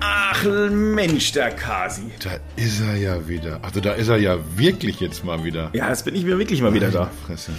Ach 0.00 0.44
Mensch, 0.70 1.32
der 1.32 1.50
Kasi. 1.50 2.10
Da 2.22 2.30
ist 2.56 2.80
er 2.80 2.96
ja 2.96 3.28
wieder. 3.28 3.60
Also 3.62 3.80
da 3.80 3.92
ist 3.92 4.08
er 4.08 4.16
ja 4.16 4.38
wirklich 4.56 4.98
jetzt 5.00 5.24
mal 5.24 5.44
wieder. 5.44 5.70
Ja, 5.74 5.88
jetzt 5.88 6.04
bin 6.04 6.14
ich 6.14 6.24
mir 6.24 6.38
wirklich 6.38 6.62
mal 6.62 6.72
wieder 6.72 6.90
da. 6.90 7.10
Fresse. 7.26 7.52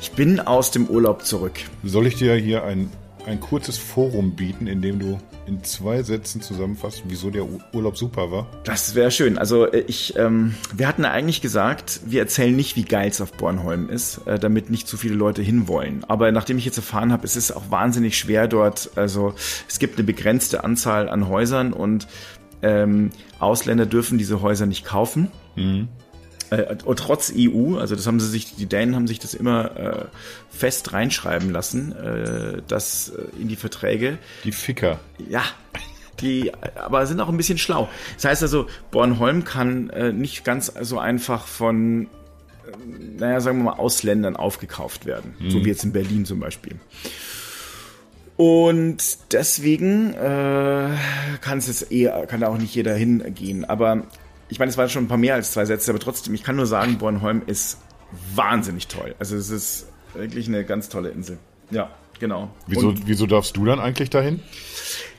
Ich 0.00 0.12
bin 0.12 0.40
aus 0.40 0.70
dem 0.70 0.86
Urlaub 0.86 1.24
zurück. 1.24 1.58
Soll 1.82 2.06
ich 2.06 2.14
dir 2.16 2.34
hier 2.36 2.64
ein, 2.64 2.90
ein 3.26 3.40
kurzes 3.40 3.78
Forum 3.78 4.32
bieten, 4.32 4.66
in 4.66 4.82
dem 4.82 4.98
du 4.98 5.18
in 5.46 5.62
zwei 5.64 6.02
Sätzen 6.02 6.40
zusammenfasst, 6.40 7.02
wieso 7.06 7.30
der 7.30 7.46
Urlaub 7.72 7.96
super 7.96 8.30
war? 8.30 8.46
Das 8.64 8.94
wäre 8.94 9.10
schön. 9.10 9.38
Also 9.38 9.66
äh, 9.66 9.84
ich, 9.86 10.16
ähm, 10.16 10.54
wir 10.74 10.86
hatten 10.88 11.04
eigentlich 11.04 11.40
gesagt, 11.40 12.00
wir 12.04 12.20
erzählen 12.20 12.54
nicht, 12.54 12.76
wie 12.76 12.84
geil 12.84 13.08
es 13.08 13.20
auf 13.20 13.32
Bornholm 13.32 13.88
ist, 13.88 14.26
äh, 14.26 14.38
damit 14.38 14.70
nicht 14.70 14.86
zu 14.86 14.96
viele 14.96 15.14
Leute 15.14 15.42
hinwollen. 15.42 16.04
Aber 16.04 16.30
nachdem 16.32 16.58
ich 16.58 16.64
jetzt 16.64 16.76
erfahren 16.76 17.12
habe, 17.12 17.24
es 17.24 17.36
ist 17.36 17.52
auch 17.52 17.70
wahnsinnig 17.70 18.16
schwer 18.16 18.48
dort. 18.48 18.90
Also 18.96 19.34
es 19.68 19.78
gibt 19.78 19.98
eine 19.98 20.04
begrenzte 20.04 20.64
Anzahl 20.64 21.08
an 21.08 21.28
Häusern 21.28 21.72
und 21.72 22.06
ähm, 22.62 23.10
Ausländer 23.40 23.86
dürfen 23.86 24.18
diese 24.18 24.40
Häuser 24.40 24.66
nicht 24.66 24.84
kaufen. 24.84 25.30
Äh, 26.52 26.76
trotz 26.96 27.32
EU, 27.34 27.78
also 27.78 27.96
das 27.96 28.06
haben 28.06 28.20
sie 28.20 28.28
sich, 28.28 28.54
die 28.56 28.66
Dänen 28.66 28.94
haben 28.94 29.06
sich 29.06 29.18
das 29.18 29.32
immer 29.32 29.76
äh, 29.76 30.04
fest 30.50 30.92
reinschreiben 30.92 31.50
lassen, 31.50 31.92
äh, 31.92 32.60
das 32.68 33.08
äh, 33.08 33.40
in 33.40 33.48
die 33.48 33.56
Verträge. 33.56 34.18
Die 34.44 34.52
Ficker. 34.52 35.00
Ja, 35.30 35.44
die 36.20 36.52
aber 36.76 37.06
sind 37.06 37.20
auch 37.20 37.30
ein 37.30 37.38
bisschen 37.38 37.56
schlau. 37.56 37.88
Das 38.16 38.26
heißt 38.26 38.42
also, 38.42 38.66
Bornholm 38.90 39.44
kann 39.44 39.88
äh, 39.90 40.12
nicht 40.12 40.44
ganz 40.44 40.70
so 40.82 40.98
einfach 40.98 41.46
von, 41.46 42.02
äh, 42.02 42.08
naja, 43.18 43.40
sagen 43.40 43.58
wir 43.60 43.64
mal, 43.64 43.78
Ausländern 43.78 44.36
aufgekauft 44.36 45.06
werden. 45.06 45.34
So 45.48 45.64
wie 45.64 45.68
jetzt 45.70 45.84
in 45.84 45.92
Berlin 45.92 46.26
zum 46.26 46.38
Beispiel. 46.38 46.76
Und 48.36 48.98
deswegen 49.32 50.12
äh, 50.12 50.90
kann 51.40 51.58
es 51.58 51.68
jetzt 51.68 51.90
eher, 51.90 52.26
kann 52.26 52.40
da 52.40 52.48
auch 52.48 52.58
nicht 52.58 52.74
jeder 52.74 52.94
hingehen. 52.94 53.64
Aber 53.64 54.02
ich 54.52 54.58
meine, 54.58 54.68
es 54.70 54.76
waren 54.76 54.90
schon 54.90 55.04
ein 55.04 55.08
paar 55.08 55.16
mehr 55.16 55.34
als 55.34 55.52
zwei 55.52 55.64
Sätze, 55.64 55.90
aber 55.90 55.98
trotzdem, 55.98 56.34
ich 56.34 56.42
kann 56.42 56.56
nur 56.56 56.66
sagen, 56.66 56.98
Bornholm 56.98 57.40
ist 57.46 57.78
wahnsinnig 58.34 58.86
toll. 58.86 59.14
Also 59.18 59.34
es 59.34 59.48
ist 59.48 59.86
wirklich 60.12 60.46
eine 60.46 60.62
ganz 60.64 60.90
tolle 60.90 61.08
Insel. 61.08 61.38
Ja, 61.70 61.90
genau. 62.20 62.50
Wieso, 62.66 62.88
Und 62.88 63.06
wieso 63.06 63.26
darfst 63.26 63.56
du 63.56 63.64
dann 63.64 63.80
eigentlich 63.80 64.10
dahin? 64.10 64.40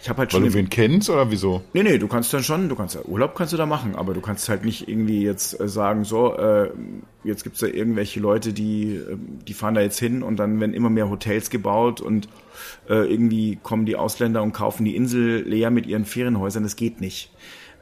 ich 0.03 0.09
habe 0.09 0.19
halt 0.19 0.33
Weil 0.33 0.41
schon 0.41 0.49
du 0.49 0.53
wen 0.53 0.69
kennst 0.69 1.09
oder 1.09 1.31
wieso? 1.31 1.63
Nee, 1.73 1.81
nee, 1.81 1.97
du 1.97 2.07
kannst 2.07 2.31
dann 2.33 2.43
schon, 2.43 2.67
du 2.67 2.75
kannst 2.75 2.99
Urlaub 3.05 3.35
kannst 3.35 3.53
du 3.53 3.57
da 3.57 3.65
machen, 3.65 3.95
aber 3.95 4.13
du 4.13 4.21
kannst 4.21 4.49
halt 4.49 4.65
nicht 4.65 4.87
irgendwie 4.87 5.23
jetzt 5.23 5.59
äh, 5.59 5.67
sagen, 5.67 6.03
so, 6.03 6.35
äh, 6.35 6.69
jetzt 7.23 7.43
gibt's 7.43 7.61
da 7.61 7.67
irgendwelche 7.67 8.19
Leute, 8.19 8.51
die, 8.51 8.97
äh, 8.97 9.17
die 9.47 9.53
fahren 9.53 9.73
da 9.73 9.81
jetzt 9.81 9.97
hin 9.97 10.21
und 10.21 10.37
dann 10.37 10.59
werden 10.59 10.73
immer 10.73 10.89
mehr 10.89 11.09
Hotels 11.09 11.49
gebaut 11.49 12.01
und 12.01 12.27
äh, 12.89 13.09
irgendwie 13.11 13.57
kommen 13.63 13.85
die 13.85 13.95
Ausländer 13.95 14.43
und 14.43 14.51
kaufen 14.51 14.83
die 14.83 14.95
Insel 14.95 15.41
leer 15.47 15.71
mit 15.71 15.87
ihren 15.87 16.05
Ferienhäusern, 16.05 16.63
das 16.63 16.75
geht 16.75 16.99
nicht. 16.99 17.31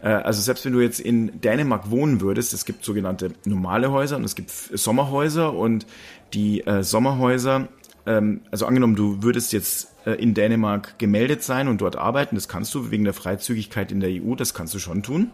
Äh, 0.02 0.10
Also 0.10 0.42
selbst 0.42 0.66
wenn 0.66 0.74
du 0.74 0.82
jetzt 0.82 1.00
in 1.00 1.42
Dänemark 1.42 1.90
wohnen 1.90 2.22
würdest, 2.22 2.54
es 2.54 2.66
gibt 2.66 2.84
sogenannte 2.84 3.32
normale 3.46 3.92
Häuser 3.92 4.18
und 4.18 4.24
es 4.24 4.36
gibt 4.36 4.52
Sommerhäuser 4.52 5.54
und 5.54 5.86
die 6.34 6.66
äh, 6.66 6.84
Sommerhäuser, 6.84 7.68
ähm, 8.06 8.42
also 8.52 8.66
angenommen, 8.66 8.96
du 8.96 9.24
würdest 9.24 9.54
jetzt 9.54 9.92
äh, 10.06 10.12
in 10.12 10.34
Dänemark 10.34 10.98
gemeldet 10.98 11.44
sein 11.44 11.68
und 11.68 11.82
dort 11.82 11.96
arbeiten, 11.96 12.36
das 12.36 12.48
kannst 12.48 12.74
du 12.74 12.92
wegen 12.92 13.04
der 13.04 13.14
Freizügigkeit 13.14 13.92
in 13.92 14.00
der 14.00 14.10
EU, 14.10 14.36
das 14.36 14.54
kannst 14.54 14.74
du 14.74 14.80
schon 14.80 15.04
tun. 15.04 15.32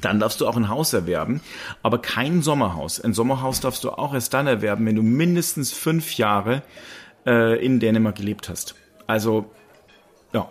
Dann 0.00 0.20
darfst 0.20 0.40
du 0.40 0.46
auch 0.46 0.56
ein 0.56 0.68
Haus 0.68 0.92
erwerben, 0.92 1.40
aber 1.82 2.00
kein 2.00 2.42
Sommerhaus. 2.42 3.00
Ein 3.00 3.12
Sommerhaus 3.12 3.60
darfst 3.60 3.82
du 3.82 3.90
auch 3.90 4.14
erst 4.14 4.32
dann 4.34 4.46
erwerben, 4.46 4.86
wenn 4.86 4.94
du 4.94 5.02
mindestens 5.02 5.72
fünf 5.72 6.16
Jahre 6.16 6.62
äh, 7.26 7.64
in 7.64 7.80
Dänemark 7.80 8.14
gelebt 8.14 8.48
hast. 8.48 8.76
Also, 9.08 9.50
ja. 10.32 10.48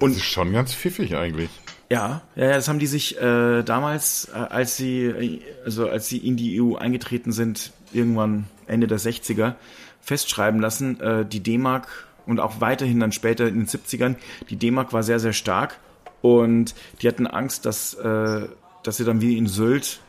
Und 0.00 0.12
Das 0.12 0.22
ist 0.22 0.24
schon 0.24 0.54
ganz 0.54 0.72
pfiffig 0.74 1.14
eigentlich. 1.14 1.50
Ja, 1.90 2.22
ja, 2.34 2.48
das 2.52 2.68
haben 2.68 2.78
die 2.78 2.86
sich 2.86 3.20
äh, 3.20 3.62
damals, 3.62 4.28
äh, 4.34 4.38
als 4.38 4.76
sie, 4.76 5.04
äh, 5.04 5.40
also 5.64 5.88
als 5.88 6.08
sie 6.08 6.18
in 6.18 6.36
die 6.36 6.60
EU 6.60 6.76
eingetreten 6.76 7.32
sind, 7.32 7.72
irgendwann 7.92 8.46
Ende 8.66 8.86
der 8.86 8.98
60er, 8.98 9.54
festschreiben 10.00 10.60
lassen, 10.60 11.00
äh, 11.00 11.24
die 11.24 11.40
D-Mark 11.40 11.88
und 12.26 12.40
auch 12.40 12.60
weiterhin 12.60 13.00
dann 13.00 13.12
später 13.12 13.46
in 13.46 13.56
den 13.56 13.66
70ern, 13.66 14.16
die 14.50 14.56
D-Mark 14.56 14.92
war 14.92 15.02
sehr, 15.02 15.20
sehr 15.20 15.32
stark 15.32 15.78
und 16.22 16.74
die 17.02 17.08
hatten 17.08 17.26
Angst, 17.26 17.66
dass, 17.66 17.94
äh, 17.94 18.48
dass 18.82 18.96
sie 18.96 19.04
dann 19.04 19.20
wie 19.20 19.36
in 19.36 19.46
Sylt, 19.46 20.00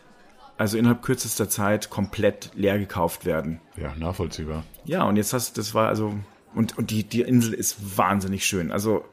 also 0.57 0.78
innerhalb 0.78 1.02
kürzester 1.02 1.50
Zeit, 1.50 1.90
komplett 1.90 2.52
leer 2.56 2.80
gekauft 2.80 3.25
werden. 3.25 3.59
Ja, 3.75 3.94
nachvollziehbar. 3.97 4.63
Ja, 4.86 5.03
und 5.03 5.18
jetzt 5.18 5.34
hast 5.34 5.57
das 5.57 5.74
war 5.74 5.90
also 5.90 6.13
und 6.53 6.78
und 6.78 6.90
die 6.92 7.03
die 7.03 7.22
Insel 7.22 7.53
ist 7.53 7.97
wahnsinnig 7.97 8.46
schön. 8.46 8.72
Also 8.72 9.03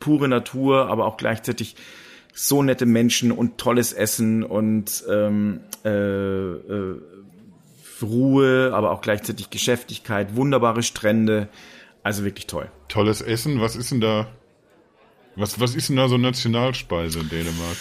pure 0.00 0.28
Natur, 0.28 0.88
aber 0.88 1.04
auch 1.04 1.18
gleichzeitig 1.18 1.76
so 2.38 2.62
nette 2.62 2.84
Menschen 2.84 3.32
und 3.32 3.56
tolles 3.56 3.94
Essen 3.94 4.44
und 4.44 5.02
ähm, 5.10 5.60
äh, 5.84 5.88
äh, 5.88 7.00
Ruhe, 8.02 8.72
aber 8.74 8.90
auch 8.90 9.00
gleichzeitig 9.00 9.48
Geschäftigkeit, 9.48 10.36
wunderbare 10.36 10.82
Strände. 10.82 11.48
Also 12.02 12.24
wirklich 12.24 12.46
toll. 12.46 12.70
Tolles 12.88 13.22
Essen, 13.22 13.60
was 13.60 13.74
ist 13.74 13.90
denn 13.90 14.02
da? 14.02 14.28
Was, 15.34 15.58
was 15.60 15.74
ist 15.74 15.88
denn 15.88 15.96
da 15.96 16.08
so 16.08 16.18
Nationalspeise 16.18 17.20
in 17.20 17.28
Dänemark? 17.30 17.76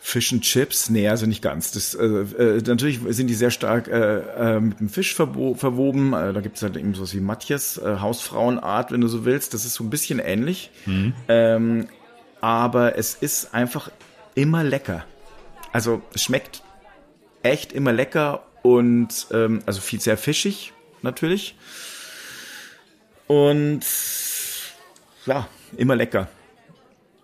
Fish 0.00 0.32
and 0.32 0.42
Chips, 0.42 0.90
nee, 0.90 1.08
also 1.08 1.26
nicht 1.26 1.42
ganz. 1.42 1.70
Das, 1.70 1.94
äh, 1.94 2.04
äh, 2.04 2.62
natürlich 2.66 3.00
sind 3.10 3.28
die 3.28 3.34
sehr 3.34 3.50
stark 3.50 3.86
äh, 3.86 4.56
äh, 4.56 4.60
mit 4.60 4.80
dem 4.80 4.88
Fisch 4.88 5.14
verwoben. 5.14 6.14
Äh, 6.14 6.32
da 6.32 6.40
gibt's 6.40 6.62
halt 6.62 6.76
eben 6.76 6.94
sowas 6.94 7.14
wie 7.14 7.20
Matjes, 7.20 7.78
äh, 7.78 7.98
Hausfrauenart, 8.00 8.90
wenn 8.90 9.02
du 9.02 9.08
so 9.08 9.24
willst. 9.24 9.54
Das 9.54 9.64
ist 9.64 9.74
so 9.74 9.84
ein 9.84 9.90
bisschen 9.90 10.18
ähnlich. 10.18 10.70
Ähm, 11.28 11.86
aber 12.40 12.96
es 12.96 13.14
ist 13.14 13.54
einfach 13.54 13.90
immer 14.34 14.64
lecker. 14.64 15.04
Also 15.72 16.02
es 16.14 16.22
schmeckt 16.22 16.62
echt 17.42 17.72
immer 17.72 17.92
lecker 17.92 18.44
und 18.62 19.26
ähm, 19.32 19.62
also 19.66 19.80
viel 19.80 20.00
sehr 20.00 20.16
fischig 20.16 20.72
natürlich. 21.02 21.56
Und 23.26 23.82
ja, 25.26 25.48
immer 25.76 25.96
lecker. 25.96 26.28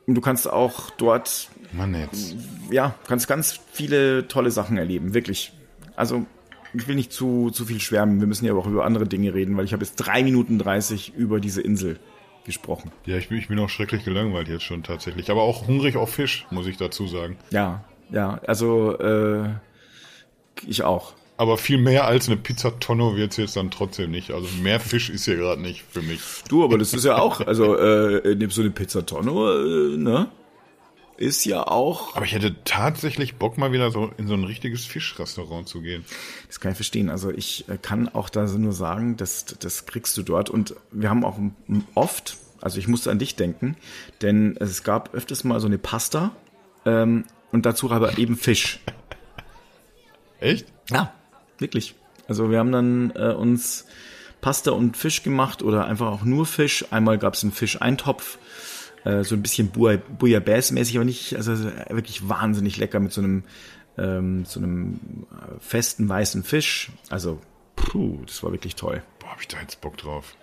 Und 0.07 0.15
du 0.15 0.21
kannst 0.21 0.49
auch 0.49 0.91
dort 0.91 1.49
Mann 1.73 1.95
jetzt. 1.95 2.37
ja, 2.71 2.95
kannst 3.09 3.27
ganz 3.27 3.59
viele 3.73 4.29
tolle 4.29 4.53
Sachen 4.53 4.79
erleben, 4.79 5.15
wirklich. 5.15 5.53
Also, 5.97 6.27
ich 6.75 6.87
will 6.87 6.95
nicht 6.95 7.13
zu, 7.13 7.51
zu 7.51 7.65
viel 7.65 7.81
schwärmen, 7.81 8.21
wir 8.21 8.29
müssen 8.29 8.45
ja 8.45 8.53
aber 8.53 8.61
auch 8.61 8.67
über 8.67 8.85
andere 8.85 9.07
Dinge 9.07 9.35
reden, 9.35 9.57
weil 9.57 9.65
ich 9.65 9.73
habe 9.73 9.85
jetzt 9.85 9.97
drei 9.97 10.23
Minuten 10.23 10.59
30 10.59 11.15
über 11.17 11.41
diese 11.41 11.61
Insel 11.61 11.99
gesprochen. 12.47 12.91
Ja, 13.05 13.17
ich 13.17 13.29
bin, 13.29 13.39
ich 13.39 13.49
bin 13.49 13.59
auch 13.59 13.69
schrecklich 13.69 14.05
gelangweilt 14.05 14.49
jetzt 14.49 14.65
schon 14.65 14.83
tatsächlich. 14.83 15.31
Aber 15.31 15.43
auch 15.43 15.67
hungrig 15.67 15.97
auf 15.97 16.11
Fisch, 16.11 16.47
muss 16.51 16.67
ich 16.67 16.79
dazu 16.79 17.07
sagen. 17.07 17.37
Ja, 17.51 17.85
ja, 18.11 18.41
also, 18.47 18.99
äh, 18.99 19.51
ich 20.67 20.83
auch. 20.83 21.13
Aber 21.37 21.59
viel 21.59 21.77
mehr 21.77 22.07
als 22.07 22.29
eine 22.29 22.39
Pizza 22.39 22.79
Tonno 22.81 23.15
wird's 23.17 23.37
jetzt 23.37 23.57
dann 23.57 23.71
trotzdem 23.71 24.11
nicht. 24.11 24.31
Also 24.31 24.49
mehr 24.63 24.81
Fisch 24.81 25.11
ist 25.11 25.27
hier 25.27 25.37
gerade 25.37 25.61
nicht 25.61 25.83
für 25.83 26.01
mich. 26.01 26.21
Du, 26.49 26.65
aber 26.65 26.79
das 26.79 26.95
ist 26.95 27.05
ja 27.05 27.19
auch, 27.19 27.41
also, 27.41 27.77
äh, 27.77 28.35
nimmst 28.35 28.57
so 28.57 28.63
eine 28.63 28.71
Pizza 28.71 29.05
Tonno, 29.05 29.53
äh, 29.53 29.97
ne? 29.99 30.29
Ist 31.17 31.47
ja 31.47 31.67
auch, 31.67 32.15
Aber 32.15 32.27
ich 32.27 32.33
hätte 32.33 32.55
tatsächlich 32.65 33.37
Bock, 33.37 33.57
mal 33.57 33.73
wieder 33.73 33.91
so 33.91 34.13
in 34.19 34.29
so 34.29 34.35
ein 34.35 34.45
richtiges 34.45 34.85
Fischrestaurant 34.85 35.67
zu 35.67 35.81
gehen. 35.81 36.05
Das 36.47 36.61
kann 36.61 36.73
ich 36.73 36.77
verstehen. 36.77 37.09
Also 37.09 37.31
ich 37.31 37.67
äh, 37.69 37.79
kann 37.81 38.09
auch 38.09 38.29
da 38.29 38.47
so 38.47 38.59
nur 38.59 38.73
sagen, 38.73 39.17
das, 39.17 39.47
das 39.47 39.87
kriegst 39.87 40.17
du 40.19 40.23
dort. 40.23 40.51
Und 40.51 40.75
wir 40.91 41.09
haben 41.09 41.25
auch 41.25 41.39
oft, 41.95 42.37
also 42.61 42.79
ich 42.79 42.87
musste 42.87 43.11
an 43.11 43.19
dich 43.19 43.35
denken, 43.35 43.77
denn 44.21 44.57
es 44.61 44.83
gab 44.83 45.15
öfters 45.15 45.43
mal 45.43 45.59
so 45.59 45.67
eine 45.67 45.79
Pasta 45.79 46.33
ähm, 46.85 47.25
und 47.51 47.65
dazu 47.65 47.91
aber 47.91 48.19
eben 48.19 48.37
Fisch. 48.37 48.81
Echt? 50.41 50.67
Ja, 50.91 51.15
wirklich. 51.59 51.95
Also 52.29 52.51
wir 52.51 52.59
haben 52.59 52.73
dann 52.73 53.13
äh, 53.15 53.33
uns 53.33 53.87
Pasta 54.43 54.73
und 54.73 54.97
Fisch 54.97 55.23
gemacht 55.23 55.63
oder 55.63 55.87
einfach 55.87 56.09
auch 56.09 56.25
nur 56.25 56.45
Fisch. 56.47 56.85
Einmal 56.91 57.19
gab 57.19 57.35
es 57.35 57.43
einen 57.43 57.53
Fischeintopf, 57.53 58.39
äh, 59.07 59.25
so 59.25 59.35
ein 59.35 59.43
bisschen 59.43 59.73
Bouilla- 59.73 60.01
Bouillabaisse-mäßig, 60.19 60.97
aber 60.97 61.05
nicht, 61.05 61.37
also 61.37 61.53
wirklich 61.89 62.29
wahnsinnig 62.29 62.77
lecker 62.77 63.01
mit 63.01 63.13
so 63.13 63.21
einem, 63.23 63.45
ähm, 63.97 64.45
so 64.45 64.61
einem 64.61 65.27
äh, 65.33 65.61
festen 65.61 66.09
weißen 66.09 66.43
Fisch. 66.43 66.91
Also, 67.09 67.41
puh, 67.77 68.19
das 68.27 68.43
war 68.43 68.53
wirklich 68.53 68.75
toll. 68.75 69.03
Boah, 69.21 69.31
hab 69.31 69.41
ich 69.41 69.49
da 69.49 69.59
jetzt 69.61 69.81
Bock 69.81 69.97
drauf. 69.97 70.35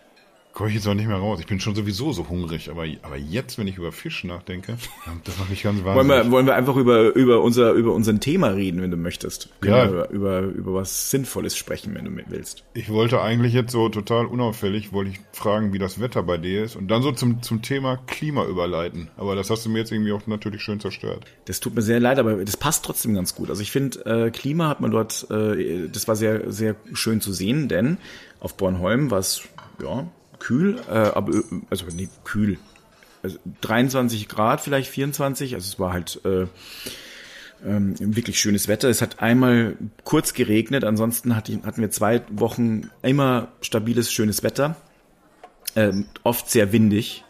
Komme 0.54 0.70
ich 0.70 0.76
jetzt 0.76 0.88
auch 0.88 0.94
nicht 0.94 1.08
mehr 1.08 1.18
raus. 1.18 1.40
Ich 1.40 1.48
bin 1.48 1.60
schon 1.60 1.74
sowieso 1.74 2.14
so 2.14 2.30
hungrig. 2.30 2.70
Aber, 2.70 2.86
aber 3.02 3.18
jetzt, 3.18 3.58
wenn 3.58 3.68
ich 3.68 3.78
über 3.78 3.92
Fisch 3.92 4.24
nachdenke, 4.24 4.78
das 5.24 5.40
macht 5.40 5.50
mich 5.50 5.64
ganz 5.64 5.84
Wollen 5.84 5.98
wahnsinnig. 5.98 6.26
wir, 6.26 6.32
wollen 6.32 6.46
wir 6.46 6.56
einfach 6.56 6.76
über, 6.76 7.16
über, 7.16 7.42
unser, 7.42 7.72
über 7.72 7.92
unser 7.92 8.20
Thema 8.20 8.50
reden, 8.50 8.82
wenn 8.82 8.92
du 8.92 8.98
möchtest? 8.98 9.50
Können 9.62 9.74
Ja. 9.74 9.86
Über, 9.86 10.10
über, 10.12 10.40
über 10.42 10.74
was 10.76 11.10
Sinnvolles 11.10 11.58
sprechen, 11.58 11.96
wenn 11.96 12.06
du 12.06 12.12
willst. 12.30 12.64
Ich 12.76 12.90
wollte 12.90 13.22
eigentlich 13.22 13.54
jetzt 13.54 13.72
so 13.72 13.90
total 13.90 14.28
unauffällig, 14.28 14.94
wollte 14.94 15.12
ich 15.12 15.20
fragen, 15.32 15.74
wie 15.74 15.80
das 15.80 16.00
Wetter 16.00 16.22
bei 16.22 16.38
dir 16.38 16.64
ist 16.64 16.76
und 16.76 16.88
dann 16.90 17.02
so 17.02 17.12
zum, 17.12 17.42
zum 17.42 17.64
Thema 17.64 17.98
Klima 18.06 18.46
überleiten. 18.46 19.10
Aber 19.18 19.36
das 19.36 19.50
hast 19.50 19.66
du 19.66 19.72
mir 19.72 19.80
jetzt 19.80 19.92
irgendwie 19.92 20.12
auch 20.12 20.28
natürlich 20.28 20.62
schön 20.62 20.80
zerstört. 20.80 21.26
Das 21.46 21.62
tut 21.62 21.74
mir 21.74 21.82
sehr 21.82 22.00
leid, 22.00 22.20
aber 22.20 22.46
das 22.46 22.58
passt 22.58 22.86
trotzdem 22.86 23.16
ganz 23.16 23.34
gut. 23.34 23.50
Also 23.50 23.64
ich 23.64 23.72
finde, 23.72 24.06
äh, 24.06 24.30
Klima 24.30 24.70
hat 24.70 24.82
man 24.82 24.92
dort, 24.92 25.26
äh, 25.32 25.90
das 25.92 26.08
war 26.08 26.16
sehr, 26.16 26.52
sehr 26.52 26.76
schön 26.94 27.22
zu 27.22 27.34
sehen, 27.34 27.68
denn 27.70 27.98
auf 28.40 28.56
Bornholm 28.56 29.10
war 29.10 29.20
es, 29.20 29.42
ja, 29.82 30.06
kühl, 30.40 30.80
äh, 30.90 30.94
aber, 30.94 31.44
also 31.70 31.86
nee, 31.94 32.10
kühl. 32.24 32.58
also 33.22 33.38
23 33.62 34.28
Grad, 34.28 34.62
vielleicht 34.62 34.90
24. 34.90 35.56
Also 35.56 35.68
es 35.68 35.80
war 35.80 35.94
halt 35.94 36.20
äh, 36.26 36.48
ähm, 37.66 37.96
wirklich 38.00 38.40
schönes 38.40 38.68
Wetter. 38.68 38.90
Es 38.90 39.02
hat 39.02 39.22
einmal 39.22 39.78
kurz 40.04 40.34
geregnet, 40.34 40.84
ansonsten 40.84 41.36
hat, 41.36 41.50
hatten 41.50 41.82
wir 41.82 41.92
zwei 41.92 42.22
Wochen 42.30 42.90
immer 43.02 43.50
stabiles, 43.62 44.12
schönes 44.12 44.44
Wetter. 44.44 44.76
Ähm, 45.76 46.06
oft 46.24 46.50
sehr 46.50 46.72
windig. 46.72 47.24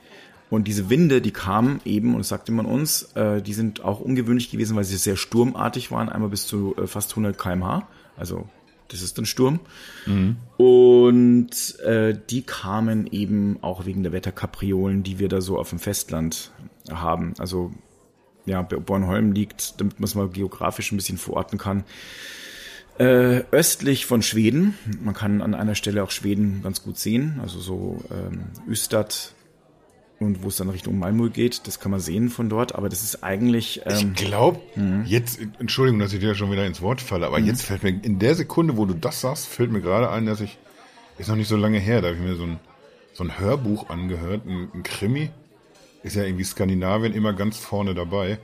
Und 0.50 0.68
diese 0.68 0.90
Winde, 0.90 1.22
die 1.22 1.32
kamen 1.32 1.82
eben, 1.84 2.14
und 2.14 2.20
das 2.20 2.28
sagte 2.28 2.52
man 2.52 2.66
uns, 2.68 3.04
äh, 3.16 3.42
die 3.42 3.54
sind 3.54 3.84
auch 3.84 4.00
ungewöhnlich 4.00 4.52
gewesen, 4.52 4.76
weil 4.76 4.84
sie 4.84 4.98
sehr 4.98 5.16
sturmartig 5.16 5.92
waren, 5.92 6.10
einmal 6.10 6.30
bis 6.30 6.46
zu 6.46 6.76
äh, 6.78 6.86
fast 6.86 7.12
100 7.12 7.38
kmh. 7.38 7.88
Also 8.18 8.48
das 8.90 9.02
ist 9.02 9.18
ein 9.18 9.26
Sturm. 9.26 9.60
Mhm. 10.06 10.38
Und 10.58 11.80
äh, 11.80 12.18
die 12.30 12.44
kamen 12.44 13.08
eben 13.08 13.58
auch 13.62 13.86
wegen 13.86 14.04
der 14.04 14.12
Wetterkapriolen, 14.12 15.04
die 15.04 15.20
wir 15.20 15.30
da 15.30 15.42
so 15.42 15.58
auf 15.58 15.70
dem 15.70 15.80
Festland 15.80 16.52
haben. 16.90 17.34
Also 17.40 17.72
ja, 18.46 18.62
Bornholm 18.62 19.32
liegt, 19.32 19.80
damit 19.80 20.00
man 20.00 20.06
es 20.06 20.16
mal 20.16 20.30
geografisch 20.30 20.92
ein 20.92 20.98
bisschen 20.98 21.18
verorten 21.18 21.58
kann, 21.58 21.86
äh, 22.98 23.44
östlich 23.52 24.06
von 24.06 24.22
Schweden. 24.22 24.76
Man 25.02 25.14
kann 25.14 25.42
an 25.42 25.56
einer 25.56 25.76
Stelle 25.76 26.04
auch 26.04 26.12
Schweden 26.12 26.62
ganz 26.62 26.84
gut 26.84 26.98
sehen, 26.98 27.40
also 27.42 27.60
so 27.60 28.04
ähm, 28.12 28.44
Ystad 28.70 29.34
und 30.20 30.44
wo 30.44 30.48
es 30.48 30.58
dann 30.58 30.70
Richtung 30.70 31.00
Malmö 31.00 31.30
geht, 31.30 31.68
das 31.68 31.80
kann 31.80 31.92
man 31.92 32.00
sehen 32.00 32.30
von 32.30 32.50
dort, 32.50 32.76
aber 32.76 32.90
das 32.90 33.04
ist 33.04 33.24
eigentlich. 33.24 33.82
Ähm, 33.86 34.14
ich 34.16 34.26
glaube, 34.26 34.60
mhm. 34.76 35.04
jetzt, 35.06 35.40
Entschuldigung, 35.60 36.00
dass 36.00 36.14
ich 36.14 36.20
dir 36.20 36.36
schon 36.36 36.52
wieder 36.52 36.66
ins 36.66 36.82
Wort 36.82 37.02
falle, 37.02 37.28
aber 37.28 37.40
mhm. 37.40 37.48
jetzt 37.48 37.64
fällt 37.64 37.84
mir, 37.84 37.90
in 37.90 38.20
der 38.20 38.36
Sekunde, 38.36 38.78
wo 38.78 38.86
du 38.86 38.94
das 38.94 39.22
sagst, 39.22 39.48
fällt 39.48 39.72
mir 39.72 39.82
gerade 39.82 40.10
ein, 40.10 40.26
dass 40.26 40.42
ich, 40.42 40.58
ist 41.18 41.30
noch 41.30 41.36
nicht 41.36 41.48
so 41.50 41.58
lange 41.58 41.80
her, 41.80 42.02
da 42.02 42.10
habe 42.10 42.18
ich 42.18 42.24
mir 42.24 42.36
so 42.36 42.44
ein, 42.44 42.60
so 43.14 43.24
ein 43.24 43.40
Hörbuch 43.40 43.90
angehört, 43.90 44.46
ein, 44.46 44.70
ein 44.74 44.84
Krimi, 44.84 45.30
ist 46.04 46.16
ja 46.16 46.24
irgendwie 46.24 46.44
Skandinavien 46.44 47.14
immer 47.14 47.34
ganz 47.34 47.58
vorne 47.58 47.94
dabei. 47.94 48.40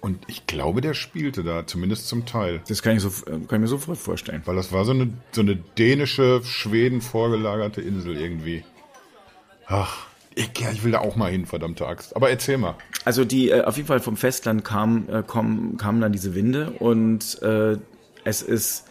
Und 0.00 0.24
ich 0.26 0.46
glaube, 0.46 0.82
der 0.82 0.92
spielte 0.92 1.42
da, 1.42 1.66
zumindest 1.66 2.08
zum 2.08 2.26
Teil. 2.26 2.60
Das 2.68 2.82
kann 2.82 2.94
ich, 2.94 3.02
so, 3.02 3.08
kann 3.08 3.42
ich 3.42 3.50
mir 3.52 3.66
sofort 3.68 3.96
vorstellen. 3.96 4.42
Weil 4.44 4.56
das 4.56 4.70
war 4.70 4.84
so 4.84 4.92
eine, 4.92 5.10
so 5.32 5.40
eine 5.40 5.56
dänische, 5.56 6.42
Schweden 6.44 7.00
vorgelagerte 7.00 7.80
Insel 7.80 8.18
irgendwie. 8.18 8.64
Ach, 9.66 10.06
ja, 10.36 10.70
ich 10.72 10.84
will 10.84 10.92
da 10.92 11.00
auch 11.00 11.16
mal 11.16 11.30
hin, 11.30 11.46
verdammte 11.46 11.86
Axt. 11.86 12.16
Aber 12.16 12.30
erzähl 12.30 12.58
mal. 12.58 12.76
Also 13.04 13.24
die, 13.24 13.50
äh, 13.50 13.62
auf 13.62 13.76
jeden 13.76 13.86
Fall 13.86 14.00
vom 14.00 14.16
Festland 14.16 14.64
kamen 14.64 15.08
äh, 15.08 15.22
kamen, 15.26 15.76
kamen 15.76 16.00
dann 16.00 16.12
diese 16.12 16.34
Winde 16.34 16.70
und 16.78 17.40
äh, 17.42 17.76
es 18.24 18.42
ist 18.42 18.84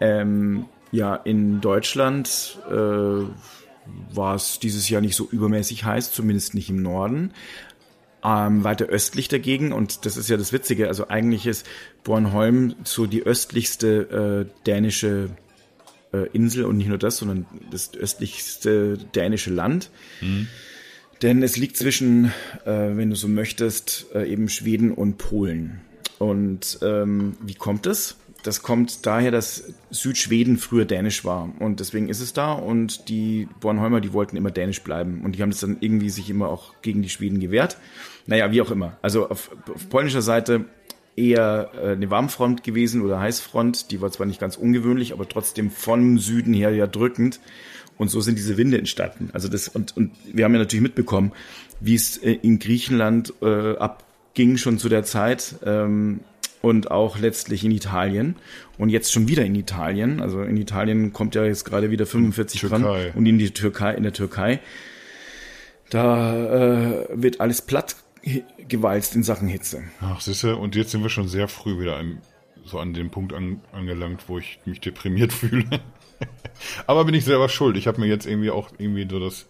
ähm, 0.00 0.66
ja 0.90 1.14
in 1.14 1.60
Deutschland 1.60 2.58
äh, 2.68 2.72
war 2.72 4.34
es 4.34 4.58
dieses 4.58 4.88
Jahr 4.88 5.00
nicht 5.00 5.14
so 5.14 5.28
übermäßig 5.30 5.84
heiß, 5.84 6.12
zumindest 6.12 6.54
nicht 6.54 6.70
im 6.70 6.82
Norden 6.82 7.32
ähm, 8.24 8.64
weiter 8.64 8.86
östlich 8.86 9.28
dagegen. 9.28 9.72
Und 9.72 10.06
das 10.06 10.16
ist 10.16 10.28
ja 10.28 10.36
das 10.36 10.52
Witzige. 10.52 10.88
Also 10.88 11.08
eigentlich 11.08 11.46
ist 11.46 11.66
Bornholm 12.02 12.74
so 12.84 13.06
die 13.06 13.22
östlichste 13.22 14.48
äh, 14.48 14.64
dänische 14.66 15.30
äh, 16.12 16.28
Insel 16.32 16.64
und 16.64 16.78
nicht 16.78 16.88
nur 16.88 16.98
das, 16.98 17.18
sondern 17.18 17.46
das 17.70 17.94
östlichste 17.94 18.96
dänische 19.14 19.50
Land. 19.50 19.90
Mhm. 20.20 20.48
Denn 21.24 21.42
es 21.42 21.56
liegt 21.56 21.78
zwischen, 21.78 22.26
äh, 22.66 22.70
wenn 22.96 23.08
du 23.08 23.16
so 23.16 23.28
möchtest, 23.28 24.08
äh, 24.14 24.30
eben 24.30 24.50
Schweden 24.50 24.92
und 24.92 25.16
Polen. 25.16 25.80
Und 26.18 26.78
ähm, 26.82 27.38
wie 27.40 27.54
kommt 27.54 27.86
es? 27.86 28.16
Das 28.42 28.62
kommt 28.62 29.06
daher, 29.06 29.30
dass 29.30 29.72
Südschweden 29.88 30.58
früher 30.58 30.84
dänisch 30.84 31.24
war 31.24 31.50
und 31.60 31.80
deswegen 31.80 32.10
ist 32.10 32.20
es 32.20 32.34
da 32.34 32.52
und 32.52 33.08
die 33.08 33.48
Bornholmer, 33.60 34.02
die 34.02 34.12
wollten 34.12 34.36
immer 34.36 34.50
dänisch 34.50 34.82
bleiben 34.82 35.22
und 35.24 35.34
die 35.34 35.40
haben 35.40 35.48
das 35.48 35.60
dann 35.60 35.78
irgendwie 35.80 36.10
sich 36.10 36.28
immer 36.28 36.50
auch 36.50 36.74
gegen 36.82 37.00
die 37.00 37.08
Schweden 37.08 37.40
gewehrt. 37.40 37.78
Naja, 38.26 38.52
wie 38.52 38.60
auch 38.60 38.70
immer. 38.70 38.98
Also 39.00 39.30
auf, 39.30 39.50
auf 39.74 39.88
polnischer 39.88 40.20
Seite 40.20 40.66
eher 41.16 41.70
äh, 41.82 41.92
eine 41.92 42.10
Warmfront 42.10 42.62
gewesen 42.64 43.00
oder 43.00 43.18
Heißfront, 43.18 43.90
die 43.90 44.02
war 44.02 44.12
zwar 44.12 44.26
nicht 44.26 44.40
ganz 44.40 44.58
ungewöhnlich, 44.58 45.14
aber 45.14 45.26
trotzdem 45.26 45.70
vom 45.70 46.18
Süden 46.18 46.52
her 46.52 46.74
ja 46.74 46.86
drückend 46.86 47.40
und 47.96 48.10
so 48.10 48.20
sind 48.20 48.38
diese 48.38 48.56
Winde 48.56 48.78
entstanden. 48.78 49.30
Also 49.32 49.48
das 49.48 49.68
und 49.68 49.96
und 49.96 50.12
wir 50.32 50.44
haben 50.44 50.52
ja 50.52 50.60
natürlich 50.60 50.82
mitbekommen, 50.82 51.32
wie 51.80 51.94
es 51.94 52.16
äh, 52.18 52.32
in 52.32 52.58
Griechenland 52.58 53.32
äh, 53.42 53.76
abging 53.76 54.56
schon 54.56 54.78
zu 54.78 54.88
der 54.88 55.04
Zeit. 55.04 55.56
Ähm, 55.64 56.20
und 56.64 56.90
auch 56.90 57.18
letztlich 57.18 57.62
in 57.62 57.70
Italien 57.72 58.36
und 58.78 58.88
jetzt 58.88 59.12
schon 59.12 59.28
wieder 59.28 59.44
in 59.44 59.54
Italien. 59.54 60.22
Also 60.22 60.42
in 60.42 60.56
Italien 60.56 61.12
kommt 61.12 61.34
ja 61.34 61.44
jetzt 61.44 61.64
gerade 61.64 61.90
wieder 61.90 62.06
45 62.06 62.62
Grad 62.62 63.14
und 63.14 63.26
in 63.26 63.38
die 63.38 63.50
Türkei, 63.50 63.92
in 63.92 64.02
der 64.02 64.14
Türkei. 64.14 64.60
Da 65.90 66.34
äh, 66.34 67.06
wird 67.12 67.40
alles 67.40 67.60
platt 67.60 67.96
gewalzt 68.66 69.14
in 69.14 69.22
Sachen 69.22 69.48
Hitze. 69.48 69.82
Ach, 70.00 70.20
siehste, 70.20 70.56
und 70.56 70.74
jetzt 70.74 70.90
sind 70.92 71.02
wir 71.02 71.10
schon 71.10 71.28
sehr 71.28 71.48
früh 71.48 71.78
wieder 71.78 71.96
an, 71.96 72.18
so 72.64 72.78
an 72.78 72.94
dem 72.94 73.10
Punkt 73.10 73.34
an, 73.34 73.60
angelangt, 73.72 74.24
wo 74.28 74.38
ich 74.38 74.58
mich 74.64 74.80
deprimiert 74.80 75.32
fühle. 75.34 75.80
Aber 76.86 77.04
bin 77.04 77.14
ich 77.14 77.24
selber 77.24 77.48
schuld. 77.48 77.76
Ich 77.76 77.86
habe 77.86 78.00
mir 78.00 78.06
jetzt 78.06 78.26
irgendwie 78.26 78.50
auch 78.50 78.70
irgendwie 78.78 79.06
so 79.10 79.20
das, 79.20 79.46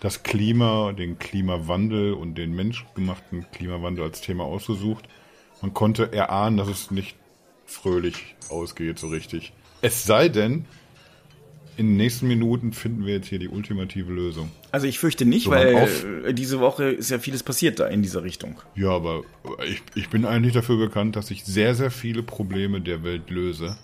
das 0.00 0.22
Klima, 0.22 0.92
den 0.92 1.18
Klimawandel 1.18 2.12
und 2.12 2.36
den 2.36 2.54
menschgemachten 2.54 3.46
Klimawandel 3.52 4.04
als 4.04 4.20
Thema 4.20 4.44
ausgesucht 4.44 5.08
man 5.62 5.74
konnte 5.74 6.12
erahnen, 6.12 6.56
dass 6.56 6.68
es 6.68 6.90
nicht 6.90 7.16
fröhlich 7.66 8.36
ausgeht 8.48 8.98
so 8.98 9.08
richtig. 9.08 9.52
Es 9.82 10.04
sei 10.04 10.28
denn, 10.28 10.64
in 11.76 11.88
den 11.88 11.96
nächsten 11.96 12.28
Minuten 12.28 12.72
finden 12.72 13.04
wir 13.04 13.14
jetzt 13.14 13.28
hier 13.28 13.38
die 13.38 13.48
ultimative 13.48 14.12
Lösung. 14.12 14.50
Also 14.70 14.86
ich 14.86 14.98
fürchte 14.98 15.26
nicht, 15.26 15.44
so 15.44 15.50
weil 15.50 16.32
diese 16.32 16.60
Woche 16.60 16.84
ist 16.84 17.10
ja 17.10 17.18
vieles 17.18 17.42
passiert 17.42 17.78
da 17.80 17.86
in 17.86 18.02
dieser 18.02 18.22
Richtung. 18.22 18.60
Ja, 18.74 18.90
aber 18.90 19.24
ich, 19.66 19.82
ich 19.94 20.08
bin 20.08 20.24
eigentlich 20.24 20.54
dafür 20.54 20.78
bekannt, 20.78 21.16
dass 21.16 21.30
ich 21.30 21.44
sehr, 21.44 21.74
sehr 21.74 21.90
viele 21.90 22.22
Probleme 22.22 22.80
der 22.80 23.02
Welt 23.02 23.28
löse. 23.30 23.76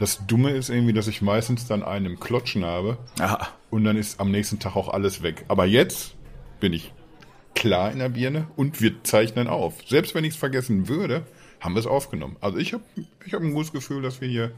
Das 0.00 0.26
Dumme 0.26 0.52
ist 0.52 0.70
irgendwie, 0.70 0.94
dass 0.94 1.08
ich 1.08 1.20
meistens 1.20 1.66
dann 1.66 1.82
einen 1.82 2.06
im 2.06 2.20
Klotschen 2.20 2.64
habe 2.64 2.96
Aha. 3.18 3.48
und 3.68 3.84
dann 3.84 3.98
ist 3.98 4.18
am 4.18 4.30
nächsten 4.30 4.58
Tag 4.58 4.74
auch 4.74 4.88
alles 4.88 5.22
weg. 5.22 5.44
Aber 5.48 5.66
jetzt 5.66 6.14
bin 6.58 6.72
ich 6.72 6.94
klar 7.54 7.92
in 7.92 7.98
der 7.98 8.08
Birne 8.08 8.46
und 8.56 8.80
wir 8.80 9.04
zeichnen 9.04 9.46
auf. 9.46 9.74
Selbst 9.86 10.14
wenn 10.14 10.24
ich 10.24 10.30
es 10.30 10.36
vergessen 10.36 10.88
würde, 10.88 11.26
haben 11.60 11.74
wir 11.74 11.80
es 11.80 11.86
aufgenommen. 11.86 12.36
Also 12.40 12.56
ich 12.56 12.72
habe 12.72 12.82
ich 13.26 13.34
hab 13.34 13.42
ein 13.42 13.52
gutes 13.52 13.72
Gefühl, 13.72 14.00
dass 14.00 14.22
wir 14.22 14.28
hier 14.28 14.52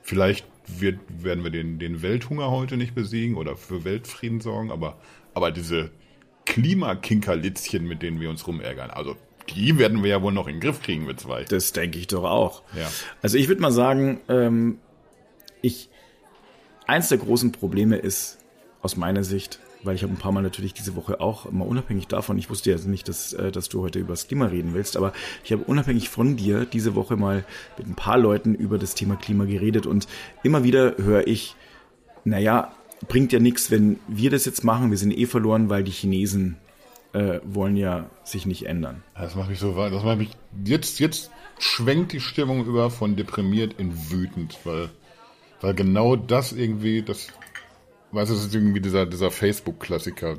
vielleicht 0.00 0.46
wird, 0.66 0.98
werden 1.10 1.44
wir 1.44 1.50
den, 1.50 1.78
den 1.78 2.00
Welthunger 2.00 2.50
heute 2.50 2.78
nicht 2.78 2.94
besiegen 2.94 3.36
oder 3.36 3.58
für 3.58 3.84
Weltfrieden 3.84 4.40
sorgen, 4.40 4.70
aber, 4.70 4.96
aber 5.34 5.50
diese 5.50 5.90
Klimakinkerlitzchen, 6.46 7.86
mit 7.86 8.00
denen 8.00 8.18
wir 8.18 8.30
uns 8.30 8.46
rumärgern, 8.46 8.90
also 8.90 9.14
die 9.50 9.78
werden 9.78 10.02
wir 10.02 10.10
ja 10.10 10.22
wohl 10.22 10.32
noch 10.32 10.46
in 10.46 10.56
den 10.56 10.60
Griff 10.60 10.82
kriegen, 10.82 11.06
wir 11.06 11.16
zwei. 11.16 11.44
Das 11.44 11.72
denke 11.72 11.98
ich 11.98 12.06
doch 12.06 12.24
auch. 12.24 12.62
Ja. 12.76 12.90
Also 13.22 13.38
ich 13.38 13.48
würde 13.48 13.60
mal 13.60 13.72
sagen, 13.72 14.20
ähm, 14.28 14.78
ich, 15.62 15.88
eins 16.86 17.08
der 17.08 17.18
großen 17.18 17.52
Probleme 17.52 17.96
ist 17.96 18.38
aus 18.82 18.96
meiner 18.96 19.24
Sicht, 19.24 19.60
weil 19.82 19.94
ich 19.94 20.02
habe 20.02 20.12
ein 20.12 20.18
paar 20.18 20.32
Mal 20.32 20.42
natürlich 20.42 20.74
diese 20.74 20.96
Woche 20.96 21.20
auch, 21.20 21.50
mal 21.50 21.66
unabhängig 21.66 22.06
davon, 22.06 22.38
ich 22.38 22.50
wusste 22.50 22.70
ja 22.70 22.78
nicht, 22.84 23.08
dass, 23.08 23.32
äh, 23.32 23.52
dass 23.52 23.68
du 23.68 23.82
heute 23.82 23.98
über 23.98 24.12
das 24.12 24.28
Klima 24.28 24.46
reden 24.46 24.74
willst, 24.74 24.96
aber 24.96 25.12
ich 25.44 25.52
habe 25.52 25.64
unabhängig 25.64 26.08
von 26.08 26.36
dir 26.36 26.64
diese 26.64 26.94
Woche 26.94 27.16
mal 27.16 27.44
mit 27.78 27.86
ein 27.86 27.94
paar 27.94 28.18
Leuten 28.18 28.54
über 28.54 28.78
das 28.78 28.94
Thema 28.94 29.16
Klima 29.16 29.44
geredet 29.44 29.86
und 29.86 30.06
immer 30.42 30.64
wieder 30.64 30.96
höre 30.98 31.26
ich, 31.26 31.54
naja, 32.24 32.72
bringt 33.08 33.32
ja 33.32 33.38
nichts, 33.38 33.70
wenn 33.70 33.98
wir 34.08 34.30
das 34.30 34.44
jetzt 34.44 34.64
machen, 34.64 34.90
wir 34.90 34.98
sind 34.98 35.16
eh 35.16 35.26
verloren, 35.26 35.68
weil 35.68 35.84
die 35.84 35.92
Chinesen 35.92 36.56
äh, 37.14 37.40
wollen 37.44 37.76
ja 37.76 38.10
sich 38.22 38.44
nicht 38.44 38.66
ändern. 38.66 39.02
Das 39.14 39.34
macht 39.34 39.48
mich 39.48 39.58
so, 39.58 39.72
das 39.72 40.04
macht 40.04 40.18
mich, 40.18 40.30
jetzt, 40.64 41.00
jetzt 41.00 41.30
schwenkt 41.58 42.12
die 42.12 42.20
Stimmung 42.20 42.66
über 42.66 42.90
von 42.90 43.16
deprimiert 43.16 43.74
in 43.78 44.10
wütend, 44.10 44.58
weil, 44.64 44.90
weil 45.60 45.74
genau 45.74 46.16
das 46.16 46.52
irgendwie, 46.52 47.02
das 47.02 47.28
weißt 48.14 48.30
du, 48.30 48.34
das 48.34 48.44
ist 48.44 48.54
irgendwie 48.54 48.80
dieser, 48.80 49.06
dieser 49.06 49.30
Facebook-Klassiker. 49.30 50.38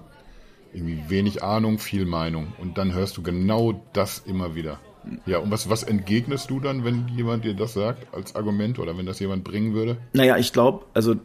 Irgendwie 0.74 1.10
wenig 1.10 1.44
Ahnung, 1.44 1.80
viel 1.80 2.06
Meinung. 2.06 2.54
Und 2.58 2.78
dann 2.78 2.94
hörst 2.94 3.18
du 3.18 3.24
genau 3.24 3.82
das 3.94 4.20
immer 4.20 4.56
wieder. 4.56 4.80
Ja, 5.26 5.38
und 5.38 5.52
was, 5.52 5.70
was 5.70 5.84
entgegnest 5.84 6.50
du 6.50 6.60
dann, 6.60 6.84
wenn 6.84 7.08
jemand 7.10 7.46
dir 7.46 7.54
das 7.54 7.74
sagt 7.74 8.14
als 8.14 8.36
Argument 8.36 8.80
oder 8.80 8.98
wenn 8.98 9.06
das 9.06 9.20
jemand 9.20 9.44
bringen 9.44 9.74
würde? 9.74 9.98
Naja, 10.14 10.38
ich 10.38 10.52
glaube, 10.52 10.86
also 10.94 11.16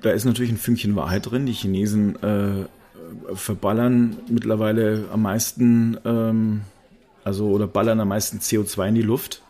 da 0.00 0.10
ist 0.10 0.24
natürlich 0.24 0.50
ein 0.50 0.56
Fünkchen 0.56 0.96
Wahrheit 0.96 1.30
drin. 1.30 1.46
Die 1.46 1.52
Chinesen 1.52 2.16
äh, 2.22 2.64
verballern 3.34 4.16
mittlerweile 4.28 5.04
am 5.12 5.22
meisten, 5.22 5.98
ähm, 6.04 6.62
also 7.24 7.48
oder 7.48 7.66
ballern 7.66 8.00
am 8.00 8.08
meisten 8.08 8.38
CO2 8.38 8.88
in 8.88 8.94
die 8.94 9.02
Luft 9.02 9.42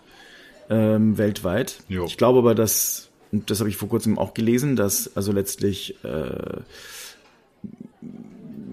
ähm, 0.70 1.18
weltweit. 1.18 1.82
Jo. 1.88 2.04
Ich 2.04 2.16
glaube 2.16 2.40
aber, 2.40 2.54
dass 2.54 3.08
und 3.30 3.50
das 3.50 3.60
habe 3.60 3.68
ich 3.68 3.76
vor 3.76 3.88
kurzem 3.88 4.18
auch 4.18 4.34
gelesen, 4.34 4.76
dass 4.76 5.16
also 5.16 5.32
letztlich 5.32 5.96
äh, 6.02 6.60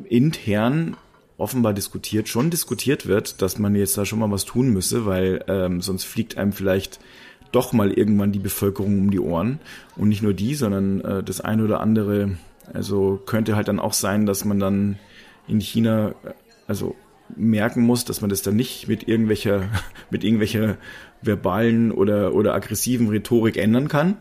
intern 0.07 0.95
offenbar 1.37 1.73
diskutiert, 1.73 2.29
schon 2.29 2.49
diskutiert 2.49 3.07
wird, 3.07 3.41
dass 3.41 3.59
man 3.59 3.75
jetzt 3.75 3.97
da 3.97 4.05
schon 4.05 4.19
mal 4.19 4.31
was 4.31 4.45
tun 4.45 4.69
müsse, 4.69 5.05
weil 5.05 5.43
ähm, 5.47 5.81
sonst 5.81 6.05
fliegt 6.05 6.37
einem 6.37 6.53
vielleicht 6.53 6.99
doch 7.51 7.73
mal 7.73 7.91
irgendwann 7.91 8.31
die 8.31 8.39
Bevölkerung 8.39 8.97
um 8.99 9.11
die 9.11 9.19
Ohren. 9.19 9.59
Und 9.97 10.09
nicht 10.09 10.21
nur 10.21 10.33
die, 10.33 10.55
sondern 10.55 11.01
äh, 11.01 11.23
das 11.23 11.41
eine 11.41 11.63
oder 11.63 11.81
andere. 11.81 12.37
Also 12.73 13.21
könnte 13.25 13.55
halt 13.55 13.67
dann 13.67 13.79
auch 13.79 13.93
sein, 13.93 14.25
dass 14.25 14.45
man 14.45 14.59
dann 14.59 14.97
in 15.47 15.59
China 15.59 16.15
also 16.67 16.95
merken 17.35 17.81
muss, 17.81 18.05
dass 18.05 18.21
man 18.21 18.29
das 18.29 18.41
dann 18.41 18.55
nicht 18.55 18.87
mit 18.87 19.07
irgendwelcher, 19.07 19.69
mit 20.09 20.23
irgendwelcher 20.23 20.77
verbalen 21.21 21.91
oder, 21.91 22.33
oder 22.33 22.53
aggressiven 22.53 23.09
Rhetorik 23.09 23.57
ändern 23.57 23.87
kann. 23.87 24.17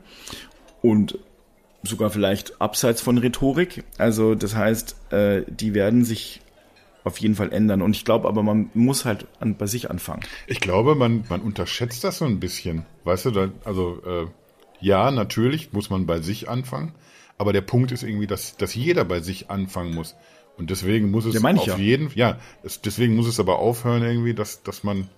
Und 0.83 1.19
sogar 1.83 2.11
vielleicht 2.11 2.61
abseits 2.61 3.01
von 3.01 3.19
Rhetorik. 3.19 3.85
Also 3.99 4.35
das 4.35 4.55
heißt, 4.55 5.13
äh, 5.13 5.43
die 5.49 5.75
werden 5.75 6.05
sich 6.05 6.41
auf 7.05 7.19
jeden 7.19 7.35
Fall 7.35 7.53
ändern. 7.53 7.83
Und 7.83 7.95
ich 7.95 8.05
glaube 8.05 8.27
aber, 8.29 8.43
man 8.43 8.71
muss 8.75 9.05
halt 9.05 9.27
an, 9.39 9.57
bei 9.57 9.67
sich 9.67 9.91
anfangen. 9.91 10.23
Ich 10.47 10.61
glaube, 10.61 10.95
man, 10.95 11.25
man 11.29 11.43
unterschätzt 11.43 12.03
das 12.03 12.19
so 12.19 12.25
ein 12.25 12.41
bisschen. 12.41 12.87
Weißt 13.05 13.27
du, 13.27 13.31
da, 13.31 13.51
also 13.65 14.01
äh, 14.07 14.27
ja, 14.81 15.11
natürlich 15.11 15.73
muss 15.73 15.91
man 15.91 16.07
bei 16.07 16.21
sich 16.21 16.49
anfangen. 16.49 16.95
Aber 17.39 17.53
der 17.53 17.63
Punkt 17.63 17.93
ist 17.93 18.03
irgendwie, 18.03 18.27
dass, 18.27 18.57
dass 18.57 18.75
jeder 18.75 19.05
bei 19.05 19.21
sich 19.21 19.51
anfangen 19.51 19.95
muss. 19.95 20.15
Und 20.57 20.71
deswegen 20.71 21.11
muss 21.11 21.25
es 21.25 21.35
ja, 21.35 21.51
auf 21.51 21.67
ja. 21.67 21.77
jeden, 21.77 22.11
ja, 22.15 22.39
es, 22.63 22.81
deswegen 22.81 23.17
muss 23.17 23.27
es 23.27 23.41
aber 23.41 23.59
aufhören 23.59 24.03
irgendwie, 24.03 24.35
dass, 24.35 24.63
dass 24.63 24.85
man, 24.85 25.09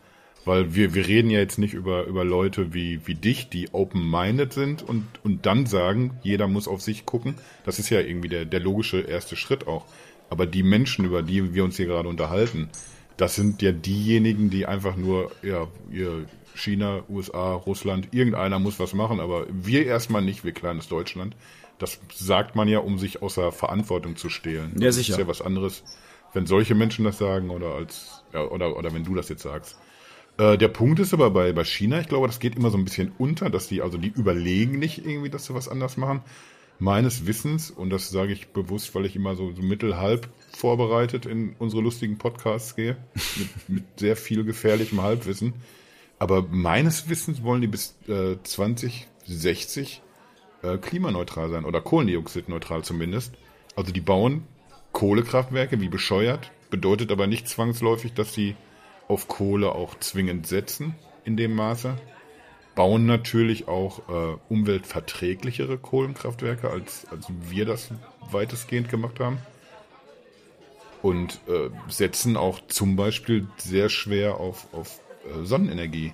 weil 0.47 0.75
wir, 0.75 0.95
wir 0.95 1.07
reden 1.07 1.31
ja 1.31 1.41
jetzt 1.41 1.59
nicht 1.59 1.75
über, 1.75 2.05
über 2.05 2.25
Leute 2.25 2.73
wie, 2.73 3.07
wie 3.07 3.15
dich, 3.15 3.51
die 3.51 3.69
open-minded 3.73 4.53
sind 4.53 4.83
und, 4.83 5.05
und 5.25 5.45
dann 5.45 5.67
sagen, 5.67 6.19
jeder 6.23 6.49
muss 6.49 6.69
auf 6.69 6.81
sich 6.81 7.05
gucken. 7.05 7.35
Das 7.65 7.79
ist 7.79 7.91
ja 7.91 8.01
irgendwie 8.01 8.31
der, 8.31 8.47
der 8.47 8.61
logische 8.61 9.01
erste 9.01 9.37
Schritt 9.37 9.67
auch. 9.67 9.85
Aber 10.31 10.47
die 10.47 10.63
Menschen, 10.63 11.05
über 11.05 11.23
die 11.23 11.55
wir 11.55 11.65
uns 11.65 11.77
hier 11.77 11.87
gerade 11.87 12.09
unterhalten, 12.09 12.71
das 13.17 13.35
sind 13.35 13.63
ja 13.63 13.73
diejenigen, 13.73 14.51
die 14.51 14.67
einfach 14.67 14.97
nur, 14.97 15.33
ja, 15.43 15.69
ihr 15.91 16.27
China, 16.57 17.03
USA, 17.09 17.55
Russland, 17.55 18.09
irgendeiner 18.13 18.59
muss 18.59 18.81
was 18.81 18.95
machen, 18.95 19.21
aber 19.21 19.47
wir 19.51 19.87
erstmal 19.87 20.23
nicht, 20.23 20.45
wir 20.45 20.53
kleines 20.53 20.89
Deutschland. 20.89 21.37
Das 21.79 22.01
sagt 22.15 22.57
man 22.57 22.69
ja, 22.69 22.79
um 22.79 22.99
sich 22.99 23.23
außer 23.23 23.53
Verantwortung 23.53 24.17
zu 24.17 24.29
stehlen. 24.31 24.73
Ja, 24.81 24.93
sicher. 24.93 25.13
Das 25.13 25.19
ist 25.19 25.25
ja 25.25 25.29
was 25.29 25.43
anderes, 25.43 25.85
wenn 26.33 26.47
solche 26.47 26.75
Menschen 26.75 27.05
das 27.05 27.19
sagen 27.19 27.51
oder 27.51 27.75
als, 27.75 28.25
ja, 28.33 28.43
oder, 28.45 28.77
oder 28.77 28.93
wenn 28.95 29.05
du 29.05 29.15
das 29.15 29.29
jetzt 29.29 29.43
sagst. 29.43 29.77
Äh, 30.39 30.59
der 30.59 30.69
Punkt 30.69 31.01
ist 31.01 31.15
aber 31.15 31.31
bei, 31.31 31.53
bei 31.53 31.65
China, 31.65 32.01
ich 32.01 32.09
glaube, 32.09 32.27
das 32.27 32.41
geht 32.41 32.57
immer 32.57 32.71
so 32.71 32.79
ein 32.79 32.85
bisschen 32.85 33.13
unter, 33.19 33.51
dass 33.51 33.69
die, 33.69 33.83
also 33.83 33.99
die 33.99 34.09
überlegen 34.09 34.79
nicht 34.79 35.05
irgendwie, 35.05 35.31
dass 35.31 35.47
sie 35.47 35.55
was 35.55 35.69
anders 35.69 35.97
machen. 35.97 36.21
Meines 36.79 37.27
Wissens, 37.27 37.71
und 37.71 37.89
das 37.89 38.11
sage 38.11 38.35
ich 38.35 38.49
bewusst, 38.49 38.95
weil 38.95 39.07
ich 39.07 39.17
immer 39.17 39.35
so, 39.35 39.53
so 39.53 39.63
mittelhalb 39.63 40.29
vorbereitet 40.53 41.25
in 41.25 41.57
unsere 41.59 41.81
lustigen 41.81 42.19
Podcasts 42.19 42.77
gehe, 42.77 42.99
mit, 43.37 43.69
mit 43.69 43.85
sehr 43.99 44.15
viel 44.15 44.45
gefährlichem 44.45 45.01
Halbwissen. 45.01 45.55
Aber 46.19 46.43
meines 46.43 47.09
Wissens 47.09 47.43
wollen 47.43 47.61
die 47.61 47.67
bis 47.67 47.97
äh, 48.09 48.37
2060 48.43 50.03
äh, 50.63 50.79
klimaneutral 50.79 51.51
sein 51.51 51.65
oder 51.65 51.81
kohlendioxidneutral 51.81 52.83
zumindest. 52.83 53.35
Also 53.75 53.93
die 53.93 54.01
bauen 54.01 54.45
Kohlekraftwerke 54.93 55.81
wie 55.81 55.89
bescheuert, 55.89 56.51
bedeutet 56.71 57.13
aber 57.13 57.27
nicht 57.27 57.49
zwangsläufig, 57.49 58.15
dass 58.15 58.33
sie 58.33 58.57
auf 59.09 59.29
Kohle 59.29 59.73
auch 59.73 59.99
zwingend 60.01 60.47
setzen 60.47 60.95
in 61.25 61.37
dem 61.37 61.55
Maße. 61.55 61.97
Bauen 62.75 63.07
natürlich 63.07 63.69
auch 63.69 64.09
äh, 64.09 64.37
umweltverträglichere 64.49 65.79
Kohlenkraftwerke, 65.79 66.71
als, 66.71 67.07
als 67.11 67.27
wir 67.49 67.65
das 67.65 67.91
weitestgehend 68.31 68.89
gemacht 68.89 69.21
haben. 69.21 69.39
Und 71.03 71.41
äh, 71.47 71.71
setzen 71.89 72.37
auch 72.37 72.61
zum 72.69 72.97
Beispiel 72.97 73.47
sehr 73.59 73.89
schwer 73.89 74.41
auf, 74.41 74.67
auf 74.73 75.01
Sonnenenergie. 75.43 76.13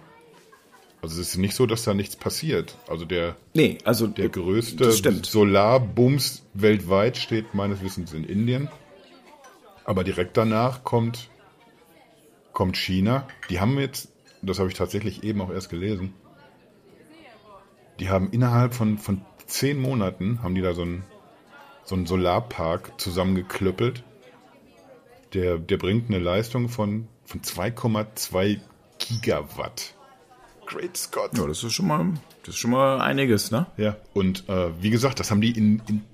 Also 1.02 1.20
es 1.20 1.30
ist 1.30 1.36
nicht 1.36 1.54
so, 1.54 1.66
dass 1.66 1.82
da 1.82 1.94
nichts 1.94 2.14
passiert. 2.14 2.78
Also 2.86 3.04
der, 3.04 3.36
nee, 3.54 3.78
also 3.84 4.06
der 4.06 4.28
größte 4.28 4.92
Solarbums 5.24 6.44
weltweit 6.54 7.16
steht 7.16 7.54
meines 7.54 7.82
Wissens 7.82 8.12
in 8.12 8.22
Indien. 8.24 8.68
Aber 9.84 10.04
direkt 10.04 10.36
danach 10.36 10.84
kommt, 10.84 11.28
kommt 12.52 12.76
China. 12.76 13.26
Die 13.50 13.58
haben 13.58 13.78
jetzt, 13.80 14.12
das 14.42 14.60
habe 14.60 14.68
ich 14.68 14.76
tatsächlich 14.76 15.24
eben 15.24 15.40
auch 15.40 15.50
erst 15.50 15.70
gelesen, 15.70 16.14
die 17.98 18.08
haben 18.08 18.30
innerhalb 18.30 18.72
von, 18.74 18.98
von 18.98 19.22
zehn 19.46 19.80
Monaten, 19.80 20.42
haben 20.42 20.54
die 20.54 20.62
da 20.62 20.72
so 20.72 20.82
einen, 20.82 21.04
so 21.84 21.96
einen 21.96 22.06
Solarpark 22.06 23.00
zusammengeklöppelt. 23.00 24.04
Der, 25.34 25.58
der 25.58 25.78
bringt 25.78 26.08
eine 26.08 26.18
Leistung 26.18 26.68
von, 26.68 27.08
von 27.24 27.40
2,2 27.40 28.60
Gigawatt. 29.02 29.94
Great 30.66 30.96
Scott. 30.96 31.36
Ja, 31.36 31.46
das 31.46 31.62
ist 31.62 31.72
schon 31.72 31.86
mal, 31.86 32.14
das 32.44 32.54
ist 32.54 32.60
schon 32.60 32.70
mal 32.70 33.00
einiges, 33.00 33.50
ne? 33.50 33.66
Ja. 33.76 33.96
Und 34.14 34.48
äh, 34.48 34.70
wie 34.80 34.90
gesagt, 34.90 35.20
das 35.20 35.30
haben 35.30 35.40
die 35.40 35.50
in, 35.50 35.82
in 35.88 36.04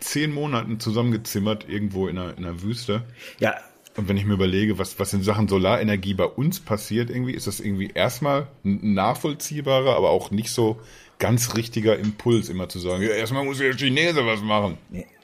zehn 0.00 0.32
Monaten 0.32 0.80
zusammengezimmert, 0.80 1.68
irgendwo 1.68 2.08
in 2.08 2.18
einer, 2.18 2.36
in 2.36 2.44
einer 2.44 2.62
Wüste. 2.62 3.04
Ja. 3.38 3.54
Und 3.96 4.08
wenn 4.08 4.16
ich 4.16 4.24
mir 4.24 4.34
überlege, 4.34 4.78
was, 4.78 4.98
was 4.98 5.12
in 5.12 5.22
Sachen 5.22 5.48
Solarenergie 5.48 6.14
bei 6.14 6.24
uns 6.24 6.60
passiert, 6.60 7.10
irgendwie, 7.10 7.34
ist 7.34 7.46
das 7.46 7.60
irgendwie 7.60 7.90
erstmal 7.92 8.48
ein 8.64 8.94
nachvollziehbarer, 8.94 9.96
aber 9.96 10.10
auch 10.10 10.30
nicht 10.30 10.50
so 10.50 10.80
ganz 11.18 11.54
richtiger 11.56 11.98
Impuls, 11.98 12.48
immer 12.48 12.68
zu 12.68 12.78
sagen, 12.78 13.02
ja, 13.02 13.10
erstmal 13.10 13.44
muss 13.44 13.58
der 13.58 13.76
Chinese 13.76 14.24
was 14.24 14.40
machen. 14.40 14.78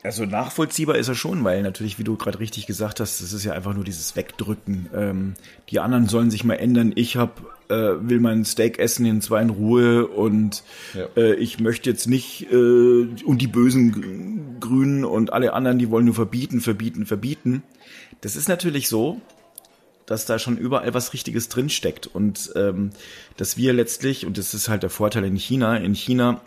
Also 0.07 0.25
nachvollziehbar 0.25 0.97
ist 0.97 1.09
er 1.09 1.17
schon, 1.17 1.43
weil 1.43 1.63
natürlich, 1.63 1.99
wie 1.99 2.05
du 2.05 2.15
gerade 2.15 2.39
richtig 2.39 2.67
gesagt 2.67 3.01
hast, 3.01 3.21
das 3.21 3.33
ist 3.33 3.45
ja 3.45 3.55
einfach 3.55 3.75
nur 3.75 3.83
dieses 3.83 4.15
Wegdrücken. 4.15 4.89
Ähm, 4.95 5.35
die 5.69 5.81
anderen 5.81 6.07
sollen 6.07 6.31
sich 6.31 6.45
mal 6.45 6.55
ändern. 6.55 6.93
Ich 6.95 7.17
hab, 7.17 7.41
äh, 7.69 7.75
will 7.75 8.21
mein 8.21 8.45
Steak 8.45 8.79
essen 8.79 9.05
in 9.05 9.21
zwei 9.21 9.43
in 9.43 9.51
Ruhe 9.51 10.07
und 10.07 10.63
ja. 10.95 11.09
äh, 11.17 11.35
ich 11.35 11.59
möchte 11.59 11.91
jetzt 11.91 12.07
nicht 12.07 12.47
äh, 12.53 12.55
und 12.55 13.39
die 13.43 13.49
bösen 13.49 14.61
Grünen 14.61 15.05
und 15.05 15.33
alle 15.33 15.53
anderen, 15.55 15.81
die 15.81 15.91
wollen 15.91 16.05
nur 16.05 16.15
verbieten, 16.15 16.61
verbieten, 16.61 17.05
verbieten. 17.05 17.65
Das 18.21 18.37
ist 18.37 18.49
natürlich 18.49 18.89
so, 18.89 19.21
dass 20.07 20.25
da 20.25 20.39
schon 20.39 20.57
überall 20.57 20.95
was 20.95 21.15
Richtiges 21.15 21.49
drinsteckt 21.49 22.07
und 22.07 22.53
ähm, 22.55 22.91
dass 23.37 23.57
wir 23.57 23.73
letztlich, 23.73 24.25
und 24.25 24.39
das 24.39 24.55
ist 24.55 24.69
halt 24.69 24.85
der 24.85 24.91
Vorteil 24.91 25.25
in 25.25 25.35
China, 25.35 25.77
in 25.77 25.95
China, 25.95 26.41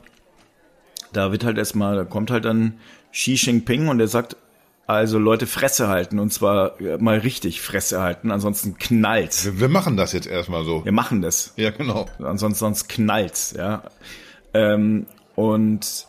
da 1.12 1.32
wird 1.32 1.44
halt 1.44 1.58
erstmal, 1.58 1.96
da 1.96 2.04
kommt 2.06 2.32
halt 2.32 2.46
dann 2.46 2.76
Xi 3.12 3.34
Jinping 3.34 3.88
und 3.88 3.98
der 3.98 4.08
sagt, 4.08 4.36
also 4.88 5.20
Leute 5.20 5.46
Fresse 5.46 5.88
halten 5.88 6.18
und 6.18 6.34
zwar 6.34 6.82
äh, 6.82 6.98
mal 6.98 7.20
richtig 7.20 7.62
Fresse 7.62 8.02
halten, 8.02 8.32
ansonsten 8.32 8.78
knallt's. 8.78 9.46
Wir, 9.46 9.60
wir 9.60 9.68
machen 9.68 9.98
das 9.98 10.14
jetzt 10.14 10.28
erstmal 10.28 10.66
so. 10.66 10.84
Wir 10.84 10.92
machen 10.92 11.22
das. 11.22 11.54
Ja, 11.58 11.70
genau. 11.70 12.08
Ansonsten 12.18 12.60
sonst 12.60 12.90
knallt's, 12.90 13.54
ja. 13.56 13.84
Ähm, 14.54 15.06
und 15.36 16.08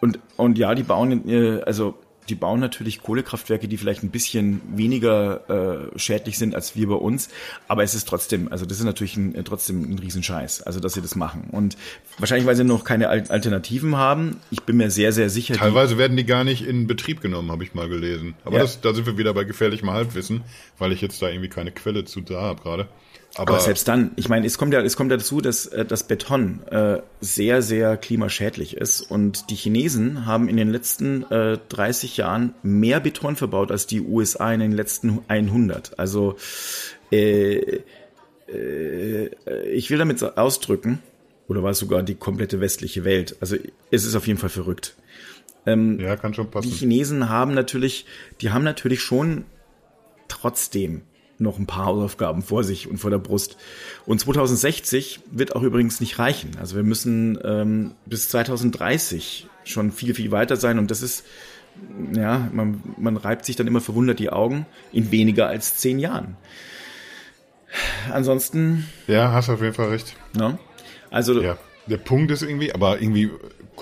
und 0.00 0.20
und 0.36 0.58
ja, 0.58 0.74
die 0.74 0.84
bauen, 0.84 1.28
äh, 1.28 1.60
also 1.62 1.98
die 2.28 2.34
bauen 2.34 2.60
natürlich 2.60 3.02
Kohlekraftwerke, 3.02 3.68
die 3.68 3.76
vielleicht 3.76 4.02
ein 4.02 4.10
bisschen 4.10 4.60
weniger 4.74 5.90
äh, 5.94 5.98
schädlich 5.98 6.38
sind 6.38 6.54
als 6.54 6.76
wir 6.76 6.88
bei 6.88 6.94
uns, 6.94 7.28
aber 7.66 7.82
es 7.82 7.94
ist 7.94 8.08
trotzdem, 8.08 8.50
also 8.52 8.66
das 8.66 8.78
ist 8.78 8.84
natürlich 8.84 9.16
ein, 9.16 9.34
äh, 9.34 9.42
trotzdem 9.42 9.82
ein 9.82 9.98
Riesenscheiß, 9.98 10.62
also 10.62 10.80
dass 10.80 10.94
sie 10.94 11.02
das 11.02 11.16
machen. 11.16 11.48
Und 11.50 11.76
wahrscheinlich, 12.18 12.46
weil 12.46 12.56
sie 12.56 12.64
noch 12.64 12.84
keine 12.84 13.08
Alternativen 13.08 13.96
haben, 13.96 14.36
ich 14.50 14.62
bin 14.62 14.76
mir 14.76 14.90
sehr, 14.90 15.12
sehr 15.12 15.30
sicher. 15.30 15.54
Teilweise 15.54 15.94
die, 15.94 15.98
werden 15.98 16.16
die 16.16 16.24
gar 16.24 16.44
nicht 16.44 16.64
in 16.64 16.86
Betrieb 16.86 17.20
genommen, 17.20 17.50
habe 17.50 17.64
ich 17.64 17.74
mal 17.74 17.88
gelesen. 17.88 18.34
Aber 18.44 18.56
ja. 18.56 18.62
das, 18.62 18.80
da 18.80 18.94
sind 18.94 19.06
wir 19.06 19.18
wieder 19.18 19.34
bei 19.34 19.44
gefährlichem 19.44 19.90
Halbwissen, 19.90 20.42
weil 20.78 20.92
ich 20.92 21.00
jetzt 21.00 21.20
da 21.22 21.28
irgendwie 21.28 21.48
keine 21.48 21.72
Quelle 21.72 22.04
zu 22.04 22.20
da 22.20 22.40
habe 22.42 22.62
gerade. 22.62 22.88
Aber, 23.36 23.54
Aber, 23.54 23.60
selbst 23.60 23.86
dann, 23.86 24.10
ich 24.16 24.28
meine, 24.28 24.44
es 24.44 24.58
kommt 24.58 24.74
ja, 24.74 24.80
es 24.80 24.96
kommt 24.96 25.10
ja 25.10 25.16
dazu, 25.16 25.40
dass 25.40 25.66
äh, 25.66 25.84
das 25.84 26.02
Beton 26.02 26.62
äh, 26.70 27.00
sehr, 27.20 27.62
sehr 27.62 27.96
klimaschädlich 27.96 28.76
ist. 28.76 29.02
Und 29.02 29.50
die 29.50 29.54
Chinesen 29.54 30.26
haben 30.26 30.48
in 30.48 30.56
den 30.56 30.68
letzten 30.68 31.22
äh, 31.30 31.58
30 31.68 32.16
Jahren 32.16 32.54
mehr 32.62 32.98
Beton 32.98 33.36
verbaut 33.36 33.70
als 33.70 33.86
die 33.86 34.00
USA 34.00 34.52
in 34.52 34.60
den 34.60 34.72
letzten 34.72 35.20
100. 35.28 35.98
Also 35.98 36.36
äh, 37.12 37.82
äh, 38.48 39.30
ich 39.72 39.90
will 39.90 39.98
damit 39.98 40.22
ausdrücken, 40.36 41.00
oder 41.46 41.62
war 41.62 41.70
es 41.70 41.78
sogar 41.78 42.02
die 42.02 42.14
komplette 42.14 42.60
westliche 42.60 43.04
Welt. 43.04 43.36
Also 43.40 43.56
es 43.90 44.04
ist 44.04 44.14
auf 44.14 44.26
jeden 44.26 44.38
Fall 44.38 44.50
verrückt. 44.50 44.96
Ähm, 45.66 46.00
ja, 46.00 46.16
kann 46.16 46.34
schon 46.34 46.50
passen. 46.50 46.68
Die 46.68 46.74
Chinesen 46.74 47.28
haben 47.28 47.54
natürlich, 47.54 48.06
die 48.40 48.50
haben 48.50 48.64
natürlich 48.64 49.02
schon 49.02 49.44
trotzdem 50.28 51.02
noch 51.40 51.58
ein 51.58 51.66
paar 51.66 51.86
Hausaufgaben 51.86 52.42
vor 52.42 52.64
sich 52.64 52.88
und 52.88 52.98
vor 52.98 53.10
der 53.10 53.18
Brust. 53.18 53.56
Und 54.06 54.20
2060 54.20 55.20
wird 55.30 55.56
auch 55.56 55.62
übrigens 55.62 56.00
nicht 56.00 56.18
reichen. 56.18 56.50
Also 56.60 56.76
wir 56.76 56.82
müssen 56.82 57.38
ähm, 57.44 57.92
bis 58.06 58.28
2030 58.28 59.48
schon 59.64 59.92
viel, 59.92 60.14
viel 60.14 60.30
weiter 60.30 60.56
sein. 60.56 60.78
Und 60.78 60.90
das 60.90 61.02
ist, 61.02 61.24
ja, 62.14 62.48
man, 62.52 62.82
man 62.96 63.16
reibt 63.16 63.44
sich 63.44 63.56
dann 63.56 63.66
immer 63.66 63.80
verwundert 63.80 64.18
die 64.18 64.30
Augen 64.30 64.66
in 64.92 65.10
weniger 65.10 65.48
als 65.48 65.76
zehn 65.76 65.98
Jahren. 65.98 66.36
Ansonsten. 68.12 68.86
Ja, 69.06 69.32
hast 69.32 69.48
auf 69.48 69.62
jeden 69.62 69.74
Fall 69.74 69.88
recht. 69.88 70.16
Ne? 70.34 70.58
Also. 71.10 71.40
Ja, 71.40 71.56
der 71.86 71.98
Punkt 71.98 72.30
ist 72.30 72.42
irgendwie, 72.42 72.72
aber 72.74 73.00
irgendwie 73.00 73.30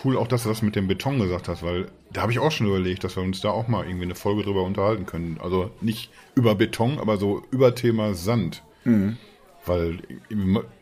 cool 0.04 0.16
auch, 0.16 0.28
dass 0.28 0.44
du 0.44 0.48
das 0.48 0.62
mit 0.62 0.76
dem 0.76 0.88
Beton 0.88 1.18
gesagt 1.18 1.48
hast, 1.48 1.62
weil 1.62 1.88
da 2.12 2.22
habe 2.22 2.32
ich 2.32 2.38
auch 2.38 2.50
schon 2.50 2.66
überlegt, 2.66 3.04
dass 3.04 3.16
wir 3.16 3.22
uns 3.22 3.40
da 3.40 3.50
auch 3.50 3.68
mal 3.68 3.84
irgendwie 3.86 4.04
eine 4.04 4.14
Folge 4.14 4.42
drüber 4.42 4.62
unterhalten 4.62 5.06
können. 5.06 5.38
Also 5.42 5.70
nicht 5.80 6.10
über 6.34 6.54
Beton, 6.54 6.98
aber 6.98 7.18
so 7.18 7.42
über 7.50 7.74
Thema 7.74 8.14
Sand. 8.14 8.62
Mhm. 8.84 9.18
Weil 9.66 9.98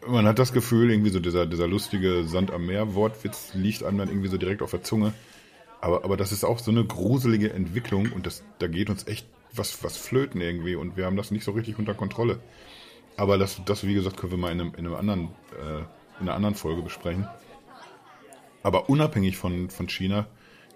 man 0.07 0.27
hat 0.27 0.39
das 0.39 0.53
Gefühl, 0.53 0.91
irgendwie 0.91 1.11
so 1.11 1.19
dieser, 1.19 1.47
dieser 1.47 1.67
lustige 1.67 2.25
Sand 2.25 2.53
am 2.53 2.67
Meer 2.67 2.95
Wortwitz 2.95 3.53
liegt 3.55 3.83
einem 3.83 3.99
dann 3.99 4.09
irgendwie 4.09 4.29
so 4.29 4.37
direkt 4.37 4.63
auf 4.63 4.71
der 4.71 4.83
Zunge. 4.83 5.13
Aber, 5.81 6.05
aber 6.05 6.17
das 6.17 6.31
ist 6.31 6.45
auch 6.45 6.59
so 6.59 6.71
eine 6.71 6.85
gruselige 6.85 7.53
Entwicklung 7.53 8.13
und 8.13 8.27
das, 8.27 8.45
da 8.59 8.69
geht 8.69 8.89
uns 8.89 9.07
echt 9.07 9.27
was, 9.53 9.83
was 9.83 9.97
flöten 9.97 10.41
irgendwie 10.41 10.77
und 10.77 10.97
wir 10.97 11.07
haben 11.07 11.17
das 11.17 11.31
nicht 11.31 11.45
so 11.45 11.53
richtig 11.53 11.79
unter 11.79 11.95
Kontrolle. 11.95 12.39
Aber 13.17 13.39
das, 13.39 13.61
das 13.65 13.85
wie 13.87 13.95
gesagt, 13.95 14.17
können 14.17 14.33
wir 14.33 14.39
mal 14.39 14.53
in, 14.53 14.61
einem, 14.61 14.75
in, 14.77 14.87
einem 14.87 14.95
anderen, 14.95 15.25
äh, 15.53 15.79
in 16.21 16.29
einer 16.29 16.35
anderen 16.35 16.55
Folge 16.55 16.83
besprechen. 16.83 17.27
Aber 18.63 18.89
unabhängig 18.89 19.37
von, 19.37 19.71
von 19.71 19.89
China 19.89 20.27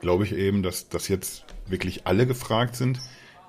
glaube 0.00 0.25
ich 0.25 0.33
eben, 0.33 0.62
dass, 0.62 0.88
dass 0.88 1.09
jetzt 1.09 1.45
wirklich 1.66 2.07
alle 2.07 2.26
gefragt 2.26 2.76
sind. 2.76 3.00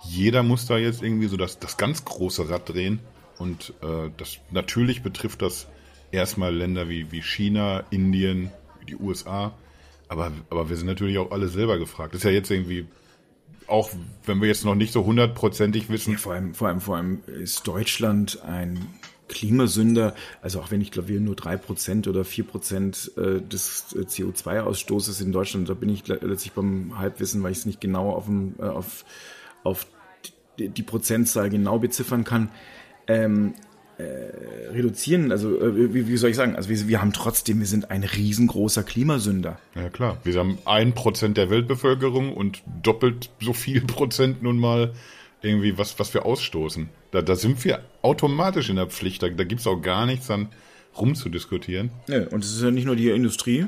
Jeder 0.04 0.44
muss 0.44 0.66
da 0.66 0.78
jetzt 0.78 1.02
irgendwie 1.04 1.28
so 1.28 1.38
das, 1.38 1.60
das 1.60 1.78
ganz 1.78 2.06
große 2.06 2.50
Rad 2.50 2.70
drehen. 2.70 3.00
Und 3.38 3.74
äh, 3.82 4.10
das 4.18 4.38
natürlich 4.52 5.02
betrifft 5.02 5.42
das 5.42 5.68
erstmal 6.12 6.54
Länder 6.56 6.90
wie, 6.90 7.12
wie 7.12 7.22
China, 7.22 7.84
Indien, 7.90 8.52
die 8.88 8.96
USA. 8.96 9.54
Aber, 10.08 10.32
aber 10.50 10.70
wir 10.70 10.76
sind 10.76 10.88
natürlich 10.88 11.18
auch 11.18 11.32
alle 11.32 11.48
selber 11.48 11.78
gefragt. 11.80 12.14
Das 12.14 12.20
ist 12.20 12.26
ja 12.26 12.32
jetzt 12.32 12.52
irgendwie 12.52 12.86
auch 13.68 13.90
wenn 14.26 14.42
wir 14.42 14.50
jetzt 14.50 14.66
noch 14.66 14.76
nicht 14.76 14.92
so 14.92 15.06
hundertprozentig 15.06 15.90
wissen. 15.90 16.14
Ja, 16.14 16.18
vor 16.18 16.34
allem, 16.34 16.54
vor 16.54 16.68
allem, 16.68 16.82
vor 16.82 16.98
allem 16.98 17.24
ist 17.26 17.66
Deutschland 17.66 18.42
ein 18.44 18.86
Klimasünder, 19.32 20.14
also 20.42 20.60
auch 20.60 20.70
wenn 20.72 20.82
ich 20.82 20.92
glaube, 20.92 21.08
wir 21.08 21.20
nur 21.20 21.36
drei 21.36 21.58
Prozent 21.58 22.08
oder 22.08 22.24
vier 22.24 22.44
Prozent 22.44 23.12
äh, 23.18 23.42
des 23.42 23.96
äh, 23.96 24.00
CO2-Ausstoßes 24.00 25.24
in 25.24 25.32
Deutschland, 25.32 25.70
da 25.70 25.74
bin 25.74 25.90
ich 25.90 26.08
letztlich 26.08 26.52
beim 26.52 26.98
Halbwissen, 27.00 27.42
weil 27.42 27.52
ich 27.52 27.60
es 27.60 27.66
nicht 27.66 27.82
genau 27.82 28.12
auf, 28.12 28.26
dem, 28.26 28.56
äh, 28.60 28.64
auf, 28.64 29.06
auf 29.64 29.88
die 30.58 30.84
Prozentzahl 30.84 31.50
genau 31.50 31.80
beziffern 31.80 32.24
kann. 32.24 32.50
Ähm, 33.08 33.54
äh, 33.98 34.70
reduzieren, 34.72 35.32
also 35.32 35.60
äh, 35.60 35.94
wie, 35.94 36.08
wie, 36.08 36.18
soll 36.18 36.32
ich 36.32 36.36
sagen, 36.36 36.56
also 36.56 36.70
wir, 36.70 36.88
wir, 36.88 37.02
haben 37.02 37.14
trotzdem, 37.14 37.60
wir 37.60 37.68
sind 37.68 37.92
ein 37.92 38.04
riesengroßer 38.04 38.84
Klimasünder. 38.84 39.60
Ja 39.76 39.90
klar, 39.90 40.18
wir 40.24 40.34
haben 40.36 40.58
ein 40.66 40.94
Prozent 40.94 41.38
der 41.38 41.50
Weltbevölkerung 41.50 42.34
und 42.34 42.64
doppelt 42.82 43.30
so 43.40 43.54
viel 43.54 43.82
Prozent 43.82 44.42
nun 44.42 44.58
mal 44.58 44.94
irgendwie 45.42 45.78
was, 45.78 46.00
was 46.00 46.14
wir 46.14 46.26
ausstoßen. 46.26 46.90
Da, 47.12 47.22
da 47.22 47.36
sind 47.36 47.64
wir 47.66 47.82
automatisch 48.02 48.70
in 48.70 48.78
der 48.78 48.88
Pflicht, 48.88 49.24
da, 49.24 49.30
da 49.30 49.44
gibt 49.44 49.62
es 49.62 49.68
auch 49.68 49.82
gar 49.82 50.06
nichts 50.06 50.30
an 50.32 50.50
rumzudiskutieren. 50.98 51.92
Ja, 52.08 52.28
und 52.30 52.44
es 52.44 52.52
ist 52.54 52.62
ja 52.62 52.72
nicht 52.72 52.86
nur 52.86 52.96
die 52.96 53.10
Industrie, 53.10 53.68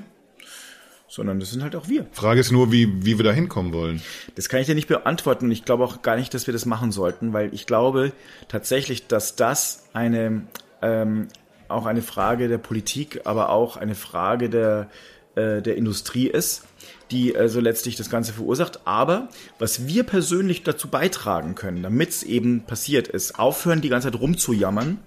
sondern 1.07 1.39
das 1.39 1.51
sind 1.51 1.61
halt 1.61 1.75
auch 1.75 1.87
wir. 1.87 2.07
Frage 2.11 2.39
ist 2.39 2.51
nur, 2.51 2.71
wie, 2.71 3.05
wie 3.05 3.17
wir 3.17 3.23
da 3.23 3.31
hinkommen 3.31 3.73
wollen. 3.73 4.01
Das 4.35 4.49
kann 4.49 4.59
ich 4.59 4.67
dir 4.67 4.75
nicht 4.75 4.87
beantworten 4.87 5.45
und 5.45 5.51
ich 5.51 5.63
glaube 5.63 5.83
auch 5.83 6.01
gar 6.01 6.15
nicht, 6.15 6.33
dass 6.33 6.47
wir 6.47 6.53
das 6.53 6.65
machen 6.65 6.91
sollten, 6.91 7.33
weil 7.33 7.53
ich 7.53 7.65
glaube 7.65 8.13
tatsächlich, 8.47 9.07
dass 9.07 9.35
das 9.35 9.89
eine 9.93 10.47
ähm, 10.81 11.27
auch 11.69 11.85
eine 11.85 12.01
Frage 12.01 12.47
der 12.47 12.57
Politik, 12.57 13.21
aber 13.25 13.49
auch 13.49 13.77
eine 13.77 13.95
Frage 13.95 14.49
der, 14.49 14.89
äh, 15.35 15.61
der 15.61 15.75
Industrie 15.75 16.27
ist, 16.27 16.65
die 17.13 17.35
also 17.35 17.59
letztlich 17.59 17.95
das 17.95 18.09
Ganze 18.09 18.33
verursacht. 18.33 18.81
Aber 18.85 19.29
was 19.59 19.87
wir 19.87 20.03
persönlich 20.03 20.63
dazu 20.63 20.89
beitragen 20.89 21.55
können, 21.55 21.83
damit 21.83 22.09
es 22.09 22.23
eben 22.23 22.63
passiert 22.65 23.07
ist, 23.07 23.39
aufhören, 23.39 23.81
die 23.81 23.89
ganze 23.89 24.11
Zeit 24.11 24.19
rumzujammern, 24.19 24.99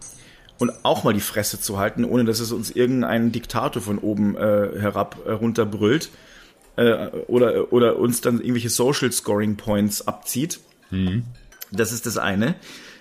und 0.58 0.72
auch 0.84 1.04
mal 1.04 1.12
die 1.12 1.20
Fresse 1.20 1.60
zu 1.60 1.78
halten, 1.78 2.04
ohne 2.04 2.24
dass 2.24 2.40
es 2.40 2.52
uns 2.52 2.70
irgendein 2.70 3.32
Diktator 3.32 3.82
von 3.82 3.98
oben 3.98 4.36
äh, 4.36 4.70
herab 4.80 5.18
äh, 5.26 5.32
runterbrüllt 5.32 6.10
äh, 6.76 7.08
oder, 7.26 7.72
oder 7.72 7.98
uns 7.98 8.20
dann 8.20 8.40
irgendwelche 8.40 8.70
Social 8.70 9.12
Scoring 9.12 9.56
Points 9.56 10.06
abzieht. 10.06 10.60
Mhm. 10.90 11.24
Das 11.72 11.92
ist 11.92 12.06
das 12.06 12.16
eine. 12.16 12.54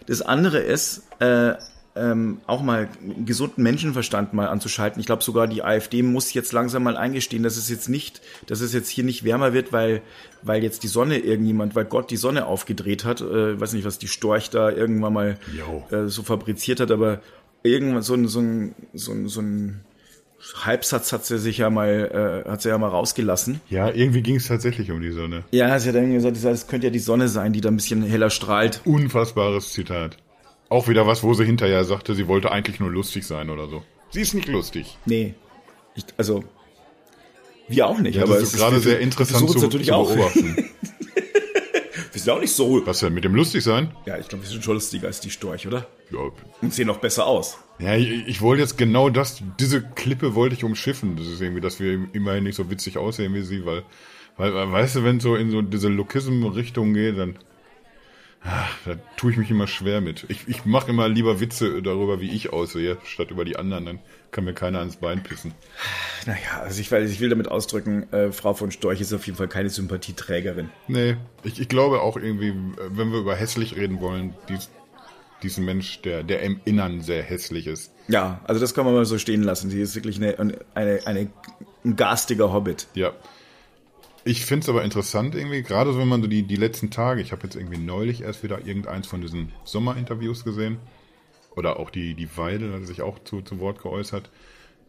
Das 0.07 0.21
andere 0.21 0.59
ist, 0.59 1.03
äh, 1.19 1.53
ähm, 1.95 2.41
auch 2.45 2.61
mal 2.61 2.89
gesunden 3.25 3.63
Menschenverstand 3.63 4.33
mal 4.33 4.47
anzuschalten. 4.47 4.99
Ich 4.99 5.05
glaube 5.05 5.23
sogar 5.23 5.47
die 5.47 5.63
AfD 5.63 6.03
muss 6.03 6.33
jetzt 6.33 6.51
langsam 6.51 6.83
mal 6.83 6.97
eingestehen, 6.97 7.43
dass 7.43 7.57
es 7.57 7.69
jetzt 7.69 7.87
nicht, 7.87 8.21
dass 8.47 8.61
es 8.61 8.73
jetzt 8.73 8.89
hier 8.89 9.03
nicht 9.03 9.23
wärmer 9.23 9.53
wird, 9.53 9.71
weil 9.71 10.01
weil 10.41 10.63
jetzt 10.63 10.83
die 10.83 10.87
Sonne 10.87 11.17
irgendjemand, 11.17 11.75
weil 11.75 11.85
Gott 11.85 12.11
die 12.11 12.17
Sonne 12.17 12.45
aufgedreht 12.45 13.05
hat. 13.05 13.21
Äh, 13.21 13.59
weiß 13.59 13.73
nicht, 13.73 13.85
was 13.85 13.97
die 13.97 14.07
Storch 14.07 14.49
da 14.49 14.69
irgendwann 14.69 15.13
mal 15.13 15.37
äh, 15.89 16.07
so 16.07 16.23
fabriziert 16.23 16.79
hat, 16.79 16.91
aber 16.91 17.21
irgendwann 17.63 18.03
so 18.03 18.13
ein, 18.13 18.27
so 18.27 18.39
ein, 18.39 18.75
so 18.93 19.11
ein, 19.11 19.27
so 19.27 19.41
ein 19.41 19.81
Halbsatz 20.63 21.11
hat 21.11 21.25
sie 21.25 21.39
sich 21.39 21.57
ja 21.57 21.69
mal, 21.69 22.43
äh, 22.45 22.49
hat 22.49 22.61
sie 22.61 22.69
ja 22.69 22.77
mal 22.77 22.89
rausgelassen. 22.89 23.61
Ja, 23.69 23.89
irgendwie 23.89 24.21
ging 24.21 24.35
es 24.35 24.47
tatsächlich 24.47 24.91
um 24.91 25.01
die 25.01 25.11
Sonne. 25.11 25.43
Ja, 25.51 25.79
sie 25.79 25.89
hat 25.89 25.95
dann 25.95 26.13
gesagt, 26.13 26.37
es 26.37 26.67
könnte 26.67 26.87
ja 26.87 26.91
die 26.91 26.99
Sonne 26.99 27.27
sein, 27.27 27.53
die 27.53 27.61
da 27.61 27.69
ein 27.69 27.75
bisschen 27.75 28.03
heller 28.03 28.29
strahlt. 28.29 28.81
Unfassbares 28.85 29.71
Zitat. 29.71 30.17
Auch 30.69 30.87
wieder 30.87 31.05
was, 31.05 31.23
wo 31.23 31.33
sie 31.33 31.45
hinterher 31.45 31.83
sagte, 31.83 32.15
sie 32.15 32.27
wollte 32.27 32.51
eigentlich 32.51 32.79
nur 32.79 32.89
lustig 32.89 33.25
sein 33.25 33.49
oder 33.49 33.67
so. 33.67 33.83
Sie 34.09 34.21
ist 34.21 34.33
nicht 34.33 34.47
lustig. 34.47 34.97
Nee. 35.05 35.35
Ich, 35.95 36.05
also, 36.17 36.43
wir 37.67 37.87
auch 37.87 37.99
nicht, 37.99 38.15
ja, 38.15 38.23
aber 38.23 38.37
es 38.37 38.53
ist 38.53 38.57
gerade 38.57 38.79
sehr 38.79 38.99
interessant 38.99 39.49
zu, 39.49 39.69
zu 39.69 39.79
beobachten. 39.79 40.69
Wir 42.15 42.21
sind 42.21 42.31
auch 42.31 42.39
nicht 42.39 42.53
so. 42.53 42.81
Was 42.85 42.99
denn, 42.99 43.13
mit 43.13 43.25
dem 43.25 43.35
lustig 43.35 43.61
sein? 43.61 43.91
Ja, 44.05 44.17
ich 44.17 44.29
glaube, 44.29 44.45
wir 44.45 44.49
sind 44.49 44.63
schon 44.63 44.75
lustiger 44.75 45.07
als 45.07 45.19
die 45.19 45.29
Storch, 45.29 45.67
oder? 45.67 45.85
Ja. 46.11 46.19
Und 46.61 46.73
sehen 46.73 46.87
noch 46.87 46.99
besser 46.99 47.25
aus. 47.25 47.57
Ja, 47.77 47.93
ich, 47.97 48.25
ich 48.25 48.41
wollte 48.41 48.61
jetzt 48.61 48.77
genau 48.77 49.09
das, 49.09 49.43
diese 49.59 49.81
Klippe 49.81 50.33
wollte 50.33 50.55
ich 50.55 50.63
umschiffen. 50.63 51.17
Das 51.17 51.27
ist 51.27 51.41
irgendwie, 51.41 51.59
dass 51.59 51.81
wir 51.81 52.07
immerhin 52.13 52.45
nicht 52.45 52.55
so 52.55 52.71
witzig 52.71 52.97
aussehen 52.97 53.33
wie 53.33 53.41
sie, 53.41 53.65
weil, 53.65 53.83
weil, 54.37 54.53
weißt 54.53 54.95
du, 54.95 55.03
wenn 55.03 55.19
so 55.19 55.35
in 55.35 55.51
so 55.51 55.61
diese 55.61 55.89
Lokism-Richtung 55.89 56.93
geht, 56.93 57.17
dann, 57.17 57.37
da 58.85 58.95
tue 59.17 59.31
ich 59.31 59.37
mich 59.37 59.49
immer 59.49 59.67
schwer 59.67 60.01
mit. 60.01 60.25
Ich, 60.29 60.47
ich 60.47 60.65
mache 60.65 60.89
immer 60.89 61.09
lieber 61.09 61.39
Witze 61.39 61.81
darüber, 61.81 62.21
wie 62.21 62.31
ich 62.31 62.53
aussehe, 62.53 62.97
statt 63.03 63.31
über 63.31 63.45
die 63.45 63.57
anderen. 63.57 63.85
Dann 63.85 63.99
kann 64.31 64.43
mir 64.43 64.53
keiner 64.53 64.79
ans 64.79 64.97
Bein 64.97 65.23
pissen. 65.23 65.53
Naja, 66.25 66.61
also 66.61 66.79
ich, 66.79 66.91
ich 66.91 67.19
will 67.19 67.29
damit 67.29 67.49
ausdrücken, 67.49 68.11
äh, 68.13 68.31
Frau 68.31 68.53
von 68.53 68.71
Storch 68.71 69.01
ist 69.01 69.13
auf 69.13 69.25
jeden 69.25 69.37
Fall 69.37 69.47
keine 69.47 69.69
Sympathieträgerin. 69.69 70.69
Nee, 70.87 71.17
ich, 71.43 71.59
ich 71.59 71.69
glaube 71.69 72.01
auch 72.01 72.17
irgendwie, 72.17 72.53
wenn 72.89 73.11
wir 73.11 73.19
über 73.19 73.35
hässlich 73.35 73.75
reden 73.75 73.99
wollen, 74.01 74.33
dies, 74.49 74.69
diesen 75.41 75.65
Mensch, 75.65 76.01
der, 76.01 76.23
der 76.23 76.41
im 76.41 76.59
Innern 76.65 77.01
sehr 77.01 77.23
hässlich 77.23 77.67
ist. 77.67 77.91
Ja, 78.07 78.41
also 78.45 78.61
das 78.61 78.73
kann 78.73 78.85
man 78.85 78.93
mal 78.93 79.05
so 79.05 79.17
stehen 79.17 79.43
lassen. 79.43 79.69
Sie 79.69 79.81
ist 79.81 79.95
wirklich 79.95 80.17
eine, 80.17 80.37
eine, 80.75 80.99
eine 81.05 81.29
ein 81.85 81.95
garstiger 81.95 82.51
Hobbit. 82.51 82.87
Ja. 82.95 83.13
Ich 84.27 84.43
finde 84.43 84.63
es 84.63 84.69
aber 84.69 84.83
interessant 84.83 85.35
irgendwie, 85.35 85.61
gerade 85.61 85.93
so, 85.93 85.99
wenn 85.99 86.07
man 86.07 86.21
so 86.21 86.27
die, 86.27 86.41
die 86.41 86.55
letzten 86.55 86.89
Tage, 86.89 87.21
ich 87.21 87.31
habe 87.31 87.43
jetzt 87.43 87.55
irgendwie 87.55 87.77
neulich 87.77 88.21
erst 88.21 88.41
wieder 88.41 88.65
irgendeins 88.65 89.05
von 89.05 89.21
diesen 89.21 89.51
Sommerinterviews 89.63 90.43
gesehen, 90.43 90.79
oder 91.55 91.79
auch 91.79 91.89
die, 91.89 92.15
die 92.15 92.27
Weide 92.35 92.73
hat 92.73 92.85
sich 92.87 93.01
auch 93.01 93.19
zu, 93.23 93.41
zu 93.41 93.59
Wort 93.59 93.81
geäußert. 93.81 94.29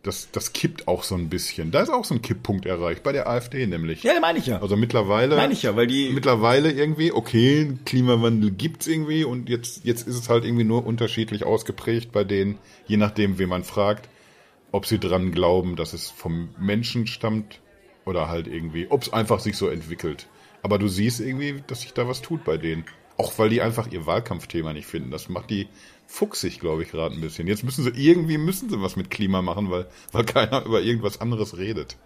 Das, 0.03 0.31
das 0.31 0.53
kippt 0.53 0.89
auch 0.89 1.03
so 1.03 1.17
ein 1.17 1.29
bisschen. 1.29 1.71
Da 1.71 1.83
ist 1.83 1.91
auch 1.91 2.05
so 2.05 2.15
ein 2.15 2.23
Kipppunkt 2.23 2.65
erreicht, 2.65 3.03
bei 3.03 3.13
der 3.13 3.29
AfD 3.29 3.67
nämlich. 3.67 4.03
Ja, 4.05 4.19
meine 4.21 4.39
ich 4.39 4.47
ja. 4.47 4.61
Also 4.61 4.77
mittlerweile. 4.77 5.37
Meine 5.37 5.53
ich 5.53 5.63
ja, 5.63 5.75
weil 5.77 5.87
die. 5.87 6.11
Mittlerweile 6.11 6.71
irgendwie, 6.71 7.13
okay, 7.13 7.77
Klimawandel 7.85 8.53
gibt's 8.53 8.87
irgendwie 8.87 9.25
und 9.25 9.49
jetzt, 9.49 9.85
jetzt 9.85 10.07
ist 10.07 10.17
es 10.17 10.29
halt 10.29 10.45
irgendwie 10.45 10.65
nur 10.65 10.87
unterschiedlich 10.87 11.45
ausgeprägt 11.45 12.13
bei 12.13 12.25
denen, 12.25 12.59
je 12.87 12.97
nachdem, 12.97 13.39
wen 13.39 13.49
man 13.49 13.65
fragt, 13.65 14.09
ob 14.71 14.87
sie 14.87 14.99
dran 14.99 15.33
glauben, 15.33 15.77
dass 15.77 15.93
es 15.93 16.09
vom 16.09 16.51
Menschen 16.59 17.07
stammt 17.07 17.61
oder 18.07 18.29
halt 18.29 18.47
irgendwie, 18.47 18.87
ob 18.89 19.03
es 19.03 19.13
einfach 19.13 19.41
sich 19.41 19.57
so 19.57 19.69
entwickelt. 19.69 20.27
Aber 20.63 20.79
du 20.79 20.89
siehst 20.89 21.21
irgendwie, 21.21 21.63
dass 21.67 21.83
sich 21.83 21.93
da 21.93 22.09
was 22.09 22.23
tut 22.23 22.45
bei 22.45 22.57
denen. 22.57 22.85
Auch 23.19 23.39
weil 23.39 23.49
die 23.49 23.63
einfach 23.63 23.91
ihr 23.91 24.07
Wahlkampfthema 24.07 24.73
nicht 24.73 24.87
finden. 24.87 25.11
Das 25.11 25.29
macht 25.29 25.51
die 25.51 25.69
fuchsig, 26.07 26.61
glaube 26.61 26.83
ich, 26.83 26.91
gerade 26.91 27.15
ein 27.15 27.21
bisschen. 27.21 27.49
Jetzt 27.49 27.65
müssen 27.65 27.85
sie 27.85 27.91
irgendwie 27.91 28.39
müssen 28.39 28.69
sie 28.69 28.81
was 28.81 28.97
mit 28.97 29.11
Klima 29.11 29.43
machen, 29.43 29.71
weil, 29.71 29.87
weil 30.13 30.25
keiner 30.25 30.65
über 30.65 30.81
irgendwas 30.81 31.21
anderes 31.21 31.57
redet. 31.57 31.97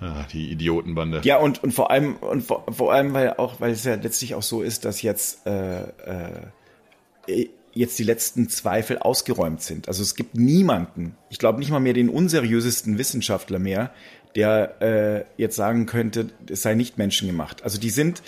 Ah, 0.00 0.24
die 0.32 0.50
Idiotenbande. 0.50 1.22
Ja, 1.24 1.38
und, 1.38 1.62
und 1.62 1.72
vor 1.72 1.90
allem, 1.90 2.16
und 2.16 2.42
vor, 2.42 2.66
vor 2.70 2.92
allem, 2.92 3.14
weil 3.14 3.34
auch, 3.34 3.60
weil 3.60 3.72
es 3.72 3.84
ja 3.84 3.94
letztlich 3.94 4.34
auch 4.34 4.42
so 4.42 4.62
ist, 4.62 4.84
dass 4.84 5.00
jetzt, 5.00 5.46
äh, 5.46 5.84
äh, 7.26 7.48
jetzt 7.72 7.98
die 7.98 8.04
letzten 8.04 8.48
Zweifel 8.48 8.98
ausgeräumt 8.98 9.62
sind. 9.62 9.88
Also 9.88 10.02
es 10.02 10.14
gibt 10.14 10.34
niemanden, 10.34 11.16
ich 11.30 11.38
glaube 11.38 11.58
nicht 11.58 11.70
mal 11.70 11.80
mehr 11.80 11.94
den 11.94 12.08
unseriösesten 12.08 12.98
Wissenschaftler 12.98 13.58
mehr, 13.58 13.92
der 14.36 14.82
äh, 14.82 15.24
jetzt 15.40 15.56
sagen 15.56 15.86
könnte, 15.86 16.28
es 16.48 16.62
sei 16.62 16.74
nicht 16.74 16.98
menschengemacht. 16.98 17.64
Also 17.64 17.80
die 17.80 17.90
sind, 17.90 18.22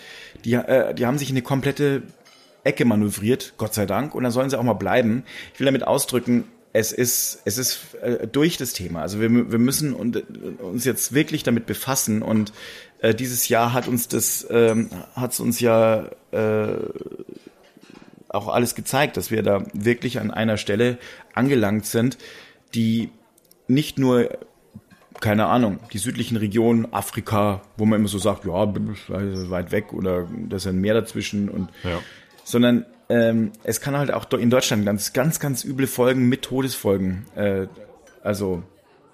die, 0.44 0.54
äh, 0.54 0.94
die 0.94 1.06
haben 1.06 1.18
sich 1.18 1.30
in 1.30 1.36
eine 1.36 1.42
komplette 1.42 2.02
Ecke 2.64 2.84
manövriert, 2.84 3.54
Gott 3.58 3.74
sei 3.74 3.86
Dank, 3.86 4.14
und 4.14 4.24
dann 4.24 4.32
sollen 4.32 4.50
sie 4.50 4.58
auch 4.58 4.62
mal 4.62 4.72
bleiben. 4.72 5.24
Ich 5.54 5.60
will 5.60 5.66
damit 5.66 5.86
ausdrücken, 5.86 6.44
es 6.72 6.92
ist, 6.92 7.42
es 7.44 7.58
ist 7.58 7.94
äh, 8.02 8.26
durch 8.26 8.56
das 8.56 8.72
Thema. 8.72 9.02
Also 9.02 9.20
wir, 9.20 9.30
wir 9.50 9.58
müssen 9.58 9.94
uns 9.94 10.84
jetzt 10.84 11.12
wirklich 11.12 11.42
damit 11.42 11.66
befassen 11.66 12.22
und 12.22 12.52
äh, 13.00 13.14
dieses 13.14 13.48
Jahr 13.48 13.72
hat 13.72 13.88
uns 13.88 14.08
das, 14.08 14.46
ähm, 14.50 14.90
hat 15.14 15.32
es 15.32 15.40
uns 15.40 15.60
ja 15.60 16.08
äh, 16.30 16.76
auch 18.28 18.48
alles 18.48 18.74
gezeigt, 18.74 19.16
dass 19.16 19.30
wir 19.30 19.42
da 19.42 19.64
wirklich 19.72 20.20
an 20.20 20.30
einer 20.30 20.56
Stelle 20.56 20.98
angelangt 21.34 21.86
sind, 21.86 22.18
die 22.74 23.10
nicht 23.66 23.98
nur 23.98 24.30
keine 25.20 25.46
Ahnung, 25.46 25.78
die 25.92 25.98
südlichen 25.98 26.36
Regionen, 26.36 26.92
Afrika, 26.92 27.62
wo 27.76 27.84
man 27.84 28.00
immer 28.00 28.08
so 28.08 28.18
sagt, 28.18 28.44
ja, 28.44 28.52
weit 28.52 29.72
weg 29.72 29.92
oder 29.92 30.26
da 30.48 30.56
ist 30.56 30.66
ein 30.66 30.80
Meer 30.80 30.94
dazwischen 30.94 31.48
und 31.48 31.70
ja 31.84 32.00
sondern 32.48 32.86
ähm, 33.10 33.52
es 33.62 33.80
kann 33.80 33.96
halt 33.96 34.10
auch 34.10 34.30
in 34.32 34.50
Deutschland 34.50 34.84
ganz, 34.84 35.12
ganz, 35.12 35.38
ganz 35.38 35.64
üble 35.64 35.86
Folgen 35.86 36.28
mit 36.28 36.42
Todesfolgen, 36.42 37.26
äh, 37.36 37.66
also 38.22 38.62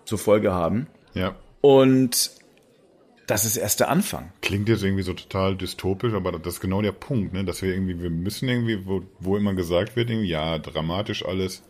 zur 0.04 0.18
Folge 0.18 0.52
haben. 0.52 0.86
Ja. 1.14 1.34
Und 1.60 2.30
das 3.26 3.44
ist 3.44 3.56
erst 3.56 3.80
der 3.80 3.88
Anfang. 3.88 4.32
Klingt 4.42 4.68
jetzt 4.68 4.84
irgendwie 4.84 5.02
so 5.02 5.14
total 5.14 5.56
dystopisch, 5.56 6.12
aber 6.12 6.32
das 6.32 6.54
ist 6.54 6.60
genau 6.60 6.82
der 6.82 6.92
Punkt, 6.92 7.32
ne? 7.32 7.44
dass 7.44 7.62
wir 7.62 7.72
irgendwie, 7.72 8.00
wir 8.00 8.10
müssen 8.10 8.48
irgendwie, 8.48 8.86
wo, 8.86 9.02
wo 9.18 9.36
immer 9.36 9.54
gesagt 9.54 9.96
wird, 9.96 10.10
irgendwie, 10.10 10.28
ja, 10.28 10.58
dramatisch 10.58 11.24
alles. 11.24 11.62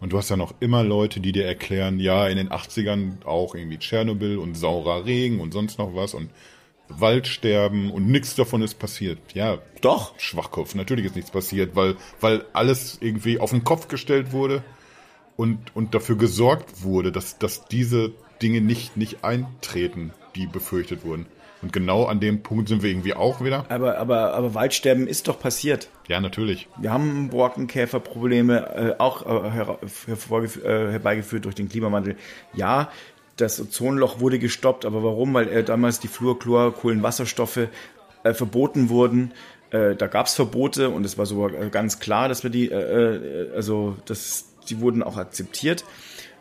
Und 0.00 0.12
du 0.12 0.18
hast 0.18 0.30
dann 0.30 0.40
auch 0.40 0.54
immer 0.60 0.84
Leute, 0.84 1.20
die 1.20 1.32
dir 1.32 1.44
erklären, 1.44 1.98
ja, 1.98 2.28
in 2.28 2.36
den 2.36 2.50
80ern 2.50 3.24
auch 3.24 3.54
irgendwie 3.54 3.78
Tschernobyl 3.78 4.38
und 4.38 4.54
saurer 4.54 5.04
Regen 5.06 5.40
und 5.40 5.52
sonst 5.52 5.78
noch 5.78 5.94
was 5.94 6.14
und 6.14 6.30
Waldsterben 6.88 7.90
und 7.90 8.06
nichts 8.06 8.34
davon 8.34 8.62
ist 8.62 8.78
passiert. 8.78 9.18
Ja, 9.34 9.58
doch. 9.80 10.18
Schwachkopf, 10.18 10.74
natürlich 10.74 11.06
ist 11.06 11.16
nichts 11.16 11.30
passiert, 11.30 11.76
weil, 11.76 11.96
weil 12.20 12.44
alles 12.52 12.98
irgendwie 13.00 13.38
auf 13.40 13.50
den 13.50 13.64
Kopf 13.64 13.88
gestellt 13.88 14.32
wurde 14.32 14.62
und, 15.36 15.74
und 15.74 15.94
dafür 15.94 16.16
gesorgt 16.16 16.82
wurde, 16.82 17.12
dass, 17.12 17.38
dass 17.38 17.66
diese 17.66 18.12
Dinge 18.40 18.60
nicht, 18.60 18.96
nicht 18.96 19.24
eintreten, 19.24 20.12
die 20.34 20.46
befürchtet 20.46 21.04
wurden. 21.04 21.26
Und 21.60 21.72
genau 21.72 22.04
an 22.04 22.20
dem 22.20 22.42
Punkt 22.42 22.68
sind 22.68 22.82
wir 22.82 22.90
irgendwie 22.90 23.14
auch 23.14 23.42
wieder. 23.42 23.64
Aber, 23.68 23.98
aber, 23.98 24.34
aber 24.34 24.54
Waldsterben 24.54 25.08
ist 25.08 25.26
doch 25.26 25.40
passiert. 25.40 25.88
Ja, 26.06 26.20
natürlich. 26.20 26.68
Wir 26.78 26.92
haben 26.92 27.30
Borkenkäferprobleme 27.30 28.76
äh, 28.76 28.94
auch 28.98 29.26
äh, 29.26 29.50
her 29.50 29.78
äh, 29.82 30.92
herbeigeführt 30.92 31.44
durch 31.44 31.56
den 31.56 31.68
Klimawandel. 31.68 32.16
Ja, 32.54 32.90
das 33.36 33.60
Ozonloch 33.60 34.20
wurde 34.20 34.38
gestoppt, 34.38 34.84
aber 34.84 35.02
warum? 35.02 35.34
Weil 35.34 35.48
äh, 35.48 35.64
damals 35.64 36.00
die 36.00 36.08
Fluor, 36.08 36.38
Kohlenwasserstoffe 36.38 37.68
äh, 38.24 38.34
verboten 38.34 38.88
wurden. 38.88 39.32
Da 39.70 39.92
gab 40.06 40.24
es 40.24 40.34
Verbote 40.34 40.88
und 40.88 41.04
es 41.04 41.18
war 41.18 41.26
sogar 41.26 41.50
ganz 41.68 42.00
klar, 42.00 42.30
dass 42.30 42.42
wir 42.42 42.48
die, 42.48 42.72
also 42.72 43.98
das, 44.06 44.46
die 44.66 44.80
wurden 44.80 45.02
auch 45.02 45.18
akzeptiert. 45.18 45.84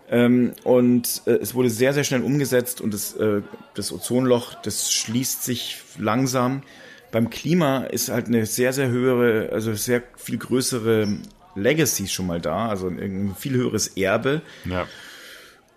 Ähm, 0.09 0.53
und 0.63 1.21
äh, 1.25 1.31
es 1.31 1.53
wurde 1.53 1.69
sehr, 1.69 1.93
sehr 1.93 2.03
schnell 2.03 2.21
umgesetzt 2.21 2.79
und 2.79 2.93
das, 2.93 3.15
äh, 3.15 3.41
das 3.73 3.91
Ozonloch, 3.91 4.55
das 4.61 4.91
schließt 4.91 5.43
sich 5.43 5.81
langsam. 5.97 6.63
Beim 7.11 7.29
Klima 7.29 7.85
ist 7.85 8.09
halt 8.09 8.27
eine 8.27 8.45
sehr, 8.45 8.73
sehr 8.73 8.89
höhere, 8.89 9.49
also 9.51 9.73
sehr 9.73 10.03
viel 10.15 10.37
größere 10.37 11.07
Legacy 11.55 12.07
schon 12.07 12.27
mal 12.27 12.39
da, 12.39 12.69
also 12.69 12.87
ein 12.87 13.35
viel 13.37 13.55
höheres 13.55 13.87
Erbe. 13.87 14.41
Ja. 14.65 14.87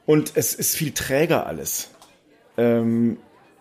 Und 0.06 0.32
es 0.34 0.54
ist 0.54 0.76
viel 0.76 0.92
träger 0.92 1.46
alles. 1.46 1.90
Ähm, 2.56 3.18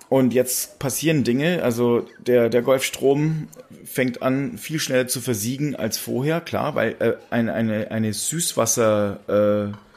und 0.10 0.34
jetzt 0.34 0.79
passieren 0.79 1.23
Dinge, 1.23 1.62
also 1.62 2.08
der, 2.19 2.49
der 2.49 2.63
Golfstrom 2.63 3.47
fängt 3.86 4.23
an, 4.23 4.58
viel 4.58 4.79
schneller 4.79 5.08
zu 5.08 5.21
versiegen 5.21 5.75
als 5.75 5.99
vorher, 5.99 6.41
klar, 6.41 6.73
weil 6.73 6.95
äh, 6.99 7.13
eine, 7.29 7.53
eine, 7.53 7.91
eine 7.91 8.13
Süßwasser, 8.13 9.71
äh, 9.71 9.88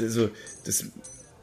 also 0.00 0.30
das, 0.64 0.86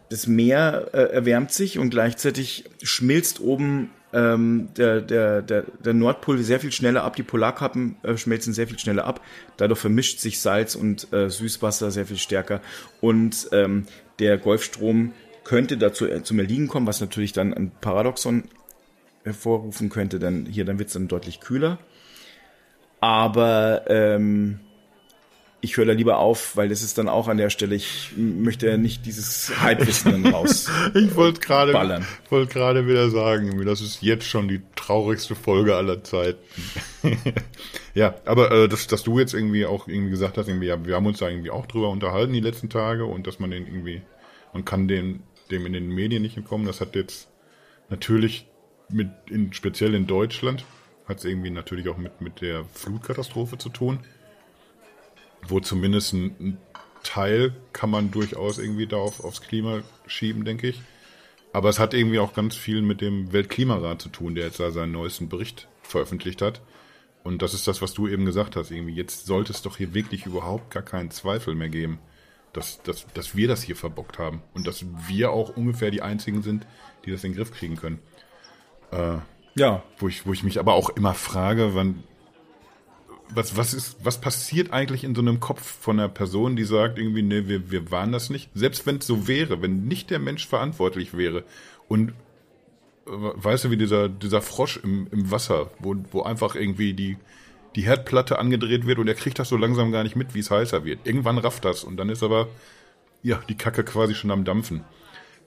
das 0.10 0.28
Meer 0.28 0.90
äh, 0.94 1.14
erwärmt 1.14 1.52
sich 1.52 1.80
und 1.80 1.90
gleichzeitig 1.90 2.66
schmilzt 2.82 3.40
oben 3.40 3.90
ähm, 4.14 4.70
der, 4.78 5.02
der, 5.02 5.42
der, 5.42 5.64
der 5.84 5.94
Nordpol 5.94 6.42
sehr 6.42 6.60
viel 6.60 6.72
schneller 6.72 7.04
ab, 7.04 7.16
die 7.16 7.24
Polarkappen 7.24 7.98
äh, 8.04 8.16
schmelzen 8.16 8.54
sehr 8.54 8.68
viel 8.68 8.80
schneller 8.80 9.06
ab, 9.06 9.22
dadurch 9.58 9.80
vermischt 9.80 10.20
sich 10.20 10.40
Salz 10.40 10.76
und 10.76 11.12
äh, 11.12 11.30
Süßwasser 11.30 11.92
sehr 11.92 12.06
viel 12.06 12.18
stärker. 12.18 12.62
Und 13.02 13.50
ähm, 13.52 13.86
der 14.20 14.38
Golfstrom 14.38 15.14
könnte 15.44 15.78
dazu 15.78 16.08
äh, 16.08 16.24
zum 16.24 16.40
Erliegen 16.40 16.68
kommen, 16.68 16.88
was 16.88 17.02
natürlich 17.02 17.34
dann 17.34 17.54
ein 17.54 17.72
Paradoxon 17.82 18.46
hervorrufen 19.26 19.90
könnte, 19.90 20.20
denn 20.20 20.46
hier 20.46 20.64
dann 20.64 20.80
wird 20.80 20.88
es 20.88 20.94
dann 20.94 21.08
deutlich 21.08 21.42
kühler. 21.42 21.80
Aber 23.02 23.84
ähm, 23.88 24.60
ich 25.66 25.78
höre 25.78 25.86
da 25.86 25.94
lieber 25.94 26.20
auf, 26.20 26.56
weil 26.56 26.70
das 26.70 26.84
ist 26.84 27.00
dann 27.00 27.10
auch 27.10 27.28
an 27.28 27.38
der 27.38 27.50
Stelle, 27.50 27.76
ich 27.76 28.12
möchte 28.16 28.68
ja 28.68 28.78
nicht 28.78 29.06
dieses 29.06 29.60
Halbwissen 29.60 30.12
dann 30.12 30.34
raus. 30.34 30.70
ich 30.94 31.16
wollte 31.16 31.42
gerade 31.42 32.06
wollte 32.30 32.54
gerade 32.54 32.88
wieder 32.88 33.10
sagen, 33.10 33.66
das 33.66 33.82
ist 33.82 34.04
jetzt 34.04 34.26
schon 34.26 34.48
die 34.48 34.62
traurigste 34.76 35.34
Folge 35.34 35.76
aller 35.76 36.04
Zeiten. 36.04 36.40
ja, 37.96 38.14
aber 38.26 38.52
äh, 38.52 38.70
dass, 38.70 38.86
dass 38.86 39.04
du 39.04 39.18
jetzt 39.18 39.34
irgendwie 39.34 39.66
auch 39.66 39.88
irgendwie 39.88 40.12
gesagt 40.12 40.38
hast, 40.38 40.48
irgendwie, 40.48 40.68
ja, 40.68 40.86
wir 40.86 40.96
haben 40.96 41.08
uns 41.08 41.18
da 41.18 41.30
irgendwie 41.30 41.50
auch 41.50 41.66
drüber 41.66 41.90
unterhalten 41.90 42.32
die 42.32 42.42
letzten 42.42 42.70
Tage 42.70 43.06
und 43.06 43.26
dass 43.26 43.40
man 43.40 43.50
den 43.50 43.66
irgendwie, 43.66 44.04
man 44.54 44.66
kann 44.66 44.88
den, 44.88 45.24
dem 45.50 45.66
in 45.66 45.74
den 45.74 45.90
Medien 45.90 46.22
nicht 46.22 46.38
entkommen, 46.38 46.68
das 46.68 46.80
hat 46.80 46.96
jetzt 46.96 47.28
natürlich 47.90 48.48
mit, 48.88 49.10
in, 49.32 49.52
speziell 49.52 49.96
in 49.96 50.06
Deutschland, 50.06 50.64
hat 51.08 51.18
es 51.18 51.26
irgendwie 51.26 51.50
natürlich 51.50 51.90
auch 51.90 51.98
mit, 51.98 52.22
mit 52.22 52.42
der 52.42 52.66
Flutkatastrophe 52.66 53.58
zu 53.58 53.70
tun 53.70 54.00
wo 55.48 55.60
zumindest 55.60 56.14
ein, 56.14 56.58
Teil 57.06 57.54
kann 57.72 57.90
man 57.90 58.12
durchaus 58.12 58.58
irgendwie 58.58 58.88
da 58.88 58.98
auf, 58.98 59.24
aufs 59.24 59.42
Klima 59.42 59.84
schieben, 60.08 60.44
denke 60.44 60.68
ich. 60.68 60.82
Aber 61.54 61.70
es 61.70 61.80
hat 61.80 61.94
irgendwie 61.94 62.20
auch 62.20 62.34
ganz 62.34 62.56
viel 62.56 62.82
mit 62.82 63.00
dem 63.00 63.32
Weltklimarat 63.32 64.02
zu 64.02 64.10
tun, 64.10 64.36
der 64.36 64.46
jetzt 64.46 64.60
da 64.60 64.72
seinen 64.72 64.92
neuesten 64.92 65.30
Bericht 65.30 65.70
veröffentlicht 65.84 66.42
hat. 66.42 66.62
Und 67.24 67.42
das 67.42 67.54
ist 67.54 67.68
das, 67.68 67.82
was 67.82 67.94
du 67.94 68.08
eben 68.08 68.26
gesagt 68.26 68.56
hast. 68.56 68.72
Irgendwie 68.72 68.94
jetzt 68.94 69.26
sollte 69.26 69.54
es 69.54 69.62
doch 69.62 69.78
hier 69.78 69.94
wirklich 69.94 70.26
überhaupt 70.26 70.72
gar 70.72 70.84
keinen 70.84 71.12
Zweifel 71.12 71.56
mehr 71.56 71.70
geben, 71.70 72.00
dass, 72.54 72.82
dass, 72.84 73.06
dass 73.14 73.36
wir 73.36 73.48
das 73.48 73.62
hier 73.62 73.76
verbockt 73.76 74.20
haben 74.20 74.42
und 74.54 74.68
dass 74.68 74.86
wir 75.08 75.32
auch 75.32 75.56
ungefähr 75.56 75.92
die 75.92 76.02
einzigen 76.02 76.42
sind, 76.42 76.68
die 77.06 77.12
das 77.12 77.24
in 77.24 77.32
den 77.32 77.38
Griff 77.38 77.52
kriegen 77.52 77.78
können. 77.78 78.00
Äh, 78.92 79.18
ja. 79.56 79.84
Wo 79.98 80.08
ich, 80.08 80.26
wo 80.26 80.34
ich 80.34 80.44
mich 80.44 80.60
aber 80.60 80.74
auch 80.74 80.90
immer 80.90 81.14
frage, 81.14 81.74
wann, 81.74 82.04
was, 83.34 83.58
was 83.58 83.74
ist, 83.74 83.98
was 84.04 84.22
passiert 84.22 84.72
eigentlich 84.72 85.04
in 85.04 85.16
so 85.16 85.22
einem 85.22 85.40
Kopf 85.40 85.62
von 85.62 86.00
einer 86.00 86.10
Person, 86.10 86.56
die 86.56 86.64
sagt 86.64 87.00
irgendwie, 87.00 87.22
nee, 87.22 87.48
wir, 87.48 87.72
wir 87.72 87.92
waren 87.92 88.12
das 88.12 88.30
nicht? 88.30 88.50
Selbst 88.54 88.86
wenn 88.86 88.98
es 88.98 89.08
so 89.08 89.28
wäre, 89.28 89.62
wenn 89.62 89.86
nicht 89.86 90.10
der 90.10 90.20
Mensch 90.20 90.48
verantwortlich 90.48 91.16
wäre 91.16 91.44
und 91.88 92.10
äh, 92.10 93.12
weißt 93.12 93.66
du, 93.66 93.72
wie 93.72 93.78
dieser, 93.78 94.10
dieser 94.10 94.42
Frosch 94.42 94.78
im, 94.78 95.08
im 95.12 95.32
Wasser, 95.32 95.72
wo, 95.80 95.96
wo 96.12 96.22
einfach 96.24 96.56
irgendwie 96.56 96.94
die, 96.94 97.18
die 97.76 97.84
Herdplatte 97.84 98.40
angedreht 98.40 98.86
wird 98.86 99.00
und 99.00 99.08
er 99.08 99.16
kriegt 99.16 99.40
das 99.40 99.50
so 99.50 99.58
langsam 99.58 99.92
gar 99.92 100.04
nicht 100.04 100.16
mit, 100.16 100.34
wie 100.34 100.40
es 100.40 100.52
heißer 100.52 100.86
wird. 100.86 101.00
Irgendwann 101.04 101.38
rafft 101.38 101.66
das 101.66 101.84
und 101.84 101.98
dann 101.98 102.10
ist 102.10 102.24
aber, 102.24 102.48
ja, 103.24 103.42
die 103.50 103.58
Kacke 103.58 103.84
quasi 103.84 104.16
schon 104.16 104.32
am 104.32 104.46
Dampfen. 104.46 104.84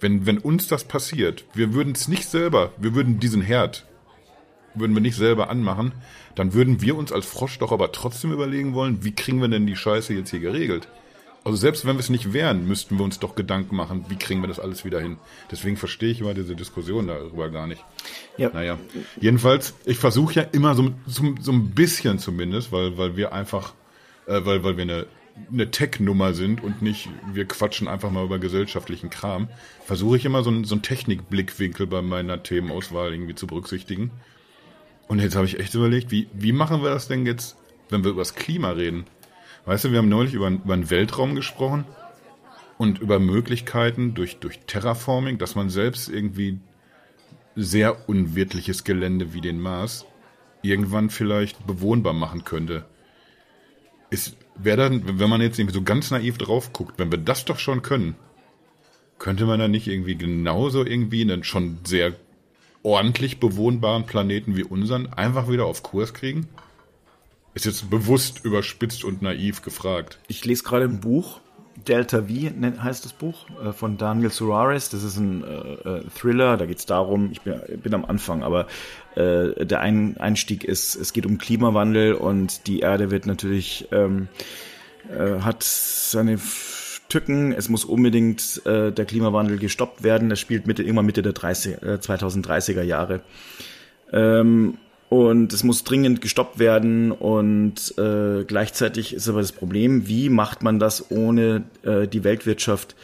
Wenn, 0.01 0.27
wenn 0.27 0.39
uns 0.39 0.69
das 0.69 0.85
passiert, 0.85 1.45
wir 1.55 1.75
würden 1.75 1.93
es 1.93 2.07
nicht 2.07 2.29
selber, 2.29 2.73
wir 2.77 2.95
würden 2.95 3.19
diesen 3.19 3.43
Herd, 3.43 3.87
würden 4.75 4.95
wir 4.95 5.03
nicht 5.03 5.17
selber 5.17 5.51
anmachen, 5.51 5.93
dann 6.35 6.53
würden 6.53 6.81
wir 6.81 6.97
uns 6.97 7.13
als 7.13 7.27
Frosch 7.27 7.59
doch 7.59 7.73
aber 7.73 7.93
trotzdem 7.93 8.33
überlegen 8.33 8.75
wollen, 8.75 9.05
wie 9.05 9.13
kriegen 9.13 9.41
wir 9.41 9.49
denn 9.49 9.67
die 9.67 9.77
Scheiße 9.77 10.15
jetzt 10.15 10.31
hier 10.31 10.41
geregelt? 10.41 10.89
Also 11.45 11.57
selbst 11.57 11.87
wenn 11.87 11.97
wir 11.97 12.01
es 12.01 12.11
nicht 12.11 12.33
wären, 12.33 12.67
müssten 12.67 12.99
wir 12.99 13.05
uns 13.05 13.21
doch 13.21 13.35
Gedanken 13.35 13.75
machen, 13.75 14.05
wie 14.09 14.17
kriegen 14.17 14.43
wir 14.43 14.49
das 14.49 14.61
alles 14.61 14.85
wieder 14.85 15.01
hin. 15.01 15.17
Deswegen 15.51 15.77
verstehe 15.77 16.11
ich 16.11 16.21
immer 16.21 16.35
diese 16.35 16.55
Diskussion 16.55 17.07
darüber 17.07 17.49
gar 17.49 17.67
nicht. 17.67 17.83
Ja. 18.37 18.51
Naja, 18.53 18.79
jedenfalls, 19.21 19.75
ich 19.87 19.97
versuche 19.97 20.35
ja 20.35 20.43
immer 20.43 20.75
so, 20.75 20.91
so, 21.07 21.35
so 21.41 21.53
ein 21.53 21.71
bisschen 21.71 22.19
zumindest, 22.19 22.71
weil, 22.71 22.99
weil 22.99 23.17
wir 23.17 23.33
einfach, 23.33 23.73
äh, 24.27 24.45
weil, 24.45 24.63
weil 24.63 24.77
wir 24.77 24.83
eine, 24.83 25.07
eine 25.51 25.71
Tech-Nummer 25.71 26.35
sind 26.35 26.63
und 26.63 26.83
nicht, 26.83 27.09
wir 27.33 27.47
quatschen 27.47 27.89
einfach 27.89 28.11
mal 28.11 28.25
über 28.25 28.39
gesellschaftlichen 28.39 29.09
Kram, 29.09 29.49
versuche 29.85 30.17
ich 30.17 30.25
immer 30.25 30.43
so, 30.43 30.51
ein, 30.51 30.65
so 30.65 30.75
einen 30.75 30.83
Technikblickwinkel 30.83 31.87
bei 31.87 32.03
meiner 32.03 32.43
Themenauswahl 32.43 33.13
irgendwie 33.13 33.35
zu 33.37 33.47
berücksichtigen. 33.47 34.11
Und 35.09 35.21
jetzt 35.21 35.35
habe 35.35 35.47
ich 35.47 35.59
echt 35.59 35.75
überlegt, 35.75 36.11
wie, 36.11 36.29
wie 36.33 36.53
machen 36.53 36.83
wir 36.83 36.91
das 36.91 37.09
denn 37.09 37.27
jetzt, 37.27 37.57
wenn 37.89 38.05
wir 38.05 38.11
über 38.11 38.21
das 38.21 38.35
Klima 38.35 38.71
reden? 38.71 39.07
Weißt 39.65 39.85
du, 39.85 39.91
wir 39.91 39.99
haben 39.99 40.09
neulich 40.09 40.35
über, 40.35 40.49
über 40.49 40.77
den 40.77 40.91
Weltraum 40.91 41.35
gesprochen 41.35 41.85
und 42.77 43.01
über 43.01 43.19
Möglichkeiten 43.19 44.15
durch, 44.15 44.39
durch 44.39 44.61
Terraforming, 44.61 45.39
dass 45.39 45.55
man 45.55 45.71
selbst 45.71 46.09
irgendwie 46.09 46.61
sehr 47.57 48.09
unwirtliches 48.09 48.85
Gelände 48.85 49.35
wie 49.35 49.41
den 49.41 49.61
Mars 49.61 50.07
irgendwann 50.63 51.11
vielleicht 51.11 51.67
bewohnbar 51.67 52.13
machen 52.13 52.45
könnte. 52.45 52.85
Ist, 54.11 54.37
wäre 54.57 54.77
dann, 54.77 55.19
wenn 55.19 55.31
man 55.31 55.41
jetzt 55.41 55.59
irgendwie 55.59 55.75
so 55.75 55.83
ganz 55.83 56.11
naiv 56.11 56.39
drauf 56.39 56.73
guckt, 56.73 56.99
wenn 56.99 57.11
wir 57.11 57.19
das 57.19 57.45
doch 57.45 57.59
schon 57.59 57.83
können, 57.83 58.15
könnte 59.19 59.47
man 59.47 59.59
dann 59.59 59.71
nicht 59.71 59.89
irgendwie 59.89 60.17
genauso 60.17 60.85
irgendwie 60.85 61.23
einen 61.23 61.45
schon 61.45 61.79
sehr 61.85 62.15
ordentlich 62.83 63.41
bewohnbaren 63.41 64.07
Planeten 64.07 64.57
wie 64.57 64.65
unseren 64.65 65.13
einfach 65.13 65.49
wieder 65.51 65.67
auf 65.67 65.83
Kurs 65.83 66.15
kriegen? 66.15 66.49
Ist 67.55 67.67
jetzt 67.67 67.91
bewusst 67.91 68.45
überspitzt 68.45 69.05
und 69.05 69.23
naiv 69.23 69.63
gefragt. 69.63 70.19
Ich 70.29 70.45
lese 70.45 70.63
gerade 70.63 70.85
ein 70.85 71.01
Buch, 71.01 71.41
Delta 71.87 72.23
V 72.23 72.29
heißt 72.83 73.05
das 73.05 73.13
Buch, 73.13 73.47
äh, 73.65 73.73
von 73.73 73.97
Daniel 73.97 74.31
Suarez. 74.31 74.91
Das 74.91 75.03
ist 75.03 75.17
ein 75.17 75.45
äh, 75.45 75.47
äh 75.47 76.05
Thriller, 76.15 76.57
da 76.57 76.67
geht 76.67 76.79
es 76.79 76.87
darum, 76.87 77.31
ich 77.33 77.43
bin, 77.43 77.61
bin, 77.83 77.95
am 77.95 78.05
Anfang, 78.05 78.43
aber 78.43 78.67
äh, 79.15 79.65
der 79.65 79.81
ein 79.81 80.17
Einstieg 80.19 80.65
ist, 80.65 80.95
es 80.97 81.13
geht 81.13 81.27
um 81.27 81.39
Klimawandel 81.39 82.15
und 82.15 82.67
die 82.67 82.81
Erde 82.81 83.11
wird 83.11 83.27
natürlich, 83.27 83.89
ähm, 83.93 84.29
äh, 85.11 85.41
hat 85.41 85.63
seine 85.63 86.39
Tücken. 87.09 87.53
Es 87.53 87.69
muss 87.69 87.85
unbedingt 87.85 88.63
äh, 88.67 88.93
der 88.93 89.05
Klimawandel 89.05 89.59
gestoppt 89.59 90.03
werden. 90.03 90.29
Das 90.29 90.41
spielt 90.41 90.67
Mitte, 90.67 90.83
immer 90.83 91.03
Mitte 91.03 91.23
der 91.23 91.33
30, 91.33 91.83
äh, 91.83 91.87
2030er 92.01 92.83
Jahre. 92.83 93.21
Ähm, 94.13 94.79
und 95.09 95.53
es 95.55 95.65
muss 95.65 95.85
dringend 95.85 96.21
gestoppt 96.21 96.59
werden. 96.59 97.13
Und 97.13 97.95
äh, 97.99 98.45
gleichzeitig 98.45 99.15
ist 99.15 99.29
aber 99.29 99.41
das 99.41 99.53
Problem, 99.53 100.07
wie 100.07 100.29
macht 100.29 100.63
man 100.63 100.79
das, 100.79 101.11
ohne 101.11 101.65
äh, 101.83 102.07
die 102.07 102.25
Weltwirtschaft 102.25 102.95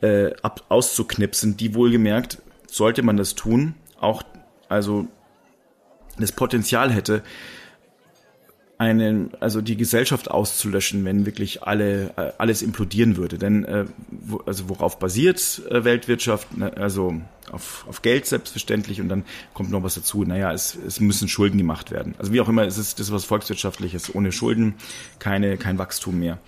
äh, 0.00 0.32
ab, 0.42 0.64
auszuknipsen? 0.68 1.56
Die 1.56 1.74
wohlgemerkt, 1.74 2.38
sollte 2.66 3.02
man 3.02 3.16
das 3.16 3.34
tun, 3.34 3.74
auch 4.00 4.22
also 4.68 5.06
das 6.18 6.32
Potenzial 6.32 6.90
hätte, 6.90 7.22
eine, 8.82 9.30
also 9.38 9.60
die 9.60 9.76
Gesellschaft 9.76 10.30
auszulöschen, 10.30 11.04
wenn 11.04 11.24
wirklich 11.24 11.62
alle 11.62 12.10
äh, 12.16 12.32
alles 12.38 12.62
implodieren 12.62 13.16
würde. 13.16 13.38
Denn 13.38 13.64
äh, 13.64 13.84
wo, 14.10 14.38
also 14.38 14.68
worauf 14.68 14.98
basiert 14.98 15.62
äh, 15.70 15.84
Weltwirtschaft? 15.84 16.48
Also 16.76 17.20
auf, 17.50 17.84
auf 17.88 18.02
Geld 18.02 18.26
selbstverständlich 18.26 19.00
und 19.00 19.08
dann 19.08 19.24
kommt 19.54 19.70
noch 19.70 19.82
was 19.82 19.94
dazu. 19.94 20.24
Naja, 20.24 20.52
es, 20.52 20.76
es 20.86 20.98
müssen 21.00 21.28
Schulden 21.28 21.58
gemacht 21.58 21.90
werden. 21.90 22.14
Also 22.18 22.32
wie 22.32 22.40
auch 22.40 22.48
immer, 22.48 22.64
es 22.64 22.76
ist 22.76 22.98
das 22.98 23.12
was 23.12 23.24
volkswirtschaftliches. 23.24 24.14
Ohne 24.14 24.32
Schulden 24.32 24.74
keine 25.18 25.56
kein 25.56 25.78
Wachstum 25.78 26.18
mehr. 26.18 26.38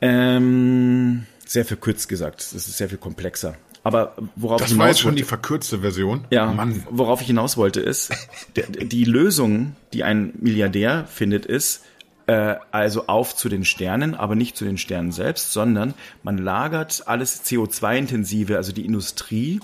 Ähm, 0.00 1.26
sehr 1.46 1.64
verkürzt 1.64 2.08
gesagt. 2.08 2.40
Das 2.40 2.66
ist 2.66 2.76
sehr 2.76 2.88
viel 2.88 2.98
komplexer. 2.98 3.54
Aber 3.86 4.14
worauf 4.34 4.60
das 4.60 4.72
ich 4.72 4.78
war 4.78 4.88
jetzt 4.88 4.98
schon 4.98 5.14
die 5.14 5.22
verkürzte 5.22 5.78
Version. 5.78 6.24
Ja, 6.30 6.50
Mann. 6.50 6.82
worauf 6.90 7.20
ich 7.20 7.28
hinaus 7.28 7.56
wollte 7.56 7.80
ist, 7.80 8.12
die 8.56 9.04
Lösung, 9.04 9.76
die 9.92 10.02
ein 10.02 10.32
Milliardär 10.40 11.06
findet, 11.06 11.46
ist, 11.46 11.84
äh, 12.26 12.56
also 12.72 13.06
auf 13.06 13.36
zu 13.36 13.48
den 13.48 13.64
Sternen, 13.64 14.16
aber 14.16 14.34
nicht 14.34 14.56
zu 14.56 14.64
den 14.64 14.76
Sternen 14.76 15.12
selbst, 15.12 15.52
sondern 15.52 15.94
man 16.24 16.36
lagert 16.36 17.04
alles 17.06 17.44
CO2-intensive, 17.44 18.56
also 18.56 18.72
die 18.72 18.84
Industrie, 18.84 19.60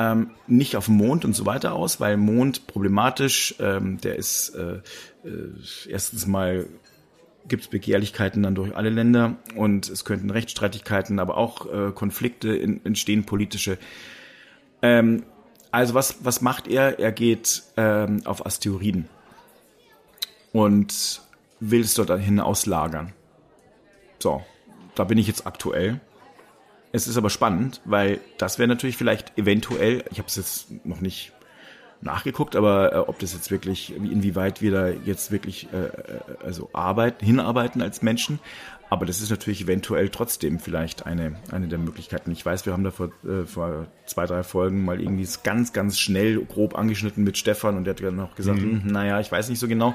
ähm, 0.00 0.32
nicht 0.48 0.74
auf 0.74 0.86
dem 0.86 0.96
Mond 0.96 1.24
und 1.24 1.36
so 1.36 1.46
weiter 1.46 1.74
aus, 1.74 2.00
weil 2.00 2.16
Mond 2.16 2.66
problematisch, 2.66 3.54
ähm, 3.60 4.00
der 4.00 4.16
ist 4.16 4.56
äh, 4.56 4.80
äh, 5.24 5.52
erstens 5.88 6.26
mal 6.26 6.66
gibt 7.48 7.64
es 7.64 7.68
Begehrlichkeiten 7.68 8.42
dann 8.42 8.54
durch 8.54 8.76
alle 8.76 8.90
Länder 8.90 9.36
und 9.56 9.88
es 9.88 10.04
könnten 10.04 10.30
Rechtsstreitigkeiten, 10.30 11.18
aber 11.18 11.36
auch 11.36 11.72
äh, 11.72 11.92
Konflikte 11.92 12.54
in, 12.54 12.84
entstehen, 12.84 13.24
politische. 13.24 13.78
Ähm, 14.82 15.24
also 15.70 15.94
was, 15.94 16.24
was 16.24 16.40
macht 16.40 16.68
er? 16.68 16.98
Er 16.98 17.12
geht 17.12 17.62
ähm, 17.76 18.22
auf 18.24 18.44
Asteroiden 18.44 19.08
und 20.52 21.22
will 21.60 21.82
es 21.82 21.94
dort 21.94 22.10
dahin 22.10 22.40
auslagern. 22.40 23.12
So, 24.18 24.42
da 24.94 25.04
bin 25.04 25.18
ich 25.18 25.26
jetzt 25.26 25.46
aktuell. 25.46 26.00
Es 26.92 27.06
ist 27.06 27.16
aber 27.16 27.30
spannend, 27.30 27.80
weil 27.84 28.20
das 28.38 28.58
wäre 28.58 28.68
natürlich 28.68 28.96
vielleicht 28.96 29.38
eventuell, 29.38 30.04
ich 30.10 30.18
habe 30.18 30.28
es 30.28 30.36
jetzt 30.36 30.84
noch 30.84 31.00
nicht 31.00 31.32
nachgeguckt, 32.02 32.56
aber 32.56 32.92
äh, 32.92 32.96
ob 32.98 33.18
das 33.18 33.32
jetzt 33.34 33.50
wirklich, 33.50 33.94
inwieweit 33.94 34.62
wir 34.62 34.70
da 34.70 34.88
jetzt 34.88 35.30
wirklich 35.30 35.68
äh, 35.72 35.86
äh, 35.86 35.90
also 36.44 36.70
arbeiten, 36.72 37.24
hinarbeiten 37.24 37.82
als 37.82 38.02
Menschen. 38.02 38.38
Aber 38.88 39.06
das 39.06 39.20
ist 39.20 39.30
natürlich 39.30 39.62
eventuell 39.62 40.08
trotzdem 40.08 40.58
vielleicht 40.58 41.06
eine, 41.06 41.36
eine 41.52 41.68
der 41.68 41.78
Möglichkeiten. 41.78 42.32
Ich 42.32 42.44
weiß, 42.44 42.66
wir 42.66 42.72
haben 42.72 42.82
da 42.82 42.90
vor, 42.90 43.12
äh, 43.24 43.44
vor 43.46 43.86
zwei, 44.06 44.26
drei 44.26 44.42
Folgen 44.42 44.84
mal 44.84 45.00
irgendwie 45.00 45.28
ganz, 45.44 45.72
ganz 45.72 45.98
schnell 45.98 46.44
grob 46.44 46.76
angeschnitten 46.76 47.22
mit 47.22 47.38
Stefan 47.38 47.76
und 47.76 47.84
der 47.84 47.94
hat 47.94 48.02
dann 48.02 48.18
auch 48.18 48.34
gesagt, 48.34 48.60
mhm. 48.60 48.82
Hm, 48.82 48.92
naja, 48.92 49.20
ich 49.20 49.30
weiß 49.30 49.48
nicht 49.48 49.60
so 49.60 49.68
genau. 49.68 49.94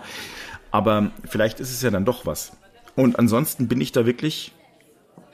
Aber 0.71 1.11
vielleicht 1.27 1.59
ist 1.59 1.71
es 1.71 1.81
ja 1.81 1.89
dann 1.89 2.05
doch 2.05 2.25
was. 2.25 2.55
Und 2.95 3.19
ansonsten 3.19 3.67
bin 3.67 3.81
ich 3.81 3.91
da 3.91 4.05
wirklich 4.05 4.53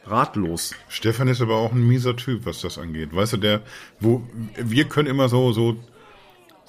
ratlos. 0.06 0.74
Stefan 0.88 1.28
ist 1.28 1.42
aber 1.42 1.56
auch 1.56 1.72
ein 1.72 1.86
mieser 1.88 2.16
Typ, 2.16 2.46
was 2.46 2.62
das 2.62 2.80
angeht. 2.80 3.16
Weißt 3.16 3.34
du, 3.34 3.38
der, 3.38 3.62
wo, 4.00 4.24
wir 4.58 4.86
können 4.86 5.08
immer 5.08 5.30
so, 5.30 5.52
so 5.52 5.78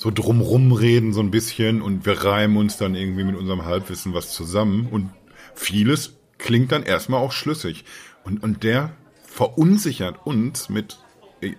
so 0.03 0.11
drumrum 0.11 0.73
reden 0.73 1.13
so 1.13 1.21
ein 1.21 1.31
bisschen 1.31 1.81
und 1.81 2.05
wir 2.07 2.25
reimen 2.25 2.57
uns 2.57 2.77
dann 2.77 2.97
irgendwie 2.97 3.23
mit 3.23 3.37
unserem 3.37 3.65
Halbwissen 3.65 4.15
was 4.15 4.33
zusammen 4.33 4.89
und 4.91 5.11
vieles 5.55 6.15
klingt 6.39 6.73
dann 6.73 6.83
erstmal 6.83 7.21
auch 7.21 7.31
schlüssig. 7.31 7.85
Und, 8.25 8.43
und 8.43 8.65
der 8.65 8.97
verunsichert 9.25 10.27
uns 10.27 10.69
mit, 10.69 10.99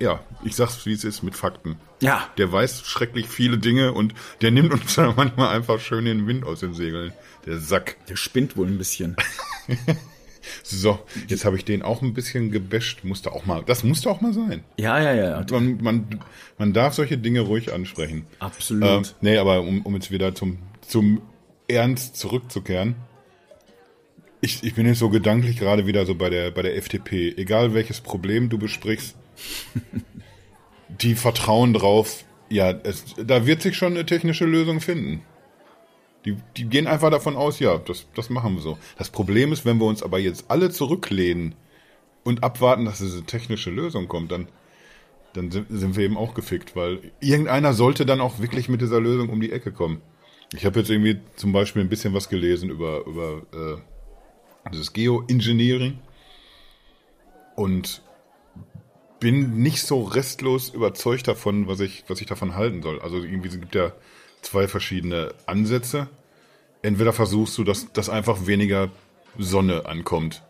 ja, 0.02 0.20
ich 0.44 0.58
sag's 0.58 0.86
wie 0.86 0.92
es 0.92 1.06
ist, 1.06 1.24
mit 1.24 1.38
Fakten. 1.38 1.78
Ja. 2.02 2.28
Der 2.38 2.52
weiß 2.52 2.82
schrecklich 2.86 3.30
viele 3.30 3.60
Dinge 3.60 3.94
und 3.94 4.14
der 4.42 4.52
nimmt 4.52 4.74
uns 4.74 4.96
dann 4.96 5.14
manchmal 5.16 5.56
einfach 5.56 5.80
schön 5.80 6.04
den 6.04 6.28
Wind 6.28 6.44
aus 6.44 6.60
den 6.60 6.74
Segeln. 6.74 7.14
Der 7.46 7.60
Sack. 7.60 7.96
Der 8.08 8.18
spinnt 8.18 8.58
wohl 8.58 8.68
ein 8.68 8.78
bisschen. 8.78 9.16
So, 10.64 11.00
jetzt 11.28 11.46
habe 11.46 11.56
ich 11.56 11.66
den 11.66 11.82
auch 11.82 12.02
ein 12.02 12.14
bisschen 12.14 12.52
gebäscht. 12.52 13.04
Musste 13.04 13.32
auch 13.32 13.46
mal, 13.46 13.64
das 13.66 13.84
musste 13.84 14.10
auch 14.10 14.22
mal 14.22 14.34
sein. 14.34 14.64
Ja, 14.78 15.02
ja, 15.02 15.14
ja. 15.14 15.46
Man, 15.52 15.82
man, 15.82 16.20
man 16.58 16.74
darf 16.74 16.94
solche 16.94 17.18
Dinge 17.18 17.42
ruhig 17.42 17.74
ansprechen. 17.74 18.26
Absolut. 18.40 18.84
Ähm, 18.84 19.04
nee, 19.22 19.38
aber 19.38 19.62
um, 19.62 19.82
um 19.82 19.94
jetzt 19.96 20.12
wieder 20.12 20.36
zum, 20.36 20.60
zum 20.82 21.22
Ernst 21.68 22.18
zurückzukehren. 22.18 22.96
Ich, 24.42 24.64
ich 24.64 24.76
bin 24.76 24.86
jetzt 24.86 25.00
so 25.00 25.10
gedanklich 25.10 25.58
gerade 25.58 25.88
wieder 25.88 26.06
so 26.06 26.16
bei 26.16 26.30
der, 26.30 26.52
bei 26.52 26.62
der 26.62 26.76
FDP. 26.76 27.34
Egal 27.38 27.74
welches 27.74 28.02
Problem 28.02 28.50
du 28.50 28.58
besprichst, 28.58 29.16
die 30.90 31.16
vertrauen 31.16 31.74
drauf, 31.74 32.26
ja, 32.50 32.72
es, 32.84 33.06
da 33.18 33.46
wird 33.46 33.62
sich 33.62 33.78
schon 33.78 33.94
eine 33.94 34.06
technische 34.06 34.46
Lösung 34.46 34.82
finden. 34.82 35.24
Die, 36.26 36.38
die 36.56 36.66
gehen 36.66 36.88
einfach 36.88 37.12
davon 37.12 37.36
aus, 37.36 37.60
ja, 37.60 37.78
das, 37.78 38.06
das 38.16 38.30
machen 38.30 38.56
wir 38.56 38.62
so. 38.62 38.78
Das 38.98 39.10
Problem 39.10 39.52
ist, 39.52 39.66
wenn 39.66 39.78
wir 39.78 39.86
uns 39.86 40.04
aber 40.04 40.20
jetzt 40.20 40.46
alle 40.50 40.70
zurücklehnen 40.70 41.56
und 42.24 42.44
abwarten, 42.44 42.86
dass 42.86 43.00
diese 43.00 43.24
technische 43.24 43.70
Lösung 43.70 44.08
kommt, 44.08 44.32
dann, 44.32 44.48
dann 45.34 45.52
sind 45.52 45.98
wir 45.98 46.06
eben 46.06 46.18
auch 46.18 46.34
gefickt, 46.34 46.76
weil 46.76 47.12
irgendeiner 47.20 47.74
sollte 47.74 48.06
dann 48.06 48.22
auch 48.22 48.40
wirklich 48.40 48.70
mit 48.70 48.82
dieser 48.82 49.02
Lösung 49.02 49.30
um 49.30 49.42
die 49.42 49.52
Ecke 49.52 49.72
kommen. 49.72 50.02
Ich 50.54 50.66
habe 50.66 50.80
jetzt 50.80 50.90
irgendwie 50.90 51.20
zum 51.36 51.52
Beispiel 51.52 51.82
ein 51.82 51.90
bisschen 51.90 52.14
was 52.14 52.30
gelesen 52.30 52.70
über, 52.70 53.06
über 53.06 53.42
äh, 53.52 54.70
dieses 54.72 54.94
Geoengineering 54.94 56.00
und 57.56 58.02
bin 59.20 59.58
nicht 59.58 59.82
so 59.82 60.04
restlos 60.04 60.70
überzeugt 60.70 61.28
davon, 61.28 61.68
was 61.68 61.80
ich, 61.80 62.04
was 62.08 62.22
ich 62.22 62.28
davon 62.28 62.56
halten 62.56 62.82
soll. 62.82 63.02
Also 63.02 63.18
irgendwie 63.18 63.50
gibt 63.50 63.74
ja 63.76 63.94
zwei 64.44 64.68
verschiedene 64.68 65.34
Ansätze. 65.46 66.08
Entweder 66.82 67.14
versuchst 67.14 67.58
du, 67.58 67.64
dass, 67.64 67.92
dass 67.94 68.10
einfach 68.10 68.46
weniger 68.46 68.92
Sonne 69.38 69.86
ankommt. 69.86 70.44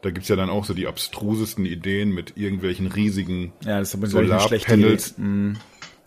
Da 0.00 0.10
gibt's 0.10 0.28
ja 0.28 0.36
dann 0.36 0.50
auch 0.50 0.64
so 0.64 0.74
die 0.74 0.88
abstrusesten 0.88 1.64
Ideen 1.64 2.10
mit 2.10 2.36
irgendwelchen 2.36 2.88
riesigen 2.88 3.52
ja, 3.64 3.84
Solarpanels, 3.84 5.14
mm, 5.16 5.52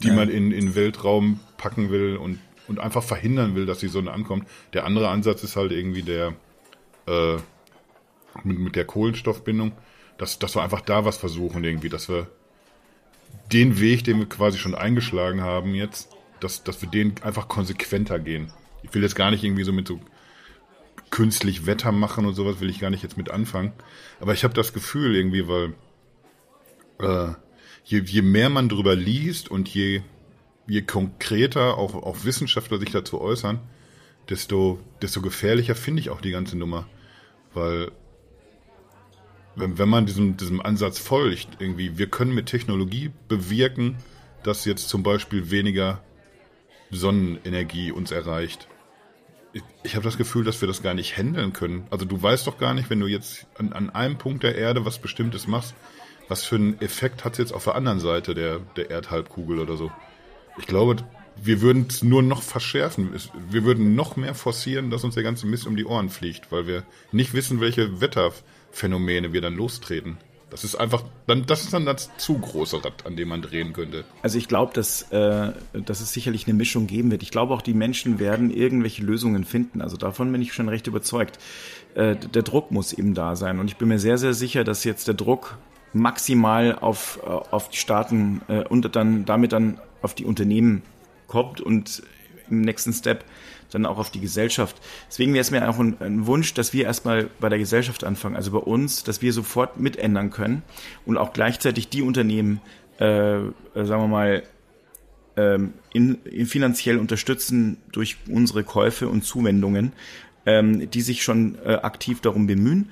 die 0.03 0.07
ja. 0.07 0.13
man 0.13 0.29
in, 0.29 0.51
in 0.51 0.75
Weltraum 0.75 1.39
packen 1.57 1.89
will 1.89 2.17
und, 2.17 2.39
und 2.67 2.79
einfach 2.79 3.03
verhindern 3.03 3.55
will, 3.55 3.65
dass 3.65 3.79
die 3.79 3.87
Sonne 3.87 4.11
ankommt. 4.11 4.47
Der 4.73 4.85
andere 4.85 5.07
Ansatz 5.07 5.43
ist 5.43 5.55
halt 5.55 5.71
irgendwie 5.71 6.01
der 6.01 6.33
äh, 7.07 7.37
mit, 8.43 8.59
mit 8.59 8.75
der 8.75 8.85
Kohlenstoffbindung, 8.85 9.71
dass, 10.17 10.39
dass 10.39 10.55
wir 10.55 10.63
einfach 10.63 10.81
da 10.81 11.05
was 11.05 11.17
versuchen 11.17 11.63
irgendwie, 11.63 11.89
dass 11.89 12.09
wir 12.09 12.27
den 13.51 13.79
Weg, 13.79 14.03
den 14.03 14.19
wir 14.19 14.27
quasi 14.27 14.57
schon 14.57 14.75
eingeschlagen 14.75 15.41
haben 15.41 15.75
jetzt, 15.75 16.09
dass, 16.39 16.63
dass 16.63 16.81
wir 16.81 16.89
den 16.89 17.15
einfach 17.21 17.47
konsequenter 17.47 18.19
gehen. 18.19 18.51
Ich 18.83 18.93
will 18.93 19.01
jetzt 19.01 19.15
gar 19.15 19.31
nicht 19.31 19.43
irgendwie 19.43 19.63
so 19.63 19.73
mit 19.73 19.87
so 19.87 19.99
künstlich 21.09 21.65
Wetter 21.65 21.91
machen 21.91 22.25
und 22.25 22.33
sowas 22.33 22.59
will 22.59 22.69
ich 22.69 22.79
gar 22.79 22.89
nicht 22.89 23.03
jetzt 23.03 23.17
mit 23.17 23.31
anfangen. 23.31 23.73
Aber 24.19 24.33
ich 24.33 24.43
habe 24.43 24.53
das 24.53 24.73
Gefühl 24.73 25.15
irgendwie, 25.15 25.47
weil 25.47 25.73
äh, 26.99 27.33
je, 27.83 28.01
je 28.01 28.21
mehr 28.21 28.49
man 28.49 28.69
drüber 28.69 28.95
liest 28.95 29.49
und 29.49 29.69
je, 29.69 30.01
je 30.67 30.81
konkreter 30.81 31.77
auch, 31.77 31.95
auch 31.95 32.25
Wissenschaftler 32.25 32.79
sich 32.79 32.91
dazu 32.91 33.21
äußern, 33.21 33.59
desto, 34.29 34.79
desto 35.01 35.21
gefährlicher 35.21 35.75
finde 35.75 36.01
ich 36.01 36.09
auch 36.09 36.21
die 36.21 36.31
ganze 36.31 36.57
Nummer. 36.57 36.87
Weil 37.53 37.91
wenn, 39.55 39.77
wenn 39.77 39.89
man 39.89 40.05
diesem, 40.05 40.37
diesem 40.37 40.61
Ansatz 40.61 40.99
folgt, 40.99 41.47
irgendwie, 41.59 41.97
wir 41.97 42.07
können 42.07 42.33
mit 42.33 42.47
Technologie 42.47 43.11
bewirken, 43.27 43.97
dass 44.43 44.65
jetzt 44.65 44.89
zum 44.89 45.03
Beispiel 45.03 45.49
weniger 45.49 46.03
Sonnenenergie 46.91 47.91
uns 47.91 48.11
erreicht. 48.11 48.67
Ich, 49.53 49.63
ich 49.83 49.95
habe 49.95 50.03
das 50.03 50.17
Gefühl, 50.17 50.43
dass 50.43 50.61
wir 50.61 50.67
das 50.67 50.83
gar 50.83 50.93
nicht 50.93 51.17
handeln 51.17 51.53
können. 51.53 51.87
Also 51.89 52.05
du 52.05 52.21
weißt 52.21 52.45
doch 52.47 52.57
gar 52.57 52.73
nicht, 52.73 52.89
wenn 52.89 52.99
du 52.99 53.07
jetzt 53.07 53.47
an, 53.57 53.73
an 53.73 53.89
einem 53.89 54.17
Punkt 54.17 54.43
der 54.43 54.55
Erde 54.55 54.85
was 54.85 54.99
Bestimmtes 54.99 55.47
machst, 55.47 55.75
was 56.27 56.43
für 56.43 56.55
einen 56.55 56.81
Effekt 56.81 57.23
hat 57.23 57.33
es 57.33 57.39
jetzt 57.39 57.53
auf 57.53 57.63
der 57.65 57.75
anderen 57.75 57.99
Seite 57.99 58.33
der, 58.33 58.59
der 58.75 58.89
Erdhalbkugel 58.89 59.59
oder 59.59 59.77
so. 59.77 59.91
Ich 60.57 60.67
glaube, 60.67 60.97
wir 61.35 61.61
würden 61.61 61.87
es 61.89 62.03
nur 62.03 62.23
noch 62.23 62.41
verschärfen. 62.41 63.13
Wir 63.49 63.63
würden 63.63 63.95
noch 63.95 64.15
mehr 64.15 64.35
forcieren, 64.35 64.89
dass 64.89 65.03
uns 65.03 65.15
der 65.15 65.23
ganze 65.23 65.47
Mist 65.47 65.67
um 65.67 65.75
die 65.75 65.85
Ohren 65.85 66.09
fliegt, 66.09 66.51
weil 66.51 66.65
wir 66.67 66.83
nicht 67.11 67.33
wissen, 67.33 67.59
welche 67.59 68.01
Wetterphänomene 68.01 69.33
wir 69.33 69.41
dann 69.41 69.55
lostreten. 69.55 70.17
Das 70.55 70.63
ist 70.63 70.75
einfach, 70.75 71.03
dann, 71.27 71.45
das 71.45 71.63
ist 71.63 71.73
dann 71.73 71.85
das 71.85 72.09
zu 72.15 72.37
große 72.37 72.85
Rad, 72.85 73.05
an 73.05 73.17
dem 73.17 73.27
man 73.27 73.41
drehen 73.41 73.73
könnte. 73.73 74.05
Also 74.21 74.37
ich 74.37 74.47
glaube, 74.47 74.73
dass, 74.73 75.01
äh, 75.11 75.51
dass 75.73 75.99
es 75.99 76.13
sicherlich 76.13 76.47
eine 76.47 76.53
Mischung 76.53 76.87
geben 76.87 77.11
wird. 77.11 77.23
Ich 77.23 77.31
glaube 77.31 77.53
auch, 77.53 77.61
die 77.61 77.73
Menschen 77.73 78.19
werden 78.19 78.51
irgendwelche 78.51 79.03
Lösungen 79.03 79.43
finden. 79.43 79.81
Also 79.81 79.97
davon 79.97 80.31
bin 80.31 80.41
ich 80.41 80.53
schon 80.53 80.69
recht 80.69 80.87
überzeugt. 80.87 81.39
Äh, 81.93 82.15
der 82.15 82.43
Druck 82.43 82.71
muss 82.71 82.93
eben 82.93 83.13
da 83.13 83.35
sein. 83.35 83.59
Und 83.59 83.67
ich 83.67 83.75
bin 83.75 83.89
mir 83.89 83.99
sehr, 83.99 84.17
sehr 84.17 84.33
sicher, 84.33 84.63
dass 84.63 84.85
jetzt 84.85 85.09
der 85.09 85.15
Druck 85.15 85.57
maximal 85.91 86.79
auf, 86.79 87.19
äh, 87.25 87.27
auf 87.27 87.67
die 87.67 87.77
Staaten 87.77 88.41
äh, 88.47 88.63
und 88.63 88.95
dann 88.95 89.25
damit 89.25 89.51
dann 89.51 89.81
auf 90.01 90.15
die 90.15 90.23
Unternehmen 90.23 90.83
kommt 91.27 91.59
und 91.59 92.01
im 92.49 92.61
nächsten 92.61 92.93
Step 92.93 93.23
dann 93.71 93.85
auch 93.85 93.97
auf 93.97 94.09
die 94.09 94.21
Gesellschaft. 94.21 94.75
Deswegen 95.07 95.33
wäre 95.33 95.41
es 95.41 95.51
mir 95.51 95.67
auch 95.69 95.79
ein, 95.79 95.97
ein, 95.99 96.27
Wunsch, 96.27 96.53
dass 96.53 96.73
wir 96.73 96.85
erstmal 96.85 97.29
bei 97.39 97.49
der 97.49 97.59
Gesellschaft 97.59 98.03
anfangen, 98.03 98.35
also 98.35 98.51
bei 98.51 98.59
uns, 98.59 99.03
dass 99.03 99.21
wir 99.21 99.33
sofort 99.33 99.79
mitändern 99.79 100.29
können 100.29 100.63
und 101.05 101.17
auch 101.17 101.33
gleichzeitig 101.33 101.89
die 101.89 102.01
Unternehmen, 102.01 102.61
äh, 102.99 103.03
sagen 103.03 103.53
wir 103.73 104.07
mal, 104.07 104.43
ähm, 105.37 105.73
in, 105.93 106.19
in 106.23 106.45
finanziell 106.45 106.97
unterstützen 106.97 107.77
durch 107.91 108.17
unsere 108.29 108.63
Käufe 108.63 109.09
und 109.09 109.23
Zuwendungen, 109.23 109.91
ähm, 110.45 110.89
die 110.89 111.01
sich 111.01 111.23
schon 111.23 111.57
äh, 111.65 111.73
aktiv 111.73 112.21
darum 112.21 112.47
bemühen. 112.47 112.89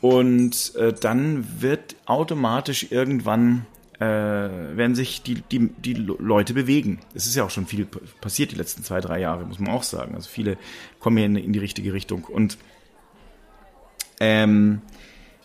Und 0.00 0.74
äh, 0.76 0.92
dann 0.92 1.44
wird 1.60 1.96
automatisch 2.06 2.86
irgendwann 2.90 3.66
äh, 4.00 4.76
werden 4.76 4.94
sich 4.94 5.22
die, 5.22 5.42
die, 5.42 5.68
die 5.68 5.92
Leute 5.92 6.54
bewegen. 6.54 7.00
Es 7.14 7.26
ist 7.26 7.36
ja 7.36 7.44
auch 7.44 7.50
schon 7.50 7.66
viel 7.66 7.86
passiert 8.20 8.50
die 8.50 8.56
letzten 8.56 8.82
zwei, 8.82 9.00
drei 9.00 9.20
Jahre, 9.20 9.44
muss 9.44 9.58
man 9.58 9.70
auch 9.70 9.82
sagen. 9.82 10.14
Also 10.14 10.28
viele 10.28 10.56
kommen 11.00 11.18
hier 11.18 11.26
in, 11.26 11.36
in 11.36 11.52
die 11.52 11.58
richtige 11.58 11.92
Richtung. 11.92 12.24
Und 12.24 12.56
ähm, 14.18 14.80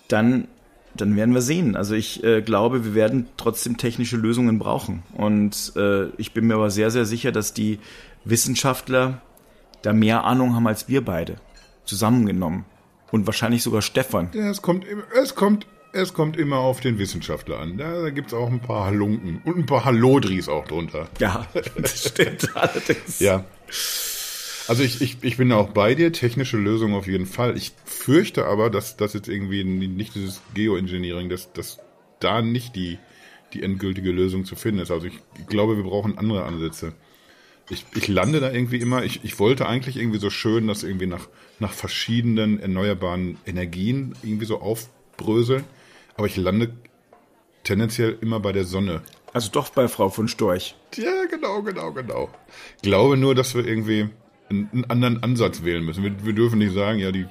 dann, 0.08 0.48
dann 0.96 1.18
werden 1.18 1.34
wir 1.34 1.42
sehen. 1.42 1.76
Also 1.76 1.96
ich 1.96 2.24
äh, 2.24 2.42
glaube, 2.42 2.86
wir 2.86 2.96
werden 2.96 3.28
trotzdem 3.36 3.76
technische 3.76 4.16
Lösungen 4.16 4.58
brauchen. 4.58 5.04
Und 5.14 5.74
äh, 5.76 6.08
ich 6.18 6.32
bin 6.32 6.48
mir 6.48 6.56
aber 6.56 6.72
sehr, 6.72 6.92
sehr 6.92 7.06
sicher, 7.06 7.34
dass 7.34 7.54
die 7.54 7.80
Wissenschaftler 8.24 9.22
da 9.82 9.92
mehr 9.92 10.24
Ahnung 10.24 10.56
haben 10.56 10.66
als 10.68 10.88
wir 10.88 11.04
beide 11.04 11.36
zusammengenommen. 11.84 12.64
Und 13.12 13.28
wahrscheinlich 13.28 13.64
sogar 13.64 13.82
Stefan. 13.82 14.30
Ja, 14.34 14.50
es 14.50 14.62
kommt, 14.62 14.86
es 15.22 15.36
kommt 15.36 15.68
es 15.96 16.14
kommt 16.14 16.38
immer 16.38 16.58
auf 16.58 16.82
den 16.82 17.00
Wissenschaftler 17.00 17.60
an. 17.60 17.78
Da, 17.78 18.02
da 18.02 18.10
gibt 18.10 18.28
es 18.28 18.34
auch 18.34 18.50
ein 18.50 18.60
paar 18.60 18.86
Halunken 18.86 19.42
und 19.46 19.58
ein 19.58 19.66
paar 19.66 19.86
Hallodris 19.86 20.50
auch 20.50 20.68
drunter. 20.68 21.08
Ja, 21.20 21.48
das 21.78 22.10
stimmt 22.10 22.50
allerdings. 22.56 23.20
Ja. 23.20 23.46
Also 24.68 24.84
ich, 24.84 25.02
ich, 25.02 25.18
ich 25.22 25.38
bin 25.38 25.52
auch 25.52 25.70
bei 25.70 25.96
dir, 25.96 26.12
technische 26.12 26.58
Lösung 26.58 26.96
auf 26.96 27.08
jeden 27.08 27.26
Fall. 27.26 27.56
Ich 27.56 27.74
fürchte 27.86 28.46
aber, 28.46 28.70
dass 28.70 28.98
das 28.98 29.14
jetzt 29.14 29.30
irgendwie 29.30 29.64
nicht 29.64 30.16
dieses 30.16 30.42
Geoengineering, 30.54 31.30
dass, 31.30 31.54
dass 31.54 31.80
da 32.20 32.42
nicht 32.42 32.76
die, 32.76 32.98
die 33.54 33.64
endgültige 33.64 34.12
Lösung 34.12 34.44
zu 34.44 34.56
finden 34.56 34.82
ist. 34.82 34.92
Also 34.92 35.08
ich, 35.08 35.20
ich 35.40 35.48
glaube, 35.48 35.78
wir 35.78 35.84
brauchen 35.84 36.18
andere 36.18 36.44
Ansätze. 36.44 36.94
Ich, 37.70 37.86
ich 37.96 38.08
lande 38.08 38.40
da 38.40 38.52
irgendwie 38.52 38.78
immer, 38.78 39.04
ich, 39.04 39.24
ich 39.24 39.40
wollte 39.40 39.68
eigentlich 39.68 39.98
irgendwie 39.98 40.20
so 40.20 40.30
schön, 40.30 40.68
dass 40.68 40.84
irgendwie 40.84 41.08
nach, 41.08 41.28
nach 41.60 41.72
verschiedenen 41.72 42.60
erneuerbaren 42.60 43.38
Energien 43.46 44.16
irgendwie 44.24 44.46
so 44.46 44.60
aufbröseln. 44.60 45.64
Aber 46.18 46.28
ich 46.28 46.38
lande 46.38 46.74
tendenziell 47.64 48.18
immer 48.22 48.40
bei 48.40 48.52
der 48.52 48.64
Sonne. 48.64 49.02
Also 49.34 49.52
doch 49.52 49.70
bei 49.70 49.88
Frau 49.88 50.10
von 50.10 50.28
Storch. 50.28 50.76
Ja, 50.96 51.26
genau, 51.30 51.62
genau, 51.62 51.92
genau. 51.92 52.30
Ich 52.78 52.84
glaube 52.84 53.18
nur, 53.18 53.36
dass 53.36 53.54
wir 53.54 53.66
irgendwie 53.66 54.10
einen, 54.50 54.70
einen 54.72 54.86
anderen 54.86 55.24
Ansatz 55.24 55.64
wählen 55.64 55.84
müssen. 55.84 56.04
Wir, 56.04 56.26
wir, 56.26 56.34
dürfen 56.34 56.60
nicht 56.60 56.74
sagen, 56.74 57.00
ja, 57.00 57.12
die, 57.12 57.26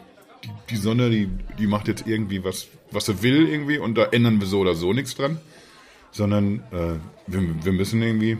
die, 0.44 0.50
die 0.70 0.76
Sonne, 0.76 1.08
die, 1.08 1.30
die 1.58 1.66
macht 1.66 1.88
jetzt 1.88 2.06
irgendwie 2.06 2.44
was, 2.44 2.68
was 2.90 3.06
sie 3.06 3.22
will 3.22 3.48
irgendwie 3.48 3.78
und 3.78 3.96
da 3.96 4.04
ändern 4.04 4.40
wir 4.40 4.46
so 4.46 4.60
oder 4.60 4.74
so 4.74 4.92
nichts 4.92 5.14
dran. 5.14 5.40
Sondern 6.10 6.60
äh, 6.72 6.98
wir, 7.26 7.64
wir 7.64 7.72
müssen 7.72 8.02
irgendwie, 8.02 8.38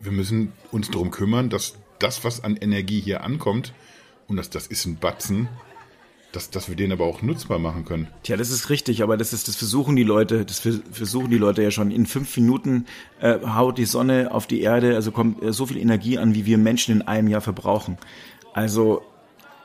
wir 0.00 0.12
müssen 0.12 0.52
uns 0.72 0.90
darum 0.90 1.10
kümmern, 1.10 1.50
dass 1.50 1.76
das, 2.00 2.24
was 2.24 2.42
an 2.42 2.56
Energie 2.56 3.00
hier 3.00 3.22
ankommt, 3.22 3.72
und 4.26 4.36
das, 4.36 4.50
das 4.50 4.66
ist 4.66 4.86
ein 4.86 4.96
Batzen, 4.96 5.48
dass, 6.34 6.50
dass 6.50 6.68
wir 6.68 6.76
den 6.76 6.92
aber 6.92 7.04
auch 7.04 7.22
nutzbar 7.22 7.58
machen 7.58 7.84
können. 7.84 8.08
Tja, 8.22 8.36
das 8.36 8.50
ist 8.50 8.70
richtig, 8.70 9.02
aber 9.02 9.16
das 9.16 9.32
ist, 9.32 9.48
das 9.48 9.56
versuchen 9.56 9.96
die 9.96 10.02
Leute, 10.02 10.44
das 10.44 10.58
versuchen 10.58 11.30
die 11.30 11.38
Leute 11.38 11.62
ja 11.62 11.70
schon. 11.70 11.90
In 11.90 12.06
fünf 12.06 12.36
Minuten 12.36 12.86
äh, 13.20 13.38
haut 13.46 13.78
die 13.78 13.84
Sonne 13.84 14.30
auf 14.32 14.46
die 14.46 14.60
Erde, 14.60 14.94
also 14.94 15.12
kommt 15.12 15.42
äh, 15.42 15.52
so 15.52 15.66
viel 15.66 15.78
Energie 15.78 16.18
an, 16.18 16.34
wie 16.34 16.46
wir 16.46 16.58
Menschen 16.58 16.94
in 16.96 17.02
einem 17.02 17.28
Jahr 17.28 17.40
verbrauchen. 17.40 17.98
Also 18.52 19.02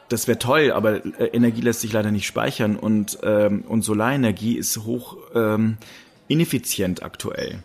das 0.10 0.28
wäre 0.28 0.40
toll, 0.40 0.72
aber 0.72 1.06
äh, 1.20 1.26
Energie 1.34 1.62
lässt 1.62 1.82
sich 1.82 1.94
leider 1.94 2.12
nicht 2.12 2.26
speichern 2.26 2.76
und, 2.76 3.20
ähm, 3.24 3.64
und 3.68 3.84
Solarenergie 3.84 4.58
ist 4.58 4.78
hoch 4.78 5.18
ähm, 5.36 5.78
ineffizient 6.28 7.04
aktuell. 7.04 7.64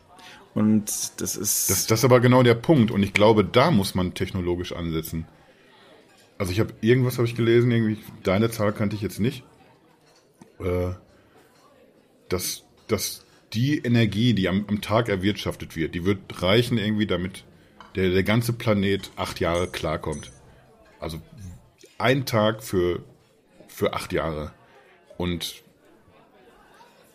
Und 0.55 0.85
das 1.21 1.37
ist. 1.37 1.69
Das, 1.71 1.87
das 1.87 2.01
ist 2.01 2.05
aber 2.05 2.21
genau 2.21 2.43
der 2.43 2.55
Punkt. 2.55 2.91
Und 2.91 3.03
ich 3.03 3.13
glaube, 3.13 3.45
da 3.45 3.71
muss 3.71 3.95
man 3.95 4.15
technologisch 4.15 4.73
ansetzen. 4.73 5.27
Also 6.45 6.53
ich 6.53 6.61
habe 6.61 6.75
irgendwas 6.83 7.17
habe 7.17 7.27
ich 7.27 7.35
gelesen, 7.35 7.71
irgendwie, 7.71 7.97
deine 8.23 8.51
Zahl 8.51 8.75
kannte 8.75 8.97
ich 8.97 9.01
jetzt 9.01 9.19
nicht. 9.19 9.45
Äh, 10.61 10.91
dass, 12.29 12.65
dass 12.87 13.25
die 13.55 13.79
Energie, 13.79 14.35
die 14.35 14.51
am, 14.51 14.67
am 14.69 14.83
Tag 14.83 15.09
erwirtschaftet 15.09 15.75
wird, 15.75 15.95
die 15.95 16.05
wird 16.05 16.43
reichen 16.43 16.77
irgendwie, 16.77 17.07
damit 17.07 17.45
der, 17.97 18.11
der 18.11 18.25
ganze 18.25 18.53
Planet 18.53 19.11
acht 19.17 19.41
Jahre 19.41 19.69
klarkommt. 19.69 20.33
Also 21.01 21.23
ein 21.97 22.27
Tag 22.27 22.63
für, 22.63 23.03
für 23.69 23.95
acht 23.95 24.13
Jahre. 24.13 24.53
Und 25.17 25.64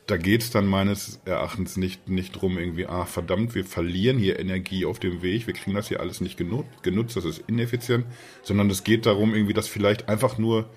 da 0.10 0.18
geht 0.18 0.42
es 0.42 0.50
dann 0.50 0.66
meines 0.66 1.20
Erachtens 1.26 1.78
nicht, 1.78 2.10
nicht 2.10 2.32
drum, 2.32 2.58
irgendwie, 2.58 2.88
ah, 2.88 3.06
verdammt, 3.06 3.54
wir 3.54 3.64
verlieren 3.64 4.18
hier 4.18 4.40
Energie 4.40 4.86
auf 4.86 4.98
dem 4.98 5.22
Weg, 5.22 5.46
wir 5.46 5.54
kriegen 5.54 5.76
das 5.76 5.88
hier 5.88 6.00
alles 6.00 6.20
nicht 6.20 6.36
genutzt, 6.36 6.82
genutzt 6.82 7.16
das 7.16 7.26
ist 7.26 7.44
ineffizient, 7.46 8.06
sondern 8.42 8.72
es 8.72 8.84
geht 8.84 9.06
darum, 9.06 9.36
irgendwie 9.36 9.54
das 9.54 9.68
vielleicht 9.68 10.10
einfach 10.10 10.40
nur 10.40 10.68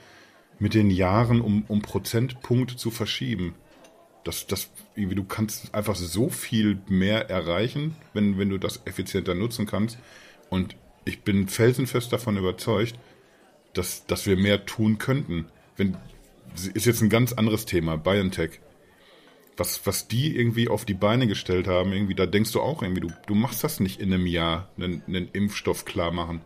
mit 0.59 0.75
den 0.75 0.91
Jahren 0.91 1.41
um, 1.41 1.65
um 1.67 1.81
Prozentpunkte 1.81 2.77
zu 2.77 2.91
verschieben. 2.91 3.55
Das, 4.23 4.47
das, 4.47 4.71
irgendwie, 4.95 5.17
du 5.17 5.25
kannst 5.25 5.75
einfach 5.75 5.97
so 5.97 6.29
viel 6.29 6.79
mehr 6.89 7.31
erreichen, 7.31 7.97
wenn, 8.13 8.39
wenn 8.39 8.51
du 8.51 8.59
das 8.59 8.83
effizienter 8.85 9.35
nutzen 9.35 9.67
kannst. 9.67 9.99
Und 10.51 10.77
ich 11.07 11.23
bin 11.23 11.49
felsenfest 11.49 12.13
davon 12.13 12.37
überzeugt, 12.37 12.99
dass, 13.73 14.07
dass 14.07 14.27
wir 14.27 14.37
mehr 14.37 14.67
tun 14.67 14.99
könnten. 14.99 15.47
Wenn, 15.77 15.97
ist 16.75 16.85
jetzt 16.85 17.01
ein 17.01 17.09
ganz 17.09 17.33
anderes 17.33 17.65
Thema, 17.65 17.97
BioNTech 17.97 18.61
was, 19.57 19.87
was 19.87 20.09
die 20.09 20.37
irgendwie 20.37 20.69
auf 20.69 20.85
die 20.85 20.95
Beine 20.95 21.27
gestellt 21.27 21.69
haben, 21.69 21.93
irgendwie, 21.93 22.15
da 22.15 22.27
denkst 22.27 22.53
du 22.53 22.61
auch 22.61 22.83
irgendwie, 22.83 23.03
du, 23.03 23.09
du 23.27 23.35
machst 23.35 23.63
das 23.65 23.81
nicht 23.81 24.01
in 24.01 24.13
einem 24.13 24.27
Jahr, 24.27 24.71
einen, 24.77 25.03
einen 25.07 25.29
Impfstoff 25.33 25.85
klar 25.85 26.11
machen. 26.11 26.41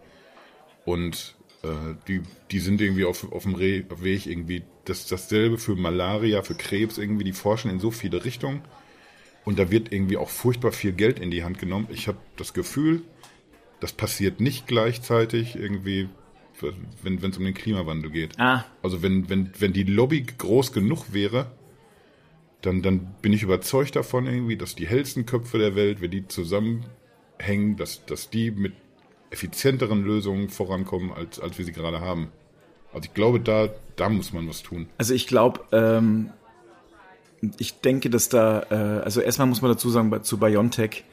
Und 0.85 1.37
äh, 1.63 1.95
die, 2.09 2.23
die 2.51 2.59
sind 2.59 2.81
irgendwie 2.81 3.05
auf, 3.05 3.31
auf 3.33 3.45
dem 3.45 3.55
Re 3.55 3.85
Weg 4.01 4.27
irgendwie. 4.27 4.63
Das, 4.85 5.07
dasselbe 5.07 5.59
für 5.59 5.75
Malaria, 5.75 6.43
für 6.43 6.55
Krebs 6.55 6.99
irgendwie, 6.99 7.25
die 7.25 7.33
forschen 7.33 7.71
in 7.71 7.81
so 7.81 7.91
viele 7.91 8.25
Richtungen. 8.25 8.63
Und 9.45 9.59
da 9.59 9.71
wird 9.71 9.93
irgendwie 9.93 10.17
auch 10.17 10.31
furchtbar 10.31 10.73
viel 10.73 10.93
Geld 10.93 11.21
in 11.21 11.31
die 11.31 11.45
Hand 11.45 11.59
genommen. 11.59 11.87
Ich 11.91 12.09
habe 12.09 12.19
das 12.37 12.53
Gefühl, 12.53 13.03
das 13.81 13.93
passiert 13.93 14.41
nicht 14.41 14.67
gleichzeitig 14.67 15.55
irgendwie, 15.55 16.09
wenn 17.03 17.23
es 17.23 17.39
um 17.39 17.45
den 17.45 17.55
Klimawandel 17.55 18.11
geht. 18.11 18.39
Ah. 18.41 18.65
Also 18.83 19.03
wenn, 19.03 19.29
wenn, 19.29 19.53
wenn 19.59 19.73
die 19.73 19.85
Lobby 19.85 20.23
groß 20.23 20.73
genug 20.73 21.13
wäre, 21.13 21.53
dann, 22.67 22.83
dann 22.83 23.15
bin 23.23 23.33
ich 23.33 23.43
überzeugt 23.43 23.97
davon 23.97 24.27
irgendwie, 24.27 24.57
dass 24.57 24.75
die 24.75 24.87
hellsten 24.87 25.25
Köpfe 25.25 25.59
der 25.59 25.75
Welt, 25.75 26.01
wenn 26.01 26.11
die 26.11 26.27
zusammenhängen, 26.27 27.77
dass, 27.77 28.05
dass 28.05 28.29
die 28.29 28.51
mit 28.51 28.75
effizienteren 29.31 30.03
Lösungen 30.03 30.49
vorankommen, 30.49 31.13
als, 31.13 31.41
als 31.41 31.59
wir 31.59 31.65
sie 31.65 31.73
gerade 31.73 32.01
haben. 32.01 32.29
Also 32.93 33.09
ich 33.09 33.15
glaube, 33.15 33.41
da, 33.41 33.69
da 33.97 34.09
muss 34.09 34.33
man 34.33 34.49
was 34.49 34.63
tun. 34.63 34.89
Also 34.99 35.15
ich 35.15 35.27
glaube, 35.27 35.61
ähm, 35.73 36.31
ich 37.59 37.81
denke, 37.81 38.11
dass 38.11 38.29
da, 38.29 38.63
äh, 38.71 39.03
also 39.03 39.21
erstmal 39.21 39.49
muss 39.49 39.63
man 39.63 39.71
dazu 39.71 39.91
sagen, 39.91 40.23
zu 40.23 40.39
Biontech, 40.39 41.05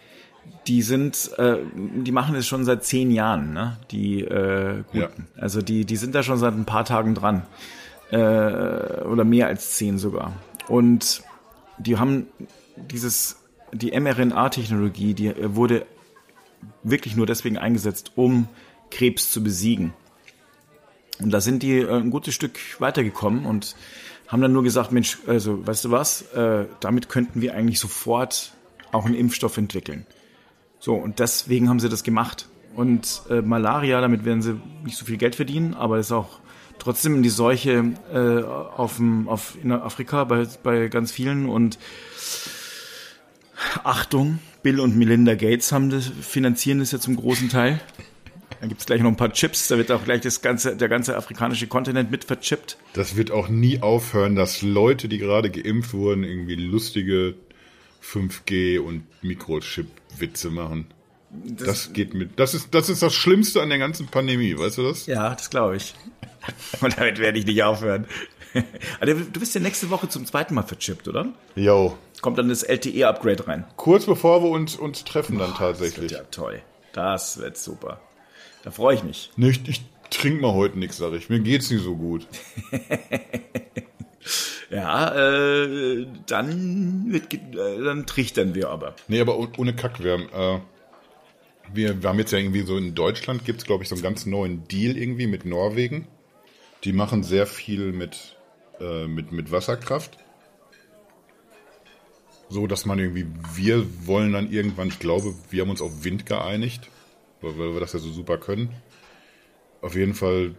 die 0.67 0.81
sind, 0.81 1.31
äh, 1.37 1.57
die 1.75 2.11
machen 2.11 2.35
es 2.35 2.47
schon 2.47 2.65
seit 2.65 2.83
zehn 2.83 3.11
Jahren, 3.11 3.53
ne? 3.53 3.77
Die 3.91 4.21
äh, 4.21 4.83
Guten. 4.91 4.99
Ja. 4.99 5.09
Also 5.41 5.61
die, 5.61 5.85
die 5.85 5.95
sind 5.95 6.15
da 6.15 6.23
schon 6.23 6.37
seit 6.37 6.53
ein 6.53 6.65
paar 6.65 6.85
Tagen 6.85 7.15
dran. 7.15 7.45
Äh, 8.11 8.17
oder 8.17 9.23
mehr 9.23 9.47
als 9.47 9.71
zehn 9.75 9.97
sogar. 9.97 10.33
Und 10.67 11.23
die 11.77 11.97
haben 11.97 12.27
dieses, 12.75 13.37
die 13.71 13.97
mRNA-Technologie, 13.99 15.13
die 15.13 15.33
wurde 15.55 15.85
wirklich 16.83 17.15
nur 17.15 17.25
deswegen 17.25 17.57
eingesetzt, 17.57 18.11
um 18.15 18.47
Krebs 18.89 19.31
zu 19.31 19.43
besiegen. 19.43 19.93
Und 21.19 21.31
da 21.31 21.41
sind 21.41 21.63
die 21.63 21.79
äh, 21.79 21.89
ein 21.89 22.09
gutes 22.09 22.33
Stück 22.33 22.59
weitergekommen 22.79 23.45
und 23.45 23.75
haben 24.27 24.41
dann 24.41 24.53
nur 24.53 24.63
gesagt, 24.63 24.91
Mensch, 24.91 25.19
also 25.27 25.65
weißt 25.65 25.85
du 25.85 25.91
was, 25.91 26.23
äh, 26.33 26.65
damit 26.79 27.09
könnten 27.09 27.41
wir 27.41 27.53
eigentlich 27.53 27.79
sofort 27.79 28.53
auch 28.91 29.05
einen 29.05 29.15
Impfstoff 29.15 29.57
entwickeln. 29.57 30.05
So, 30.79 30.95
und 30.95 31.19
deswegen 31.19 31.69
haben 31.69 31.79
sie 31.79 31.89
das 31.89 32.03
gemacht. 32.03 32.49
Und 32.75 33.21
äh, 33.29 33.41
Malaria, 33.41 34.01
damit 34.01 34.25
werden 34.25 34.41
sie 34.41 34.59
nicht 34.83 34.97
so 34.97 35.05
viel 35.05 35.17
Geld 35.17 35.35
verdienen, 35.35 35.73
aber 35.75 35.99
ist 35.99 36.11
auch 36.11 36.39
trotzdem 36.83 37.23
die 37.23 37.29
Seuche 37.29 37.93
äh, 38.13 38.43
auf, 38.43 38.99
auf, 39.25 39.57
in 39.61 39.71
Afrika 39.71 40.25
bei, 40.25 40.45
bei 40.63 40.87
ganz 40.89 41.11
vielen 41.11 41.47
und 41.47 41.79
Achtung, 43.83 44.39
Bill 44.61 44.79
und 44.79 44.97
Melinda 44.97 45.35
Gates 45.35 45.71
haben 45.71 45.89
das, 45.89 46.07
finanzieren 46.07 46.79
das 46.79 46.91
ja 46.91 46.99
zum 46.99 47.15
großen 47.15 47.49
Teil. 47.49 47.79
Dann 48.59 48.69
gibt 48.69 48.81
es 48.81 48.87
gleich 48.87 49.01
noch 49.01 49.09
ein 49.09 49.17
paar 49.17 49.31
Chips, 49.31 49.67
da 49.67 49.77
wird 49.77 49.91
auch 49.91 50.03
gleich 50.03 50.21
das 50.21 50.41
ganze, 50.41 50.75
der 50.75 50.89
ganze 50.89 51.17
afrikanische 51.17 51.67
Kontinent 51.67 52.11
mit 52.11 52.25
verchippt. 52.25 52.77
Das 52.93 53.15
wird 53.15 53.31
auch 53.31 53.47
nie 53.47 53.81
aufhören, 53.81 54.35
dass 54.35 54.61
Leute, 54.61 55.07
die 55.07 55.17
gerade 55.17 55.49
geimpft 55.49 55.93
wurden, 55.93 56.23
irgendwie 56.23 56.55
lustige 56.55 57.35
5G 58.03 58.79
und 58.79 59.03
Mikrochip-Witze 59.21 60.49
machen. 60.49 60.87
Das, 61.45 61.67
das, 61.67 61.93
geht 61.93 62.13
mit. 62.13 62.39
Das 62.39 62.53
ist, 62.53 62.73
das 62.73 62.89
ist 62.89 63.01
das 63.01 63.13
Schlimmste 63.13 63.61
an 63.61 63.69
der 63.69 63.79
ganzen 63.79 64.07
Pandemie, 64.07 64.57
weißt 64.57 64.77
du 64.77 64.83
das? 64.83 65.05
Ja, 65.07 65.29
das 65.31 65.49
glaube 65.49 65.77
ich. 65.77 65.95
Und 66.81 66.97
damit 66.97 67.19
werde 67.19 67.39
ich 67.39 67.45
nicht 67.45 67.63
aufhören. 67.63 68.07
Also, 68.99 69.15
du 69.15 69.39
bist 69.39 69.55
ja 69.55 69.61
nächste 69.61 69.89
Woche 69.89 70.07
zum 70.09 70.27
zweiten 70.27 70.53
Mal 70.53 70.61
verchippt, 70.61 71.07
oder? 71.07 71.25
Jo. 71.55 71.97
Kommt 72.21 72.37
dann 72.37 72.49
das 72.49 72.61
LTE-Upgrade 72.61 73.47
rein. 73.47 73.65
Kurz 73.77 74.05
bevor 74.05 74.43
wir 74.43 74.49
uns, 74.51 74.75
uns 74.75 75.03
treffen 75.03 75.39
dann 75.39 75.55
tatsächlich. 75.55 76.11
Das 76.11 76.19
wird 76.19 76.35
ja 76.35 76.43
toll. 76.43 76.61
Das 76.93 77.39
wird 77.39 77.57
super. 77.57 77.99
Da 78.63 78.69
freue 78.71 78.95
ich 78.95 79.03
mich. 79.03 79.31
Nicht, 79.35 79.67
ich 79.67 79.81
trinke 80.09 80.41
mal 80.41 80.53
heute 80.53 80.79
nichts, 80.79 80.97
sag 80.97 81.13
ich. 81.13 81.29
Mir 81.29 81.39
geht's 81.39 81.69
nicht 81.69 81.83
so 81.83 81.95
gut. 81.95 82.27
ja, 84.69 85.15
äh, 85.15 86.07
dann, 86.27 87.11
wird, 87.11 87.33
äh, 87.33 87.83
dann 87.83 88.05
trichtern 88.05 88.55
wir 88.55 88.69
aber. 88.69 88.95
Nee, 89.07 89.19
aber 89.19 89.37
ohne 89.57 89.75
Kack. 89.75 90.01
Wir 90.03 90.13
haben, 90.13 90.29
äh, 90.31 90.61
wir, 91.71 92.01
wir 92.01 92.09
haben 92.09 92.19
jetzt 92.19 92.31
ja 92.31 92.39
irgendwie 92.39 92.61
so 92.61 92.77
in 92.77 92.95
Deutschland 92.95 93.45
gibt's 93.45 93.65
glaube 93.65 93.83
ich, 93.83 93.89
so 93.89 93.95
einen 93.95 94.03
ganz 94.03 94.25
neuen 94.25 94.67
Deal 94.67 94.97
irgendwie 94.97 95.27
mit 95.27 95.45
Norwegen. 95.45 96.07
Die 96.83 96.93
machen 96.93 97.23
sehr 97.23 97.47
viel 97.47 97.93
mit, 97.93 98.37
äh, 98.79 99.07
mit, 99.07 99.31
mit 99.31 99.51
Wasserkraft. 99.51 100.17
So, 102.49 102.67
dass 102.67 102.85
man 102.85 102.99
irgendwie, 102.99 103.25
wir 103.55 103.85
wollen 104.05 104.33
dann 104.33 104.51
irgendwann, 104.51 104.89
ich 104.89 104.99
glaube, 104.99 105.33
wir 105.49 105.61
haben 105.61 105.69
uns 105.69 105.81
auf 105.81 106.03
Wind 106.03 106.25
geeinigt, 106.25 106.89
weil, 107.41 107.57
weil 107.57 107.73
wir 107.73 107.79
das 107.79 107.93
ja 107.93 107.99
so 107.99 108.11
super 108.11 108.37
können. 108.37 108.69
Auf 109.81 109.95
jeden 109.95 110.13
Fall 110.13 110.53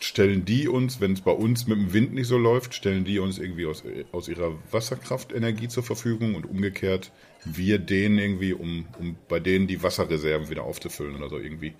stellen 0.00 0.44
die 0.44 0.68
uns, 0.68 1.00
wenn 1.00 1.12
es 1.12 1.20
bei 1.20 1.30
uns 1.30 1.66
mit 1.66 1.78
dem 1.78 1.92
Wind 1.92 2.14
nicht 2.14 2.26
so 2.26 2.38
läuft, 2.38 2.74
stellen 2.74 3.04
die 3.04 3.18
uns 3.18 3.38
irgendwie 3.38 3.66
aus, 3.66 3.84
aus 4.12 4.28
ihrer 4.28 4.52
Wasserkraftenergie 4.70 5.68
zur 5.68 5.82
Verfügung 5.82 6.34
und 6.34 6.46
umgekehrt 6.46 7.12
wir 7.44 7.78
denen 7.78 8.18
irgendwie, 8.18 8.52
um, 8.52 8.86
um 8.98 9.16
bei 9.28 9.40
denen 9.40 9.66
die 9.66 9.82
Wasserreserven 9.82 10.50
wieder 10.50 10.64
aufzufüllen 10.64 11.16
oder 11.16 11.28
so 11.28 11.38
irgendwie. 11.38 11.74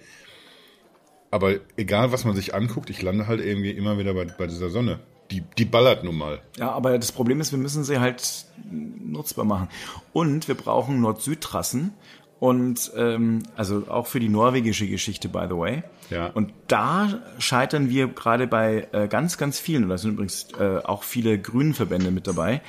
Aber 1.30 1.56
egal, 1.76 2.12
was 2.12 2.24
man 2.24 2.34
sich 2.34 2.54
anguckt, 2.54 2.90
ich 2.90 3.02
lande 3.02 3.26
halt 3.26 3.40
irgendwie 3.40 3.70
immer 3.70 3.98
wieder 3.98 4.14
bei, 4.14 4.24
bei 4.24 4.46
dieser 4.46 4.70
Sonne. 4.70 5.00
Die, 5.30 5.44
die 5.58 5.64
ballert 5.64 6.02
nun 6.02 6.18
mal. 6.18 6.40
Ja, 6.56 6.72
aber 6.72 6.98
das 6.98 7.12
Problem 7.12 7.40
ist, 7.40 7.52
wir 7.52 7.58
müssen 7.58 7.84
sie 7.84 8.00
halt 8.00 8.46
nutzbar 8.68 9.44
machen. 9.44 9.68
Und 10.12 10.48
wir 10.48 10.56
brauchen 10.56 11.00
Nord-Süd-Trassen. 11.00 11.92
Und 12.40 12.90
ähm, 12.96 13.42
also 13.54 13.84
auch 13.88 14.06
für 14.06 14.18
die 14.18 14.30
norwegische 14.30 14.88
Geschichte, 14.88 15.28
by 15.28 15.44
the 15.48 15.56
way. 15.56 15.82
Ja. 16.08 16.28
Und 16.28 16.52
da 16.68 17.20
scheitern 17.38 17.90
wir 17.90 18.08
gerade 18.08 18.46
bei 18.46 18.88
äh, 18.92 19.08
ganz, 19.08 19.36
ganz 19.36 19.60
vielen, 19.60 19.84
und 19.84 19.90
da 19.90 19.98
sind 19.98 20.12
übrigens 20.12 20.48
äh, 20.58 20.78
auch 20.78 21.02
viele 21.02 21.38
grünen 21.38 21.74
Verbände 21.74 22.10
mit 22.10 22.26
dabei, 22.26 22.62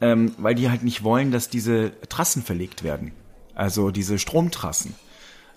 ähm, 0.00 0.32
weil 0.38 0.54
die 0.54 0.70
halt 0.70 0.82
nicht 0.82 1.02
wollen, 1.02 1.30
dass 1.30 1.48
diese 1.48 1.92
Trassen 2.08 2.42
verlegt 2.42 2.84
werden. 2.84 3.12
Also 3.54 3.90
diese 3.90 4.18
Stromtrassen. 4.18 4.94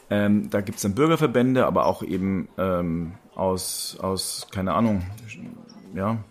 Ähm, 0.10 0.50
da 0.50 0.62
gibt's 0.62 0.82
dann 0.82 0.96
Bürgerverbände, 0.96 1.66
aber 1.66 1.86
auch 1.86 2.02
eben 2.02 2.48
ähm, 2.58 3.14
aus, 3.36 3.98
aus, 4.00 4.48
keine 4.52 4.74
Ahnung, 4.74 5.04
ja, 5.94 6.24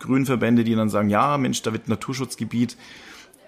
Grünverbände, 0.00 0.64
die 0.64 0.74
dann 0.74 0.88
sagen, 0.88 1.08
ja, 1.08 1.38
Mensch, 1.38 1.62
da 1.62 1.72
wird 1.72 1.88
Naturschutzgebiet. 1.88 2.76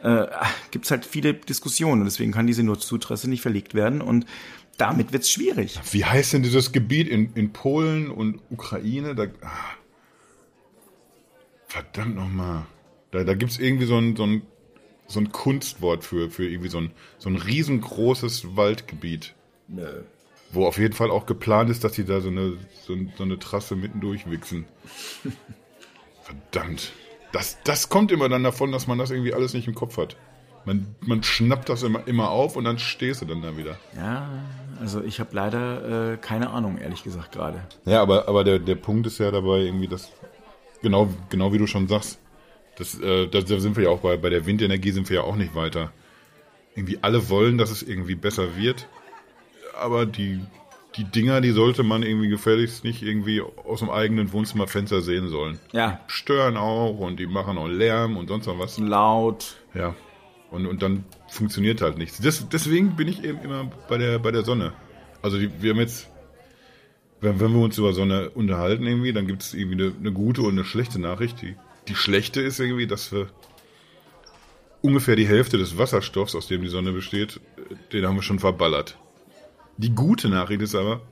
Äh, 0.03 0.27
gibt's 0.71 0.91
halt 0.91 1.05
viele 1.05 1.35
Diskussionen 1.35 2.03
und 2.03 2.05
deswegen 2.05 2.33
kann 2.33 2.47
diese 2.47 2.63
Nordzutrasse 2.63 3.29
nicht 3.29 3.43
verlegt 3.43 3.75
werden 3.75 4.01
und 4.01 4.27
damit 4.77 5.13
wird's 5.13 5.31
schwierig. 5.31 5.81
Wie 5.91 6.05
heißt 6.05 6.35
denn 6.35 6.43
dieses 6.43 6.71
Gebiet 6.71 7.09
in, 7.09 7.33
in 7.35 7.53
Polen 7.53 8.11
und 8.11 8.41
Ukraine? 8.51 9.15
Da, 9.15 9.25
ah, 9.43 9.49
verdammt 11.67 12.15
nochmal. 12.15 12.67
Da, 13.17 13.25
da 13.25 13.35
gibt's 13.35 13.59
irgendwie 13.59 13.87
so 13.87 13.97
ein, 13.97 14.17
so 14.17 14.25
ein 14.25 14.43
so 15.09 15.21
ein 15.21 15.33
Kunstwort 15.33 16.05
für, 16.05 16.31
für 16.31 16.49
irgendwie 16.49 16.69
so 16.69 16.79
ein, 16.79 16.91
so 17.19 17.29
ein 17.29 17.37
riesengroßes 17.37 18.57
Waldgebiet. 18.57 19.35
Nö. 19.69 20.03
Wo 20.53 20.67
auf 20.67 20.79
jeden 20.79 20.95
Fall 20.95 21.11
auch 21.11 21.27
geplant 21.27 21.71
ist, 21.71 21.85
dass 21.85 21.93
die 21.93 22.05
da 22.05 22.21
so 22.21 22.29
eine, 22.29 22.57
so, 22.85 22.97
so 23.17 23.25
eine 23.25 23.39
Trasse 23.39 23.77
mitten 23.77 24.01
durchwichsen. 24.01 24.65
Verdammt. 26.23 26.93
Das, 27.33 27.59
das 27.65 27.89
kommt 27.89 28.13
immer 28.13 28.29
dann 28.29 28.43
davon, 28.43 28.73
dass 28.73 28.87
man 28.87 28.99
das 28.99 29.11
irgendwie 29.11 29.35
alles 29.35 29.55
nicht 29.55 29.69
im 29.69 29.75
Kopf 29.75 29.97
hat. 29.97 30.17
Man, 30.65 30.97
man 31.01 31.23
schnappt 31.23 31.69
das 31.69 31.85
immer, 31.85 32.07
immer 32.09 32.31
auf 32.31 32.57
und 32.57 32.65
dann 32.65 32.79
stehst 32.79 33.23
du 33.23 33.27
dann 33.27 33.43
da 33.43 33.57
wieder. 33.57 33.77
Ja, 33.97 34.29
also 34.81 35.03
ich 35.03 35.21
habe 35.21 35.31
leider 35.33 36.15
äh, 36.15 36.17
keine 36.17 36.51
Ahnung, 36.51 36.79
ehrlich 36.79 37.05
gesagt, 37.05 37.33
gerade. 37.33 37.63
Ja, 37.85 38.03
aber, 38.03 38.27
aber 38.27 38.43
der, 38.43 38.59
der 38.59 38.75
Punkt 38.75 39.07
ist 39.07 39.19
ja 39.19 39.31
dabei 39.31 39.61
irgendwie, 39.61 39.87
dass, 39.87 40.11
genau, 40.83 41.09
genau 41.29 41.53
wie 41.53 41.59
du 41.59 41.69
schon 41.69 41.87
sagst, 41.87 42.19
das, 42.77 43.01
äh, 43.01 43.27
da 43.27 43.41
sind 43.43 43.77
wir 43.77 43.85
ja 43.85 43.91
auch 43.91 44.01
bei, 44.01 44.17
bei 44.17 44.31
der 44.31 44.47
Windenergie 44.47 44.91
sind 44.91 45.09
wir 45.09 45.17
ja 45.17 45.23
auch 45.23 45.37
nicht 45.37 45.55
weiter. 45.55 45.93
Irgendwie 46.75 46.99
alle 47.01 47.29
wollen, 47.31 47.57
dass 47.59 47.71
es 47.71 47.83
irgendwie 47.83 48.15
besser 48.15 48.57
wird, 48.57 48.87
aber 49.81 50.05
die, 50.05 50.41
die 50.97 51.05
Dinger, 51.05 51.41
die 51.41 51.51
sollte 51.51 51.83
man 51.83 52.03
irgendwie 52.03 52.29
gefälligst 52.29 52.85
nicht 52.85 53.03
irgendwie 53.03 53.41
aus 53.41 53.81
dem 53.81 53.91
eigenen 53.91 54.33
Wohnzimmerfenster 54.33 55.01
sehen 55.01 55.29
sollen. 55.29 55.59
Ja. 55.73 56.01
Die 56.07 56.13
stören 56.13 56.57
auch 56.57 56.99
und 56.99 57.19
die 57.19 57.27
machen 57.27 57.59
auch 57.59 57.69
Lärm 57.69 58.17
und 58.17 58.29
sonst 58.29 58.47
noch 58.47 58.59
was. 58.59 58.79
Laut. 58.79 59.57
Ja. 59.75 59.95
Und, 60.51 60.67
und 60.67 60.83
dann 60.83 61.05
funktioniert 61.29 61.83
halt 61.83 61.99
nichts. 61.99 62.21
Das, 62.21 62.49
deswegen 62.49 62.97
bin 62.97 63.09
ich 63.09 63.25
eben 63.25 63.41
immer 63.41 63.71
bei 63.89 63.99
der, 63.99 64.19
bei 64.19 64.31
der 64.31 64.45
Sonne. 64.45 64.73
Also 65.23 65.39
die, 65.39 65.51
wir 65.61 65.73
haben 65.73 65.81
jetzt, 65.81 66.09
wenn, 67.21 67.41
wenn 67.41 67.53
wir 67.53 67.61
uns 67.61 67.79
über 67.79 67.93
Sonne 67.93 68.31
unterhalten 68.31 68.87
irgendwie, 68.87 69.13
dann 69.13 69.27
gibt 69.27 69.43
es 69.43 69.55
irgendwie 69.55 69.83
eine, 69.83 69.93
eine 69.99 70.13
gute 70.13 70.43
und 70.43 70.53
eine 70.53 70.65
schlechte 70.65 71.01
Nachricht. 71.01 71.43
Die 71.43 71.57
die 71.89 71.95
schlechte 71.95 72.41
ist 72.41 72.61
irgendwie, 72.61 72.87
dass 72.87 73.13
wir 73.13 73.29
ungefähr 74.83 75.17
die 75.17 75.27
Hälfte 75.27 75.59
des 75.59 75.79
Wasserstoffs, 75.79 76.35
aus 76.35 76.49
dem 76.49 76.63
die 76.63 76.69
Sonne 76.69 76.93
besteht, 76.93 77.41
den 77.93 78.07
haben 78.07 78.17
wir 78.17 78.23
schon 78.23 78.39
verballert. 78.39 78.97
Die 79.77 79.95
gute 79.95 80.29
Nachricht 80.29 80.63
ist 80.63 80.75
aber, 80.75 81.03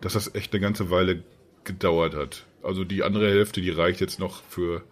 dass 0.00 0.12
das 0.12 0.34
echt 0.34 0.52
eine 0.52 0.60
ganze 0.60 0.90
Weile 0.90 1.22
gedauert 1.64 2.14
hat. 2.14 2.44
Also 2.62 2.84
die 2.84 3.02
andere 3.02 3.28
Hälfte, 3.28 3.60
die 3.60 3.70
reicht 3.70 4.00
jetzt 4.00 4.18
noch 4.20 4.42
für 4.48 4.82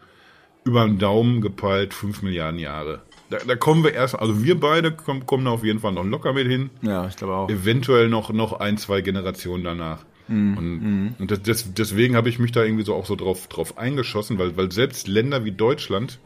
über 0.64 0.84
den 0.84 0.98
Daumen 0.98 1.40
gepeilt 1.40 1.92
fünf 1.92 2.22
Milliarden 2.22 2.58
Jahre. 2.58 3.02
Da, 3.30 3.38
da 3.38 3.56
kommen 3.56 3.82
wir 3.82 3.94
erst, 3.94 4.14
also 4.14 4.44
wir 4.44 4.58
beide 4.58 4.92
kommen, 4.92 5.26
kommen 5.26 5.44
da 5.44 5.50
auf 5.50 5.64
jeden 5.64 5.80
Fall 5.80 5.92
noch 5.92 6.04
locker 6.04 6.32
mit 6.32 6.46
hin. 6.46 6.70
Ja, 6.82 7.06
ich 7.06 7.16
glaube 7.16 7.34
auch. 7.34 7.50
Eventuell 7.50 8.08
noch, 8.08 8.32
noch 8.32 8.52
ein, 8.52 8.78
zwei 8.78 9.00
Generationen 9.00 9.64
danach. 9.64 10.04
Mhm. 10.28 10.56
Und, 10.56 10.82
mhm. 10.82 11.14
und 11.18 11.48
das, 11.48 11.74
deswegen 11.74 12.16
habe 12.16 12.28
ich 12.28 12.38
mich 12.38 12.52
da 12.52 12.62
irgendwie 12.62 12.84
so 12.84 12.94
auch 12.94 13.06
so 13.06 13.16
drauf, 13.16 13.48
drauf 13.48 13.78
eingeschossen, 13.78 14.38
weil, 14.38 14.56
weil 14.56 14.70
selbst 14.72 15.08
Länder 15.08 15.44
wie 15.44 15.52
Deutschland, 15.52 16.18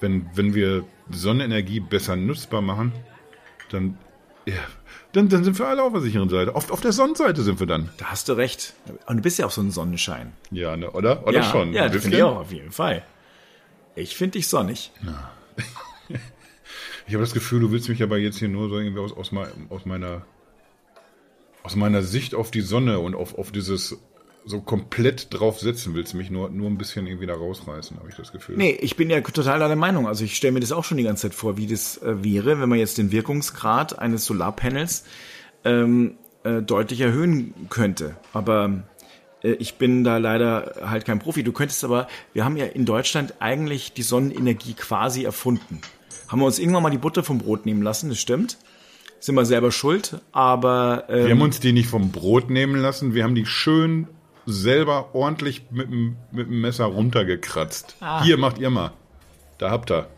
wenn, 0.00 0.26
wenn 0.34 0.54
wir 0.54 0.84
Sonnenenergie 1.10 1.80
besser 1.80 2.16
nutzbar 2.16 2.62
machen, 2.62 2.92
dann, 3.70 3.98
ja, 4.46 4.54
dann, 5.12 5.28
dann 5.28 5.44
sind 5.44 5.58
wir 5.58 5.66
alle 5.66 5.82
auf 5.82 5.92
der 5.92 6.00
sicheren 6.00 6.28
Seite. 6.28 6.54
Auf, 6.54 6.70
auf 6.70 6.80
der 6.80 6.92
Sonnenseite 6.92 7.42
sind 7.42 7.60
wir 7.60 7.66
dann. 7.66 7.90
Da 7.98 8.06
hast 8.06 8.28
du 8.28 8.32
recht. 8.32 8.74
Und 9.06 9.18
du 9.18 9.22
bist 9.22 9.38
ja 9.38 9.46
auch 9.46 9.50
so 9.50 9.60
ein 9.60 9.70
Sonnenschein. 9.70 10.32
Ja, 10.50 10.76
ne, 10.76 10.90
oder? 10.90 11.26
Oder 11.26 11.40
ja, 11.40 11.42
schon? 11.42 11.72
Ja, 11.72 11.88
das 11.88 12.02
finde 12.02 12.18
ich 12.18 12.22
auch 12.22 12.36
auf 12.36 12.52
jeden 12.52 12.72
Fall. 12.72 13.04
Ich 13.96 14.16
finde 14.16 14.38
dich 14.38 14.48
sonnig. 14.48 14.92
Ja. 15.04 15.30
ich 17.06 17.14
habe 17.14 17.24
das 17.24 17.34
Gefühl, 17.34 17.60
du 17.60 17.70
willst 17.70 17.88
mich 17.88 18.02
aber 18.02 18.18
jetzt 18.18 18.38
hier 18.38 18.48
nur 18.48 18.68
so 18.68 18.78
irgendwie 18.78 19.00
aus, 19.00 19.12
aus, 19.12 19.32
aus 19.68 19.84
meiner 19.84 20.22
aus 21.62 21.76
meiner 21.76 22.02
Sicht 22.02 22.34
auf 22.34 22.50
die 22.50 22.60
Sonne 22.60 22.98
und 22.98 23.14
auf, 23.14 23.36
auf 23.36 23.52
dieses 23.52 23.98
so 24.44 24.60
komplett 24.60 25.32
drauf 25.32 25.60
setzen 25.60 25.94
willst, 25.94 26.14
mich 26.14 26.30
nur, 26.30 26.50
nur 26.50 26.68
ein 26.68 26.78
bisschen 26.78 27.06
irgendwie 27.06 27.26
da 27.26 27.34
rausreißen, 27.34 27.98
habe 27.98 28.08
ich 28.08 28.16
das 28.16 28.32
Gefühl. 28.32 28.56
Nee, 28.56 28.78
ich 28.80 28.96
bin 28.96 29.10
ja 29.10 29.20
total 29.20 29.58
deiner 29.58 29.76
Meinung. 29.76 30.06
Also 30.06 30.24
ich 30.24 30.36
stelle 30.36 30.52
mir 30.52 30.60
das 30.60 30.72
auch 30.72 30.84
schon 30.84 30.96
die 30.96 31.04
ganze 31.04 31.28
Zeit 31.28 31.34
vor, 31.34 31.56
wie 31.56 31.66
das 31.66 31.98
äh, 31.98 32.24
wäre, 32.24 32.60
wenn 32.60 32.68
man 32.68 32.78
jetzt 32.78 32.98
den 32.98 33.12
Wirkungsgrad 33.12 33.98
eines 33.98 34.24
Solarpanels 34.24 35.04
ähm, 35.64 36.16
äh, 36.44 36.62
deutlich 36.62 37.00
erhöhen 37.00 37.54
könnte. 37.68 38.16
Aber 38.32 38.82
äh, 39.42 39.52
ich 39.52 39.74
bin 39.74 40.04
da 40.04 40.16
leider 40.16 40.76
halt 40.82 41.04
kein 41.04 41.18
Profi. 41.18 41.42
Du 41.42 41.52
könntest 41.52 41.84
aber, 41.84 42.08
wir 42.32 42.44
haben 42.44 42.56
ja 42.56 42.66
in 42.66 42.86
Deutschland 42.86 43.34
eigentlich 43.40 43.92
die 43.92 44.02
Sonnenenergie 44.02 44.74
quasi 44.74 45.24
erfunden. 45.24 45.80
Haben 46.28 46.40
wir 46.40 46.46
uns 46.46 46.58
irgendwann 46.58 46.82
mal 46.82 46.90
die 46.90 46.98
Butter 46.98 47.22
vom 47.22 47.38
Brot 47.38 47.66
nehmen 47.66 47.82
lassen, 47.82 48.08
das 48.08 48.18
stimmt 48.18 48.56
sind 49.20 49.34
wir 49.34 49.44
selber 49.44 49.70
schuld, 49.70 50.20
aber 50.32 51.04
ähm, 51.08 51.24
wir 51.24 51.30
haben 51.30 51.42
uns 51.42 51.60
die 51.60 51.72
nicht 51.72 51.88
vom 51.88 52.10
Brot 52.10 52.50
nehmen 52.50 52.76
lassen, 52.76 53.14
wir 53.14 53.22
haben 53.22 53.34
die 53.34 53.46
schön 53.46 54.08
selber 54.46 55.14
ordentlich 55.14 55.62
mit 55.70 55.90
dem, 55.90 56.16
mit 56.32 56.48
dem 56.48 56.60
Messer 56.60 56.86
runtergekratzt. 56.86 57.96
Ah. 58.00 58.22
Hier 58.24 58.36
macht 58.38 58.58
ihr 58.58 58.70
mal. 58.70 58.92
Da 59.58 59.70
habt 59.70 59.90
ihr. 59.90 60.08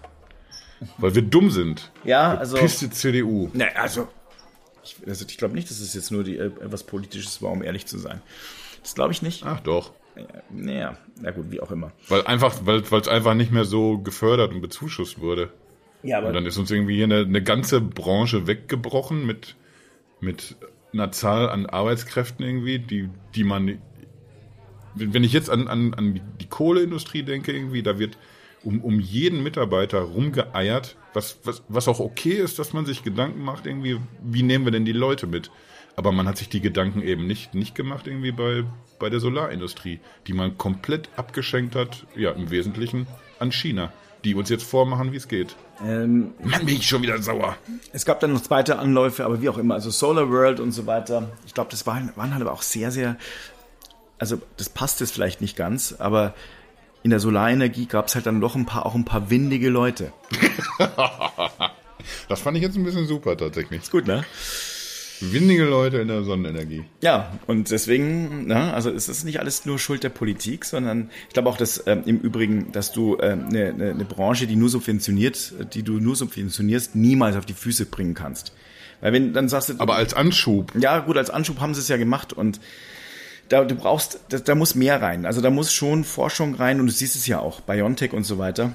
Weil 0.99 1.15
wir 1.15 1.23
dumm 1.23 1.51
sind. 1.51 1.91
Ja, 2.05 2.37
also. 2.37 2.57
Piste 2.57 2.91
CDU. 2.91 3.51
Ne, 3.53 3.77
also. 3.77 4.09
Ich, 4.85 4.97
also 5.07 5.25
ich 5.29 5.39
glaube 5.39 5.55
nicht, 5.55 5.71
dass 5.71 5.81
es 5.81 5.95
jetzt 5.95 6.11
nur 6.11 6.25
die, 6.25 6.39
etwas 6.39 6.85
Politisches 6.85 7.41
war, 7.43 7.51
um 7.51 7.63
ehrlich 7.63 7.87
zu 7.87 7.99
sein. 7.99 8.21
Das 8.83 8.95
glaube 8.95 9.13
ich 9.13 9.23
nicht. 9.23 9.45
Ach 9.45 9.61
doch. 9.61 9.93
Naja, 10.51 10.97
na 11.21 11.31
gut, 11.31 11.51
wie 11.51 11.61
auch 11.61 11.71
immer. 11.71 11.93
Weil 12.09 12.27
einfach, 12.27 12.55
weil 12.65 12.83
es 12.83 13.09
einfach 13.09 13.35
nicht 13.35 13.51
mehr 13.51 13.65
so 13.65 13.99
gefördert 13.99 14.53
und 14.53 14.61
bezuschusst 14.61 15.21
wurde. 15.21 15.51
Ja, 16.03 16.19
aber 16.19 16.29
und 16.29 16.35
dann 16.35 16.47
ist 16.47 16.59
uns 16.59 16.71
irgendwie 16.71 16.97
hier 16.97 17.05
eine, 17.05 17.21
eine 17.21 17.43
ganze 17.43 17.81
Branche 17.81 18.47
weggebrochen 18.47 19.25
mit, 19.25 19.57
mit 20.21 20.57
einer 20.93 21.13
Zahl 21.13 21.49
an 21.49 21.67
Arbeitskräften 21.67 22.45
irgendwie, 22.45 22.79
die, 22.79 23.09
die 23.35 23.45
man, 23.45 23.79
wenn 24.95 25.25
ich 25.25 25.33
jetzt 25.33 25.51
an, 25.51 25.69
an, 25.69 25.95
an 25.95 26.21
die 26.41 26.49
Kohleindustrie 26.49 27.23
denke 27.23 27.53
irgendwie, 27.53 27.83
da 27.83 27.99
wird 27.99 28.19
um, 28.65 28.81
um 28.81 29.01
jeden 29.01 29.43
Mitarbeiter 29.43 30.01
rumgeeiert, 30.01 30.97
was, 31.15 31.39
was, 31.45 31.63
was 31.69 31.89
auch 31.89 32.01
okay 32.01 32.35
ist, 32.35 32.59
dass 32.59 32.73
man 32.73 32.87
sich 32.87 33.03
Gedanken 33.03 33.43
macht 33.43 33.67
irgendwie, 33.67 33.99
wie 34.23 34.43
nehmen 34.43 34.65
wir 34.65 34.73
denn 34.73 34.85
die 34.85 34.93
Leute 34.93 35.27
mit? 35.27 35.51
Aber 35.95 36.13
man 36.13 36.27
hat 36.27 36.39
sich 36.39 36.49
die 36.49 36.61
Gedanken 36.61 37.03
eben 37.03 37.27
nicht, 37.27 37.55
nicht 37.55 37.75
gemacht 37.75 38.07
irgendwie 38.07 38.33
bei, 38.33 38.65
bei 38.99 39.11
der 39.11 39.21
Solarindustrie, 39.21 40.01
die 40.27 40.33
man 40.33 40.57
komplett 40.57 41.11
abgeschenkt 41.17 41.75
hat, 41.75 42.07
ja, 42.17 42.31
im 42.31 42.51
Wesentlichen 42.51 43.07
an 43.39 43.53
China, 43.53 43.93
die 44.25 44.35
uns 44.35 44.49
jetzt 44.49 44.65
vormachen, 44.65 45.13
wie 45.13 45.17
es 45.17 45.29
geht. 45.29 45.55
Ähm, 45.85 46.35
Mann, 46.43 46.65
bin 46.65 46.77
ich 46.77 46.87
schon 46.87 47.03
wieder 47.03 47.21
sauer. 47.21 47.57
Es 47.93 48.05
gab 48.05 48.21
dann 48.21 48.33
noch 48.33 48.43
zweite 48.43 48.79
Anläufe, 48.79 49.25
aber 49.25 49.43
wie 49.43 49.49
auch 49.49 49.59
immer, 49.59 49.75
also 49.75 49.91
Solar 49.91 50.31
World 50.31 50.61
und 50.61 50.73
so 50.73 50.87
weiter. 50.87 51.31
Ich 51.47 51.55
glaube, 51.55 51.71
das 51.71 51.87
waren, 51.87 52.13
waren 52.15 52.33
halt 52.33 52.43
aber 52.43 52.53
auch 52.53 52.63
sehr, 52.63 52.91
sehr, 52.91 53.17
also 54.19 54.41
das 54.57 54.69
passt 54.69 55.01
jetzt 55.01 55.13
vielleicht 55.13 55.41
nicht 55.41 55.57
ganz, 55.57 55.95
aber 55.99 56.35
in 57.03 57.11
der 57.11 57.19
Solarenergie 57.19 57.87
gab 57.87 58.07
es 58.07 58.15
halt 58.15 58.27
dann 58.27 58.41
doch 58.41 58.55
ein 58.55 58.67
paar, 58.67 58.87
auch 58.87 58.95
ein 58.95 59.05
paar 59.05 59.29
windige 59.31 59.71
Leute. 59.71 60.13
das 62.29 62.41
fand 62.41 62.57
ich 62.57 62.63
jetzt 62.63 62.77
ein 62.77 62.85
bisschen 62.85 63.07
super 63.07 63.37
tatsächlich. 63.37 63.83
Ist 63.83 63.91
gut, 63.91 64.07
ne? 64.07 64.25
Windige 65.31 65.65
Leute 65.65 65.99
in 65.99 66.09
der 66.09 66.25
Sonnenenergie. 66.25 66.85
Ja, 67.01 67.39
und 67.47 67.71
deswegen, 67.71 68.47
na, 68.47 68.73
also 68.73 68.91
es 68.91 69.09
ist 69.09 69.25
nicht 69.25 69.39
alles 69.41 69.65
nur 69.67 69.79
Schuld 69.79 70.03
der 70.03 70.09
Politik, 70.09 70.65
sondern 70.65 71.11
ich 71.29 71.35
glaube 71.35 71.49
auch, 71.49 71.57
dass 71.57 71.87
ähm, 71.87 72.03
im 72.07 72.19
Übrigen, 72.19 72.73
dass 72.73 72.93
du 72.93 73.19
eine 73.19 73.33
ähm, 73.33 73.49
ne, 73.49 73.73
ne, 73.73 73.95
ne 73.95 74.05
Branche, 74.05 74.47
die 74.47 74.57
nur 74.57 74.69
subventioniert, 74.69 75.55
die 75.75 75.83
du 75.83 76.01
nur 76.01 76.17
subventionierst, 76.17 76.97
niemals 76.97 77.37
auf 77.37 77.47
die 77.47 77.55
Füße 77.55 77.87
bringen 77.87 78.15
kannst. 78.15 78.53
Weil 79.01 79.13
wenn 79.13 79.33
dann 79.33 79.49
sagst 79.49 79.69
du. 79.69 79.75
Aber 79.79 79.97
als 79.97 80.15
Anschub. 80.15 80.73
Ja, 80.79 80.99
gut, 81.01 81.17
als 81.17 81.31
Anschub 81.31 81.61
haben 81.61 81.75
sie 81.75 81.81
es 81.81 81.89
ja 81.89 81.97
gemacht 81.97 82.33
und 82.33 82.61
da 83.49 83.65
du 83.65 83.75
brauchst, 83.75 84.21
da, 84.31 84.39
da 84.39 84.55
muss 84.55 84.75
mehr 84.75 85.03
rein. 85.03 85.27
Also 85.27 85.41
da 85.41 85.51
muss 85.51 85.73
schon 85.73 86.05
Forschung 86.05 86.55
rein 86.55 86.81
und 86.81 86.87
du 86.87 86.93
siehst 86.93 87.17
es 87.17 87.27
ja 87.27 87.39
auch, 87.39 87.61
BioNTech 87.61 88.13
und 88.13 88.25
so 88.25 88.39
weiter. 88.39 88.75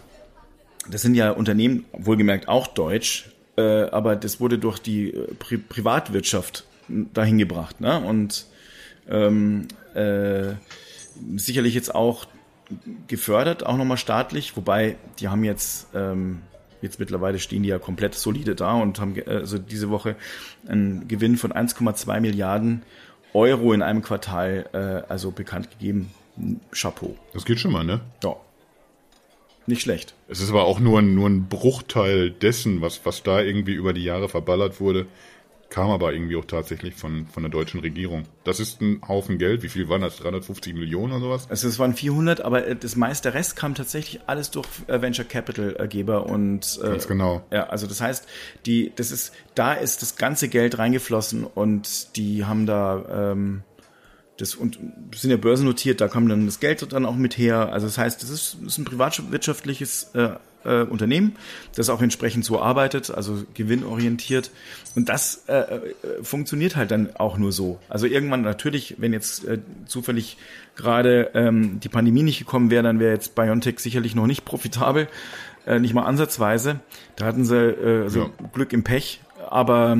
Das 0.89 1.01
sind 1.01 1.15
ja 1.15 1.31
Unternehmen, 1.31 1.85
wohlgemerkt 1.93 2.47
auch 2.47 2.67
deutsch, 2.67 3.31
äh, 3.57 3.89
aber 3.89 4.15
das 4.15 4.39
wurde 4.39 4.57
durch 4.57 4.79
die 4.79 5.13
äh, 5.13 5.33
Pri 5.35 5.57
Privatwirtschaft 5.57 6.65
dahin 6.87 7.37
gebracht. 7.37 7.81
Ne? 7.81 7.99
Und 7.99 8.45
ähm, 9.09 9.67
äh, 9.93 10.53
sicherlich 11.35 11.73
jetzt 11.73 11.93
auch 11.93 12.25
gefördert, 13.07 13.65
auch 13.65 13.77
nochmal 13.77 13.97
staatlich, 13.97 14.55
wobei 14.57 14.97
die 15.19 15.29
haben 15.29 15.43
jetzt, 15.43 15.87
ähm, 15.95 16.41
jetzt 16.81 16.99
mittlerweile 16.99 17.39
stehen 17.39 17.63
die 17.63 17.69
ja 17.69 17.79
komplett 17.79 18.15
solide 18.15 18.55
da 18.55 18.73
und 18.73 18.99
haben 18.99 19.15
also 19.25 19.57
diese 19.57 19.89
Woche 19.89 20.15
einen 20.67 21.07
Gewinn 21.07 21.37
von 21.37 21.51
1,2 21.51 22.19
Milliarden 22.19 22.83
Euro 23.33 23.73
in 23.73 23.81
einem 23.81 24.01
Quartal 24.01 24.69
äh, 24.73 25.11
also 25.11 25.31
bekannt 25.31 25.69
gegeben. 25.71 26.11
Chapeau. 26.71 27.15
Das 27.33 27.45
geht 27.45 27.59
schon 27.59 27.71
mal, 27.71 27.83
ne? 27.83 28.01
Ja. 28.23 28.35
Nicht 29.67 29.81
schlecht. 29.81 30.15
Es 30.29 30.39
ist 30.39 30.49
aber 30.49 30.63
auch 30.63 30.79
nur 30.79 30.99
ein, 30.99 31.13
nur 31.13 31.29
ein 31.29 31.47
Bruchteil 31.47 32.31
dessen, 32.31 32.81
was, 32.81 33.05
was 33.05 33.21
da 33.21 33.41
irgendwie 33.41 33.73
über 33.73 33.91
die 33.91 34.03
Jahre 34.03 34.29
verballert 34.29 34.79
wurde, 34.79 35.07
kam 35.69 35.89
aber 35.89 36.13
irgendwie 36.13 36.37
auch 36.37 36.45
tatsächlich 36.45 36.95
von, 36.95 37.27
von 37.27 37.43
der 37.43 37.51
deutschen 37.51 37.81
Regierung. 37.81 38.23
Das 38.45 38.61
ist 38.61 38.81
ein 38.81 39.01
Haufen 39.05 39.37
Geld. 39.37 39.63
Wie 39.63 39.67
viel 39.69 39.89
waren 39.89 40.01
das? 40.01 40.17
350 40.17 40.73
Millionen 40.73 41.11
oder 41.13 41.21
sowas? 41.21 41.49
Also 41.49 41.67
es 41.67 41.79
waren 41.79 41.93
400, 41.93 42.41
aber 42.41 42.65
äh, 42.65 42.75
das 42.75 42.95
meiste 42.95 43.33
Rest 43.33 43.57
kam 43.57 43.75
tatsächlich 43.75 44.21
alles 44.27 44.51
durch 44.51 44.67
äh, 44.87 45.01
Venture 45.01 45.25
Capital 45.25 45.87
Geber 45.89 46.27
und 46.27 46.79
äh, 46.81 46.87
ganz 46.87 47.07
genau. 47.07 47.43
Ja, 47.51 47.67
also 47.67 47.87
das 47.87 47.99
heißt, 47.99 48.25
die, 48.65 48.93
das 48.95 49.11
ist, 49.11 49.33
da 49.55 49.73
ist 49.73 50.01
das 50.01 50.15
ganze 50.15 50.47
Geld 50.47 50.77
reingeflossen 50.77 51.43
und 51.43 52.15
die 52.15 52.45
haben 52.45 52.65
da 52.65 53.31
ähm, 53.33 53.63
das 54.37 54.55
und 54.55 54.79
sind 55.15 55.31
ja 55.31 55.37
börsennotiert, 55.37 55.99
da 55.99 56.07
kam 56.07 56.29
dann 56.29 56.45
das 56.45 56.59
Geld 56.59 56.91
dann 56.91 57.05
auch 57.05 57.15
mit 57.15 57.37
her. 57.37 57.71
Also 57.73 57.87
das 57.87 57.97
heißt, 57.97 58.21
das 58.21 58.29
ist, 58.29 58.57
ist 58.65 58.77
ein 58.77 58.85
privatwirtschaftliches 58.85 60.11
äh, 60.13 60.29
äh, 60.63 60.83
Unternehmen, 60.83 61.35
das 61.75 61.89
auch 61.89 62.01
entsprechend 62.01 62.45
so 62.45 62.61
arbeitet, 62.61 63.09
also 63.09 63.43
gewinnorientiert. 63.53 64.51
Und 64.95 65.09
das 65.09 65.45
äh, 65.47 65.53
äh, 65.53 65.79
funktioniert 66.21 66.75
halt 66.75 66.91
dann 66.91 67.15
auch 67.15 67.37
nur 67.37 67.51
so. 67.51 67.79
Also 67.89 68.05
irgendwann 68.05 68.41
natürlich, 68.41 68.95
wenn 68.99 69.13
jetzt 69.13 69.45
äh, 69.45 69.59
zufällig 69.85 70.37
gerade 70.75 71.31
ähm, 71.33 71.79
die 71.79 71.89
Pandemie 71.89 72.23
nicht 72.23 72.39
gekommen 72.39 72.69
wäre, 72.69 72.83
dann 72.83 72.99
wäre 72.99 73.13
jetzt 73.13 73.33
BioNTech 73.33 73.79
sicherlich 73.79 74.13
noch 74.13 74.27
nicht 74.27 74.45
profitabel, 74.45 75.07
äh, 75.65 75.79
nicht 75.79 75.93
mal 75.93 76.03
ansatzweise. 76.03 76.79
Da 77.15 77.25
hatten 77.25 77.45
sie 77.45 77.57
äh, 77.57 78.03
also 78.03 78.19
ja. 78.19 78.47
Glück 78.53 78.73
im 78.73 78.83
Pech, 78.83 79.21
aber 79.49 79.97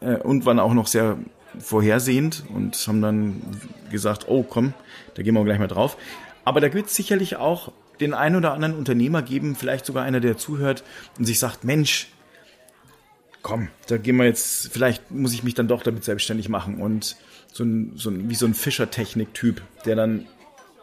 äh, 0.00 0.16
und 0.16 0.46
waren 0.46 0.60
auch 0.60 0.74
noch 0.74 0.86
sehr 0.86 1.18
vorhersehend 1.58 2.44
und 2.52 2.76
haben 2.86 3.02
dann 3.02 3.42
gesagt, 3.90 4.26
oh 4.28 4.42
komm, 4.42 4.74
da 5.14 5.22
gehen 5.22 5.34
wir 5.34 5.44
gleich 5.44 5.58
mal 5.58 5.68
drauf. 5.68 5.96
Aber 6.44 6.60
da 6.60 6.72
wird 6.72 6.86
es 6.86 6.96
sicherlich 6.96 7.36
auch 7.36 7.72
den 8.00 8.14
einen 8.14 8.36
oder 8.36 8.52
anderen 8.52 8.74
Unternehmer 8.74 9.22
geben, 9.22 9.54
vielleicht 9.54 9.86
sogar 9.86 10.04
einer, 10.04 10.20
der 10.20 10.36
zuhört 10.36 10.84
und 11.18 11.24
sich 11.24 11.38
sagt, 11.38 11.64
Mensch, 11.64 12.08
komm, 13.42 13.68
da 13.86 13.98
gehen 13.98 14.16
wir 14.16 14.24
jetzt, 14.24 14.72
vielleicht 14.72 15.10
muss 15.10 15.34
ich 15.34 15.44
mich 15.44 15.54
dann 15.54 15.68
doch 15.68 15.82
damit 15.82 16.04
selbstständig 16.04 16.48
machen 16.48 16.80
und 16.80 17.16
so 17.52 17.62
ein, 17.62 17.92
so 17.94 18.10
ein 18.10 18.28
wie 18.28 18.34
so 18.34 18.46
ein 18.46 18.54
Fischertechnik-Typ, 18.54 19.62
der 19.84 19.96
dann 19.96 20.26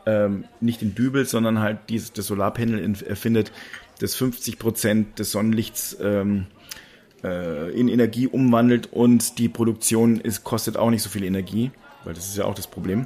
ähm, 0.05 0.45
nicht 0.61 0.81
den 0.81 0.95
Dübel, 0.95 1.25
sondern 1.25 1.59
halt 1.59 1.79
dieses, 1.89 2.13
das 2.13 2.27
Solarpanel 2.27 2.95
erfindet, 3.03 3.51
das 3.99 4.15
50 4.15 4.57
Prozent 4.57 5.19
des 5.19 5.31
Sonnenlichts 5.31 5.97
ähm, 6.01 6.47
äh, 7.23 7.71
in 7.71 7.87
Energie 7.87 8.27
umwandelt 8.27 8.91
und 8.91 9.37
die 9.37 9.49
Produktion 9.49 10.19
ist, 10.19 10.43
kostet 10.43 10.77
auch 10.77 10.89
nicht 10.89 11.03
so 11.03 11.09
viel 11.09 11.23
Energie, 11.23 11.71
weil 12.03 12.13
das 12.13 12.27
ist 12.27 12.37
ja 12.37 12.45
auch 12.45 12.55
das 12.55 12.67
Problem, 12.67 13.05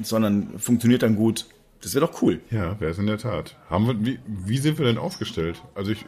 sondern 0.00 0.58
funktioniert 0.58 1.02
dann 1.02 1.16
gut. 1.16 1.46
Das 1.82 1.94
wäre 1.94 2.06
doch 2.06 2.22
cool. 2.22 2.40
Ja, 2.50 2.78
wäre 2.80 2.90
es 2.90 2.98
in 2.98 3.06
der 3.06 3.18
Tat. 3.18 3.56
Haben 3.70 3.86
wir, 3.86 4.04
wie, 4.04 4.18
wie 4.26 4.58
sind 4.58 4.78
wir 4.78 4.86
denn 4.86 4.98
aufgestellt? 4.98 5.62
Also 5.74 5.92
ich, 5.92 6.04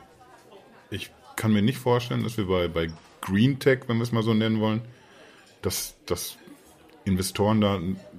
ich 0.91 1.11
kann 1.37 1.53
mir 1.53 1.63
nicht 1.63 1.79
vorstellen, 1.79 2.25
dass 2.25 2.37
wir 2.37 2.47
bei, 2.47 2.69
bei 2.69 2.89
Green 3.21 3.59
Tech, 3.59 3.81
wenn 3.87 3.99
wir 3.99 4.03
es 4.03 4.13
mal 4.13 4.23
so 4.23 4.35
nennen 4.35 4.61
wollen, 4.61 4.83
dass, 5.63 5.95
dass 6.07 6.37
Investoren 7.05 7.61
da 7.61 7.79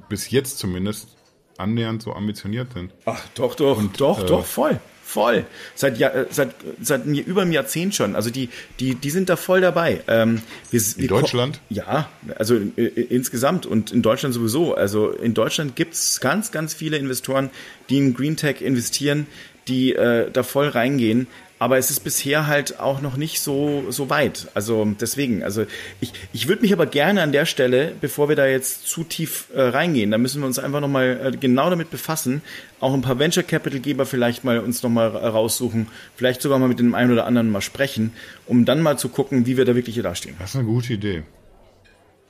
bis 0.10 0.30
jetzt 0.32 0.60
zumindest 0.60 1.16
annähernd 1.58 2.02
so 2.02 2.14
ambitioniert 2.14 2.74
sind. 2.74 2.94
Ach, 3.06 3.22
doch, 3.36 3.56
doch, 3.56 3.78
Und, 3.78 4.00
doch, 4.00 4.24
äh, 4.24 4.26
doch, 4.26 4.46
voll. 4.46 4.80
Voll. 5.12 5.46
Seit, 5.76 5.98
ja, 5.98 6.08
äh, 6.08 6.26
seit, 6.30 6.56
seit 6.82 7.06
über 7.06 7.42
einem 7.42 7.52
Jahrzehnt 7.52 7.94
schon. 7.94 8.16
Also 8.16 8.30
die, 8.30 8.48
die, 8.80 8.96
die 8.96 9.10
sind 9.10 9.28
da 9.28 9.36
voll 9.36 9.60
dabei. 9.60 10.00
Ähm, 10.08 10.42
wir, 10.70 10.82
in 10.96 11.08
Deutschland? 11.08 11.60
Ja, 11.70 12.10
also 12.38 12.56
äh, 12.56 12.86
insgesamt 12.86 13.66
und 13.66 13.92
in 13.92 14.04
Deutschland 14.04 14.34
sowieso. 14.34 14.74
Also 14.74 15.10
in 15.10 15.34
Deutschland 15.34 15.76
gibt's 15.76 16.22
ganz, 16.22 16.54
ganz 16.54 16.74
viele 16.74 16.96
Investoren, 16.96 17.50
die 17.90 17.98
in 17.98 18.14
Green 18.14 18.38
Tech 18.38 18.62
investieren, 18.62 19.28
die 19.68 19.94
äh, 19.94 20.32
da 20.32 20.44
voll 20.44 20.70
reingehen. 20.70 21.28
Aber 21.62 21.78
es 21.78 21.92
ist 21.92 22.00
bisher 22.00 22.48
halt 22.48 22.80
auch 22.80 23.02
noch 23.02 23.18
nicht 23.18 23.40
so, 23.40 23.84
so 23.92 24.10
weit. 24.10 24.48
Also 24.56 24.84
deswegen, 25.00 25.44
also 25.44 25.68
ich, 26.00 26.12
ich 26.34 26.48
würde 26.48 26.64
mich 26.64 26.74
aber 26.74 26.88
gerne 26.88 27.22
an 27.22 27.32
der 27.32 27.46
Stelle, 27.46 27.94
bevor 28.02 28.30
wir 28.30 28.36
da 28.36 28.48
jetzt 28.48 28.88
zu 28.88 29.04
tief 29.04 29.46
äh, 29.54 29.62
reingehen, 29.62 30.10
da 30.10 30.18
müssen 30.18 30.42
wir 30.42 30.48
uns 30.48 30.58
einfach 30.58 30.80
nochmal 30.80 31.34
äh, 31.34 31.38
genau 31.38 31.70
damit 31.70 31.92
befassen, 31.92 32.42
auch 32.80 32.96
ein 32.96 33.04
paar 33.04 33.20
Venture 33.20 33.44
Capital 33.44 33.80
Geber 33.80 34.08
vielleicht 34.08 34.44
mal 34.44 34.58
uns 34.58 34.82
nochmal 34.82 35.10
raussuchen, 35.10 35.86
vielleicht 36.16 36.42
sogar 36.42 36.58
mal 36.58 36.68
mit 36.68 36.80
dem 36.80 36.96
einen 36.96 37.12
oder 37.12 37.28
anderen 37.28 37.52
mal 37.52 37.62
sprechen, 37.62 38.12
um 38.48 38.66
dann 38.66 38.82
mal 38.82 38.98
zu 38.98 39.10
gucken, 39.10 39.46
wie 39.46 39.56
wir 39.56 39.66
da 39.66 39.76
wirklich 39.76 39.94
hier 39.94 40.04
dastehen. 40.04 40.38
Das 40.40 40.50
ist 40.50 40.56
eine 40.56 40.66
gute 40.66 40.94
Idee. 40.94 41.22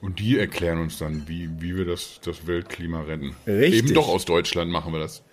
Und 0.02 0.20
die 0.20 0.40
erklären 0.40 0.82
uns 0.82 0.98
dann, 0.98 1.30
wie, 1.30 1.50
wie 1.60 1.78
wir 1.78 1.86
das, 1.86 2.20
das 2.22 2.48
Weltklima 2.48 3.04
retten. 3.04 3.34
Richtig. 3.48 3.80
Eben 3.80 3.94
doch 3.94 4.10
aus 4.10 4.26
Deutschland 4.26 4.70
machen 4.70 4.92
wir 4.92 5.00
das. 5.00 5.24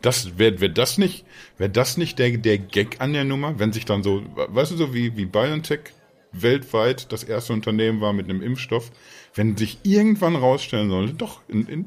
Das 0.00 0.38
wäre 0.38 0.60
wär 0.60 0.68
das 0.68 0.98
nicht, 0.98 1.24
wäre 1.56 1.70
das 1.70 1.96
nicht 1.96 2.18
der, 2.18 2.36
der 2.38 2.58
Gag 2.58 3.00
an 3.00 3.12
der 3.12 3.24
Nummer, 3.24 3.58
wenn 3.58 3.72
sich 3.72 3.84
dann 3.84 4.02
so, 4.02 4.22
weißt 4.36 4.72
du, 4.72 4.76
so 4.76 4.94
wie, 4.94 5.16
wie 5.16 5.26
BioNTech 5.26 5.92
weltweit 6.32 7.10
das 7.12 7.24
erste 7.24 7.52
Unternehmen 7.52 8.00
war 8.00 8.12
mit 8.12 8.28
einem 8.28 8.42
Impfstoff, 8.42 8.90
wenn 9.38 9.56
sich 9.56 9.78
irgendwann 9.84 10.34
rausstellen 10.34 10.90
sollte, 10.90 11.14
doch, 11.14 11.40
in, 11.46 11.66
in, 11.68 11.84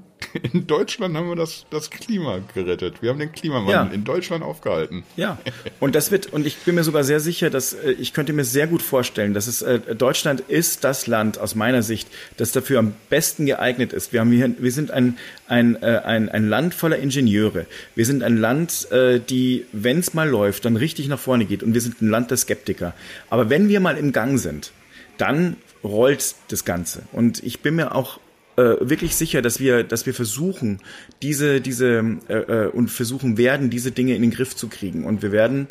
in 0.53 0.67
Deutschland 0.67 1.17
haben 1.17 1.27
wir 1.27 1.35
das, 1.35 1.65
das 1.69 1.89
Klima 1.89 2.39
gerettet. 2.53 3.01
Wir 3.01 3.09
haben 3.09 3.19
den 3.19 3.33
Klimawandel 3.33 3.73
ja. 3.73 3.93
in 3.93 4.05
Deutschland 4.05 4.41
aufgehalten. 4.41 5.03
Ja, 5.17 5.37
und 5.81 5.93
das 5.93 6.11
wird, 6.11 6.31
und 6.31 6.47
ich 6.47 6.57
bin 6.59 6.75
mir 6.75 6.85
sogar 6.85 7.03
sehr 7.03 7.19
sicher, 7.19 7.49
dass 7.49 7.73
äh, 7.73 7.91
ich 7.91 8.13
könnte 8.13 8.31
mir 8.31 8.45
sehr 8.45 8.67
gut 8.67 8.81
vorstellen, 8.81 9.33
dass 9.33 9.47
es 9.47 9.61
äh, 9.61 9.79
Deutschland 9.95 10.39
ist 10.39 10.85
das 10.85 11.07
Land 11.07 11.39
aus 11.39 11.53
meiner 11.53 11.83
Sicht, 11.83 12.07
das 12.37 12.53
dafür 12.53 12.79
am 12.79 12.93
besten 13.09 13.45
geeignet 13.45 13.91
ist. 13.91 14.13
Wir 14.13 14.21
haben 14.21 14.31
hier, 14.31 14.55
wir 14.57 14.71
sind 14.71 14.91
ein, 14.91 15.17
ein, 15.49 15.75
äh, 15.83 16.01
ein, 16.05 16.29
ein 16.29 16.47
Land 16.47 16.73
voller 16.73 16.97
Ingenieure. 16.97 17.65
Wir 17.95 18.05
sind 18.05 18.23
ein 18.23 18.37
Land, 18.37 18.87
die, 19.29 19.65
wenn 19.73 19.99
es 19.99 20.13
mal 20.13 20.29
läuft, 20.29 20.63
dann 20.63 20.77
richtig 20.77 21.07
nach 21.09 21.19
vorne 21.19 21.45
geht. 21.45 21.63
Und 21.63 21.73
wir 21.73 21.81
sind 21.81 22.01
ein 22.01 22.09
Land 22.09 22.31
der 22.31 22.37
Skeptiker. 22.37 22.93
Aber 23.29 23.49
wenn 23.49 23.67
wir 23.67 23.79
mal 23.81 23.97
im 23.97 24.13
Gang 24.13 24.39
sind, 24.39 24.71
dann 25.17 25.57
rollt 25.83 26.35
das 26.49 26.65
Ganze. 26.65 27.03
Und 27.11 27.43
ich 27.43 27.61
bin 27.61 27.75
mir 27.75 27.95
auch 27.95 28.19
äh, 28.57 28.75
wirklich 28.81 29.15
sicher, 29.15 29.41
dass 29.41 29.59
wir, 29.59 29.83
dass 29.83 30.05
wir 30.05 30.13
versuchen, 30.13 30.79
diese, 31.21 31.61
diese 31.61 32.17
äh, 32.27 32.33
äh, 32.33 32.67
und 32.67 32.89
versuchen 32.89 33.37
werden, 33.37 33.69
diese 33.69 33.91
Dinge 33.91 34.15
in 34.15 34.21
den 34.21 34.31
Griff 34.31 34.55
zu 34.55 34.67
kriegen. 34.67 35.05
Und 35.05 35.21
wir 35.21 35.31
werden 35.31 35.67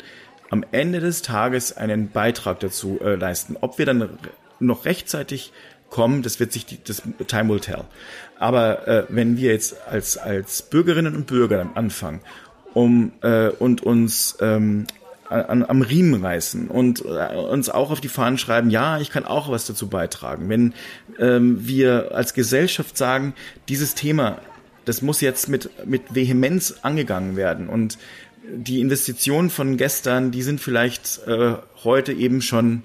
am 0.49 0.65
Ende 0.71 0.99
des 0.99 1.21
Tages 1.21 1.77
einen 1.77 2.09
Beitrag 2.09 2.59
dazu 2.59 2.99
äh, 3.01 3.15
leisten. 3.15 3.57
Ob 3.61 3.77
wir 3.77 3.85
dann 3.85 4.09
noch 4.59 4.85
rechtzeitig 4.85 5.53
kommen, 5.89 6.23
das 6.23 6.39
wird 6.39 6.51
sich 6.51 6.65
die, 6.65 6.79
das 6.83 7.03
Time 7.27 7.49
will 7.49 7.59
tell. 7.59 7.85
Aber 8.39 8.87
äh, 8.87 9.05
wenn 9.09 9.37
wir 9.37 9.51
jetzt 9.51 9.75
als 9.87 10.17
als 10.17 10.63
Bürgerinnen 10.63 11.15
und 11.15 11.27
Bürger 11.27 11.69
anfangen, 11.75 12.21
um 12.73 13.13
äh, 13.21 13.49
und 13.49 13.83
uns 13.83 14.37
ähm, 14.41 14.87
an, 15.31 15.63
am 15.63 15.81
Riemen 15.81 16.23
reißen 16.23 16.67
und 16.67 17.03
äh, 17.05 17.35
uns 17.35 17.69
auch 17.69 17.91
auf 17.91 18.01
die 18.01 18.09
Fahnen 18.09 18.37
schreiben, 18.37 18.69
ja, 18.69 18.99
ich 18.99 19.09
kann 19.09 19.25
auch 19.25 19.49
was 19.49 19.65
dazu 19.65 19.87
beitragen. 19.87 20.49
Wenn 20.49 20.73
ähm, 21.19 21.65
wir 21.67 22.13
als 22.13 22.33
Gesellschaft 22.33 22.97
sagen, 22.97 23.33
dieses 23.69 23.95
Thema, 23.95 24.39
das 24.85 25.01
muss 25.01 25.21
jetzt 25.21 25.49
mit, 25.49 25.69
mit 25.87 26.13
Vehemenz 26.13 26.75
angegangen 26.81 27.35
werden 27.35 27.69
und 27.69 27.97
die 28.53 28.81
Investitionen 28.81 29.49
von 29.49 29.77
gestern, 29.77 30.31
die 30.31 30.41
sind 30.41 30.59
vielleicht 30.59 31.21
äh, 31.27 31.55
heute 31.83 32.11
eben 32.11 32.41
schon 32.41 32.83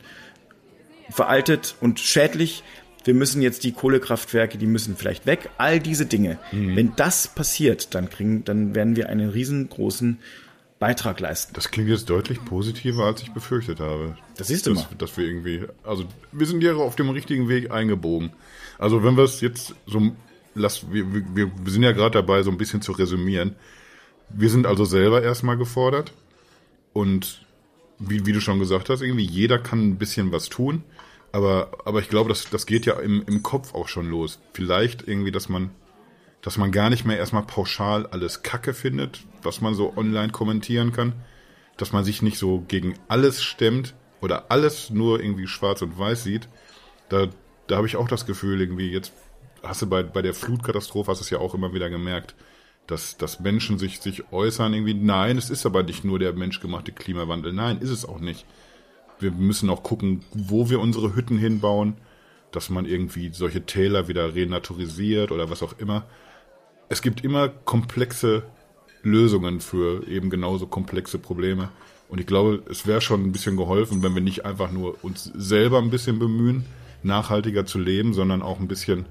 veraltet 1.10 1.76
und 1.80 1.98
schädlich. 2.00 2.62
Wir 3.04 3.14
müssen 3.14 3.40
jetzt 3.40 3.64
die 3.64 3.72
Kohlekraftwerke, 3.72 4.58
die 4.58 4.66
müssen 4.66 4.96
vielleicht 4.96 5.26
weg. 5.26 5.50
All 5.58 5.80
diese 5.80 6.06
Dinge. 6.06 6.38
Mhm. 6.52 6.76
Wenn 6.76 6.92
das 6.96 7.28
passiert, 7.28 7.94
dann 7.94 8.10
kriegen, 8.10 8.44
dann 8.44 8.74
werden 8.74 8.96
wir 8.96 9.08
einen 9.08 9.30
riesengroßen 9.30 10.18
Beitrag 10.78 11.20
leisten. 11.20 11.54
Das 11.54 11.70
klingt 11.70 11.88
jetzt 11.88 12.10
deutlich 12.10 12.44
positiver, 12.44 13.04
als 13.04 13.22
ich 13.22 13.32
befürchtet 13.32 13.80
habe. 13.80 14.16
Das 14.36 14.50
ist 14.50 14.66
immer. 14.66 14.82
Dass, 14.82 14.98
dass 14.98 15.16
wir 15.16 15.24
irgendwie, 15.24 15.64
also 15.82 16.04
wir 16.32 16.46
sind 16.46 16.62
ja 16.62 16.74
auf 16.74 16.96
dem 16.96 17.08
richtigen 17.08 17.48
Weg 17.48 17.70
eingebogen. 17.70 18.32
Also 18.78 19.02
wenn 19.02 19.16
wir 19.16 19.24
es 19.24 19.40
jetzt 19.40 19.74
so, 19.86 20.12
lass, 20.54 20.90
wir, 20.92 21.10
wir, 21.34 21.50
wir 21.50 21.72
sind 21.72 21.82
ja 21.82 21.92
gerade 21.92 22.18
dabei, 22.18 22.42
so 22.42 22.50
ein 22.50 22.58
bisschen 22.58 22.82
zu 22.82 22.92
resümieren. 22.92 23.56
Wir 24.28 24.50
sind 24.50 24.66
also 24.66 24.84
selber 24.84 25.22
erstmal 25.22 25.56
gefordert 25.56 26.12
und 26.92 27.46
wie, 27.98 28.26
wie 28.26 28.32
du 28.32 28.40
schon 28.40 28.58
gesagt 28.58 28.90
hast, 28.90 29.00
irgendwie 29.00 29.24
jeder 29.24 29.58
kann 29.58 29.80
ein 29.80 29.98
bisschen 29.98 30.32
was 30.32 30.48
tun. 30.48 30.82
Aber, 31.32 31.70
aber 31.84 32.00
ich 32.00 32.08
glaube, 32.08 32.28
das, 32.28 32.48
das 32.50 32.66
geht 32.66 32.86
ja 32.86 32.98
im, 33.00 33.22
im 33.26 33.42
Kopf 33.42 33.74
auch 33.74 33.88
schon 33.88 34.08
los. 34.08 34.38
Vielleicht 34.52 35.06
irgendwie, 35.06 35.32
dass 35.32 35.48
man, 35.48 35.70
dass 36.46 36.58
man 36.58 36.70
gar 36.70 36.90
nicht 36.90 37.04
mehr 37.04 37.18
erstmal 37.18 37.42
pauschal 37.42 38.06
alles 38.06 38.44
Kacke 38.44 38.72
findet, 38.72 39.24
was 39.42 39.60
man 39.60 39.74
so 39.74 39.96
online 39.96 40.30
kommentieren 40.30 40.92
kann. 40.92 41.12
Dass 41.76 41.92
man 41.92 42.04
sich 42.04 42.22
nicht 42.22 42.38
so 42.38 42.64
gegen 42.68 42.94
alles 43.08 43.42
stemmt 43.42 43.94
oder 44.20 44.48
alles 44.48 44.90
nur 44.90 45.20
irgendwie 45.20 45.48
schwarz 45.48 45.82
und 45.82 45.98
weiß 45.98 46.22
sieht. 46.22 46.48
Da, 47.08 47.26
da 47.66 47.76
habe 47.76 47.88
ich 47.88 47.96
auch 47.96 48.06
das 48.06 48.26
Gefühl, 48.26 48.60
irgendwie, 48.60 48.92
jetzt 48.92 49.12
hast 49.64 49.82
du 49.82 49.88
bei, 49.88 50.04
bei 50.04 50.22
der 50.22 50.34
Flutkatastrophe, 50.34 51.10
hast 51.10 51.20
du 51.20 51.24
es 51.24 51.30
ja 51.30 51.38
auch 51.38 51.52
immer 51.52 51.74
wieder 51.74 51.90
gemerkt 51.90 52.36
dass, 52.86 53.16
dass 53.16 53.40
Menschen 53.40 53.80
sich, 53.80 54.00
sich 54.00 54.32
äußern, 54.32 54.72
irgendwie, 54.72 54.94
nein, 54.94 55.38
es 55.38 55.50
ist 55.50 55.66
aber 55.66 55.82
nicht 55.82 56.04
nur 56.04 56.20
der 56.20 56.34
menschgemachte 56.34 56.92
Klimawandel. 56.92 57.52
Nein, 57.52 57.78
ist 57.78 57.90
es 57.90 58.04
auch 58.04 58.20
nicht. 58.20 58.46
Wir 59.18 59.32
müssen 59.32 59.68
auch 59.70 59.82
gucken, 59.82 60.24
wo 60.32 60.70
wir 60.70 60.78
unsere 60.78 61.16
Hütten 61.16 61.36
hinbauen, 61.36 61.96
dass 62.52 62.70
man 62.70 62.86
irgendwie 62.86 63.32
solche 63.32 63.66
Täler 63.66 64.06
wieder 64.06 64.36
renaturisiert 64.36 65.32
oder 65.32 65.50
was 65.50 65.64
auch 65.64 65.78
immer. 65.78 66.04
Es 66.88 67.02
gibt 67.02 67.24
immer 67.24 67.48
komplexe 67.48 68.44
Lösungen 69.02 69.60
für 69.60 70.06
eben 70.08 70.30
genauso 70.30 70.66
komplexe 70.66 71.18
Probleme. 71.18 71.70
Und 72.08 72.20
ich 72.20 72.26
glaube, 72.26 72.62
es 72.70 72.86
wäre 72.86 73.00
schon 73.00 73.22
ein 73.24 73.32
bisschen 73.32 73.56
geholfen, 73.56 74.02
wenn 74.02 74.14
wir 74.14 74.22
nicht 74.22 74.44
einfach 74.44 74.70
nur 74.70 75.02
uns 75.02 75.24
selber 75.34 75.78
ein 75.78 75.90
bisschen 75.90 76.18
bemühen, 76.18 76.64
nachhaltiger 77.02 77.66
zu 77.66 77.78
leben, 77.78 78.14
sondern 78.14 78.42
auch 78.42 78.60
ein 78.60 78.68
bisschen, 78.68 79.06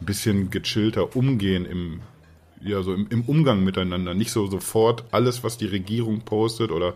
ein 0.00 0.06
bisschen 0.06 0.50
gechillter 0.50 1.16
umgehen 1.16 1.66
im, 1.66 2.00
ja, 2.62 2.82
so 2.82 2.94
im, 2.94 3.06
im 3.10 3.22
Umgang 3.22 3.64
miteinander. 3.64 4.14
Nicht 4.14 4.30
so 4.30 4.46
sofort 4.46 5.04
alles, 5.10 5.44
was 5.44 5.58
die 5.58 5.66
Regierung 5.66 6.20
postet 6.20 6.70
oder 6.70 6.94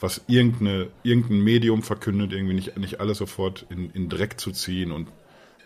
was 0.00 0.22
irgendeine, 0.26 0.88
irgendein 1.02 1.40
Medium 1.40 1.82
verkündet, 1.82 2.32
irgendwie 2.32 2.54
nicht, 2.54 2.76
nicht 2.78 3.00
alles 3.00 3.18
sofort 3.18 3.66
in, 3.68 3.90
in 3.90 4.08
Dreck 4.08 4.40
zu 4.40 4.50
ziehen 4.50 4.92
und 4.92 5.08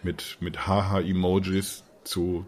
mit, 0.03 0.37
mit 0.41 0.67
Haha-Emojis 0.67 1.85
zu, 2.03 2.45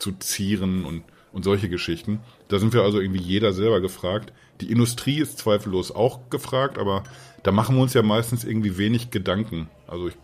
zu 0.00 0.12
zieren 0.12 0.84
und, 0.84 1.04
und 1.32 1.44
solche 1.44 1.68
Geschichten. 1.68 2.18
Da 2.48 2.58
sind 2.58 2.72
wir 2.72 2.82
also 2.82 3.00
irgendwie 3.00 3.22
jeder 3.22 3.52
selber 3.52 3.80
gefragt. 3.80 4.32
Die 4.60 4.72
Industrie 4.72 5.20
ist 5.20 5.38
zweifellos 5.38 5.92
auch 5.92 6.28
gefragt, 6.28 6.76
aber 6.78 7.04
da 7.44 7.52
machen 7.52 7.76
wir 7.76 7.82
uns 7.82 7.94
ja 7.94 8.02
meistens 8.02 8.42
irgendwie 8.42 8.76
wenig 8.76 9.10
Gedanken. 9.10 9.70
Also 9.86 10.08
ich, 10.08 10.16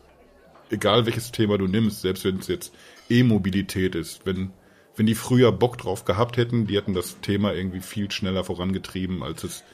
egal 0.71 1.07
welches 1.07 1.31
Thema 1.31 1.59
du 1.59 1.69
nimmst, 1.69 2.01
selbst 2.01 2.25
wenn 2.25 2.39
es 2.39 2.49
jetzt 2.49 2.75
E-Mobilität 3.09 3.95
ist, 3.95 4.27
wenn 4.27 4.51
wenn 4.97 5.07
die 5.07 5.15
früher 5.15 5.53
Bock 5.53 5.79
drauf 5.79 6.05
gehabt 6.05 6.39
hätten, 6.39 6.67
die 6.67 6.77
hätten 6.77 6.95
das 6.95 7.21
Thema 7.21 7.53
irgendwie 7.53 7.81
viel 7.81 8.11
schneller 8.11 8.45
vorangetrieben, 8.45 9.23
als 9.23 9.45
es 9.45 9.65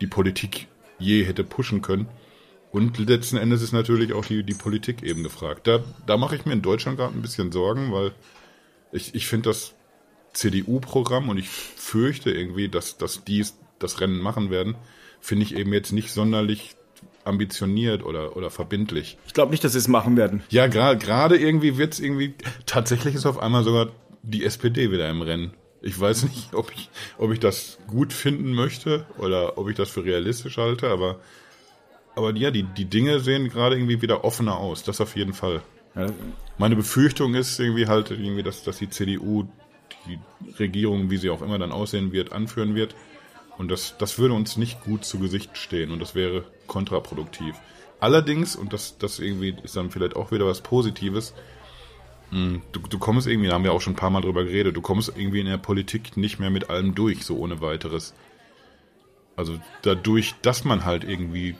die 0.00 0.08
Politik 0.08 0.66
je 0.98 1.24
hätte 1.24 1.44
pushen 1.44 1.82
können. 1.82 2.08
Und 2.72 2.98
letzten 2.98 3.36
Endes 3.36 3.62
ist 3.62 3.72
natürlich 3.72 4.12
auch 4.12 4.24
die, 4.24 4.42
die 4.42 4.54
Politik 4.54 5.02
eben 5.02 5.22
gefragt. 5.22 5.66
Da, 5.66 5.84
da 6.04 6.16
mache 6.16 6.36
ich 6.36 6.44
mir 6.44 6.52
in 6.52 6.62
Deutschland 6.62 6.98
gerade 6.98 7.14
ein 7.14 7.22
bisschen 7.22 7.52
Sorgen, 7.52 7.92
weil 7.92 8.12
ich, 8.96 9.14
ich 9.14 9.26
finde 9.26 9.50
das 9.50 9.74
CDU-Programm 10.32 11.28
und 11.28 11.38
ich 11.38 11.48
fürchte 11.48 12.30
irgendwie, 12.30 12.68
dass, 12.68 12.98
dass 12.98 13.24
die 13.24 13.44
das 13.78 14.00
Rennen 14.00 14.18
machen 14.18 14.50
werden, 14.50 14.74
finde 15.20 15.44
ich 15.44 15.56
eben 15.56 15.72
jetzt 15.72 15.92
nicht 15.92 16.12
sonderlich 16.12 16.76
ambitioniert 17.24 18.04
oder, 18.04 18.36
oder 18.36 18.50
verbindlich. 18.50 19.18
Ich 19.26 19.34
glaube 19.34 19.50
nicht, 19.50 19.64
dass 19.64 19.72
sie 19.72 19.78
es 19.78 19.88
machen 19.88 20.16
werden. 20.16 20.42
Ja, 20.50 20.66
gerade 20.66 21.36
irgendwie 21.36 21.76
wird 21.76 21.94
es 21.94 22.00
irgendwie, 22.00 22.34
tatsächlich 22.66 23.14
ist 23.14 23.26
auf 23.26 23.38
einmal 23.38 23.64
sogar 23.64 23.88
die 24.22 24.44
SPD 24.44 24.90
wieder 24.90 25.08
im 25.08 25.22
Rennen. 25.22 25.52
Ich 25.82 25.98
weiß 25.98 26.24
nicht, 26.24 26.54
ob 26.54 26.72
ich, 26.72 26.88
ob 27.18 27.32
ich 27.32 27.40
das 27.40 27.78
gut 27.86 28.12
finden 28.12 28.52
möchte 28.52 29.06
oder 29.18 29.58
ob 29.58 29.68
ich 29.68 29.76
das 29.76 29.90
für 29.90 30.04
realistisch 30.04 30.56
halte, 30.56 30.88
aber, 30.88 31.20
aber 32.14 32.34
ja, 32.34 32.50
die, 32.50 32.62
die 32.62 32.86
Dinge 32.86 33.20
sehen 33.20 33.48
gerade 33.48 33.76
irgendwie 33.76 34.02
wieder 34.02 34.24
offener 34.24 34.56
aus. 34.56 34.84
Das 34.84 35.00
auf 35.00 35.16
jeden 35.16 35.32
Fall. 35.32 35.62
Ja. 35.96 36.08
Meine 36.58 36.76
Befürchtung 36.76 37.34
ist 37.34 37.58
irgendwie 37.58 37.86
halt 37.86 38.10
irgendwie, 38.10 38.42
dass, 38.42 38.62
dass 38.62 38.78
die 38.78 38.90
CDU 38.90 39.48
die 40.06 40.18
Regierung, 40.58 41.10
wie 41.10 41.16
sie 41.16 41.30
auch 41.30 41.42
immer 41.42 41.58
dann 41.58 41.72
aussehen 41.72 42.12
wird, 42.12 42.32
anführen 42.32 42.74
wird. 42.74 42.94
Und 43.58 43.70
das, 43.70 43.96
das 43.98 44.18
würde 44.18 44.34
uns 44.34 44.56
nicht 44.56 44.82
gut 44.82 45.04
zu 45.04 45.18
Gesicht 45.18 45.56
stehen 45.56 45.90
und 45.90 46.00
das 46.00 46.14
wäre 46.14 46.44
kontraproduktiv. 46.66 47.56
Allerdings, 48.00 48.54
und 48.54 48.72
das, 48.72 48.98
das 48.98 49.18
irgendwie 49.18 49.56
ist 49.62 49.76
dann 49.76 49.90
vielleicht 49.90 50.16
auch 50.16 50.30
wieder 50.30 50.46
was 50.46 50.60
Positives, 50.60 51.32
hm, 52.30 52.60
du, 52.72 52.80
du 52.80 52.98
kommst 52.98 53.26
irgendwie, 53.26 53.48
da 53.48 53.54
haben 53.54 53.64
wir 53.64 53.72
auch 53.72 53.80
schon 53.80 53.94
ein 53.94 53.96
paar 53.96 54.10
Mal 54.10 54.20
drüber 54.20 54.44
geredet, 54.44 54.76
du 54.76 54.82
kommst 54.82 55.12
irgendwie 55.16 55.40
in 55.40 55.46
der 55.46 55.56
Politik 55.56 56.16
nicht 56.16 56.38
mehr 56.38 56.50
mit 56.50 56.68
allem 56.68 56.94
durch, 56.94 57.24
so 57.24 57.38
ohne 57.38 57.60
weiteres. 57.62 58.14
Also 59.36 59.58
dadurch, 59.82 60.34
dass 60.42 60.64
man 60.64 60.84
halt 60.84 61.04
irgendwie 61.04 61.56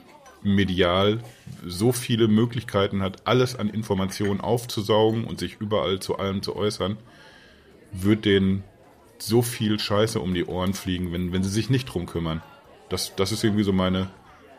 medial 0.54 1.20
so 1.64 1.92
viele 1.92 2.28
Möglichkeiten 2.28 3.02
hat, 3.02 3.26
alles 3.26 3.56
an 3.56 3.68
Informationen 3.68 4.40
aufzusaugen 4.40 5.24
und 5.24 5.38
sich 5.38 5.56
überall 5.60 6.00
zu 6.00 6.18
allem 6.18 6.42
zu 6.42 6.56
äußern, 6.56 6.96
wird 7.92 8.24
denen 8.24 8.64
so 9.18 9.42
viel 9.42 9.78
Scheiße 9.78 10.20
um 10.20 10.34
die 10.34 10.44
Ohren 10.44 10.74
fliegen, 10.74 11.12
wenn, 11.12 11.32
wenn 11.32 11.42
sie 11.42 11.50
sich 11.50 11.70
nicht 11.70 11.86
drum 11.86 12.06
kümmern. 12.06 12.42
Das, 12.88 13.16
das 13.16 13.32
ist 13.32 13.42
irgendwie 13.42 13.64
so 13.64 13.72
meine, 13.72 14.10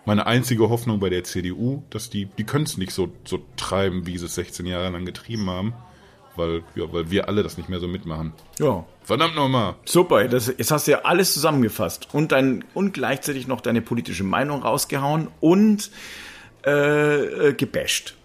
meine 0.06 0.26
einzige 0.26 0.70
Hoffnung 0.70 1.00
bei 1.00 1.10
der 1.10 1.24
CDU, 1.24 1.84
dass 1.90 2.10
die, 2.10 2.26
die 2.26 2.44
können 2.44 2.66
es 2.66 2.78
nicht 2.78 2.92
so, 2.92 3.10
so 3.24 3.40
treiben, 3.56 4.06
wie 4.06 4.18
sie 4.18 4.26
es 4.26 4.36
16 4.36 4.66
Jahre 4.66 4.90
lang 4.90 5.06
getrieben 5.06 5.50
haben 5.50 5.74
weil, 6.38 6.64
ja, 6.76 6.92
weil 6.92 7.12
wir 7.12 7.28
alle 7.28 7.44
das 7.44 7.58
nicht 7.58 7.70
mehr 7.70 7.80
so 7.80 7.88
mitmachen. 7.88 8.34
Ja. 8.60 8.86
Verdammt 9.04 9.36
nochmal. 9.36 9.76
Super, 9.86 10.28
das, 10.28 10.48
jetzt 10.48 10.72
hast 10.72 10.88
du 10.88 10.92
ja 10.92 11.02
alles 11.04 11.34
zusammengefasst 11.34 12.10
und, 12.14 12.32
dein, 12.32 12.64
und 12.74 12.94
gleichzeitig 12.94 13.48
noch 13.48 13.62
deine 13.62 13.82
politische 13.82 14.24
Meinung 14.24 14.64
rausgehauen 14.64 15.30
und 15.40 15.92
äh, 16.66 17.50
äh, 17.50 17.54
gebasht. 17.54 18.16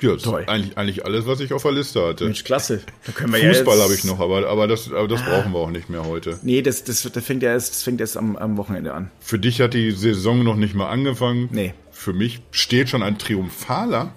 Ja, 0.00 0.16
Toll. 0.16 0.44
eigentlich, 0.48 0.76
eigentlich 0.76 1.04
alles, 1.04 1.26
was 1.26 1.38
ich 1.38 1.52
auf 1.52 1.62
der 1.62 1.72
Liste 1.72 2.04
hatte. 2.04 2.24
Mensch, 2.24 2.42
klasse. 2.42 2.80
Da 3.06 3.12
können 3.12 3.32
wir 3.32 3.40
Fußball 3.40 3.76
ja 3.76 3.84
habe 3.84 3.94
ich 3.94 4.02
noch, 4.02 4.18
aber, 4.18 4.48
aber 4.48 4.66
das, 4.66 4.90
aber 4.92 5.06
das 5.06 5.20
ah. 5.22 5.28
brauchen 5.28 5.52
wir 5.52 5.58
auch 5.60 5.70
nicht 5.70 5.88
mehr 5.88 6.04
heute. 6.04 6.40
Nee, 6.42 6.60
das, 6.60 6.82
das, 6.82 7.02
das 7.02 7.24
fängt 7.24 7.44
erst, 7.44 7.72
das 7.74 7.82
fängt 7.84 8.00
erst 8.00 8.16
am, 8.16 8.36
am 8.36 8.56
Wochenende 8.56 8.94
an. 8.94 9.12
Für 9.20 9.38
dich 9.38 9.60
hat 9.60 9.74
die 9.74 9.92
Saison 9.92 10.42
noch 10.42 10.56
nicht 10.56 10.74
mal 10.74 10.88
angefangen. 10.88 11.48
Nee. 11.52 11.74
Für 11.92 12.12
mich 12.12 12.40
steht 12.50 12.88
schon 12.88 13.02
ein 13.02 13.16
triumphaler 13.16 14.12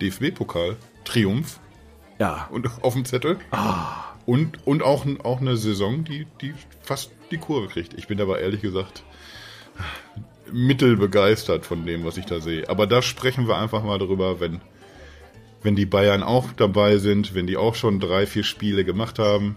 DFB-Pokal. 0.00 0.76
Triumph 1.04 1.60
ja. 2.18 2.48
Und 2.50 2.68
auf 2.82 2.94
dem 2.94 3.04
Zettel. 3.04 3.38
Ah. 3.50 4.04
Und, 4.24 4.66
und 4.66 4.82
auch, 4.82 5.06
auch 5.22 5.40
eine 5.40 5.56
Saison, 5.56 6.04
die, 6.04 6.26
die 6.40 6.54
fast 6.82 7.12
die 7.30 7.38
Kurve 7.38 7.68
kriegt. 7.68 7.94
Ich 7.94 8.08
bin 8.08 8.20
aber 8.20 8.40
ehrlich 8.40 8.60
gesagt 8.60 9.04
mittelbegeistert 10.52 11.66
von 11.66 11.84
dem, 11.86 12.04
was 12.04 12.16
ich 12.16 12.26
da 12.26 12.40
sehe. 12.40 12.68
Aber 12.68 12.86
da 12.86 13.02
sprechen 13.02 13.48
wir 13.48 13.58
einfach 13.58 13.82
mal 13.82 13.98
drüber, 13.98 14.40
wenn, 14.40 14.60
wenn 15.62 15.76
die 15.76 15.86
Bayern 15.86 16.22
auch 16.22 16.52
dabei 16.52 16.98
sind, 16.98 17.34
wenn 17.34 17.46
die 17.46 17.56
auch 17.56 17.74
schon 17.74 18.00
drei, 18.00 18.26
vier 18.26 18.44
Spiele 18.44 18.84
gemacht 18.84 19.18
haben 19.18 19.56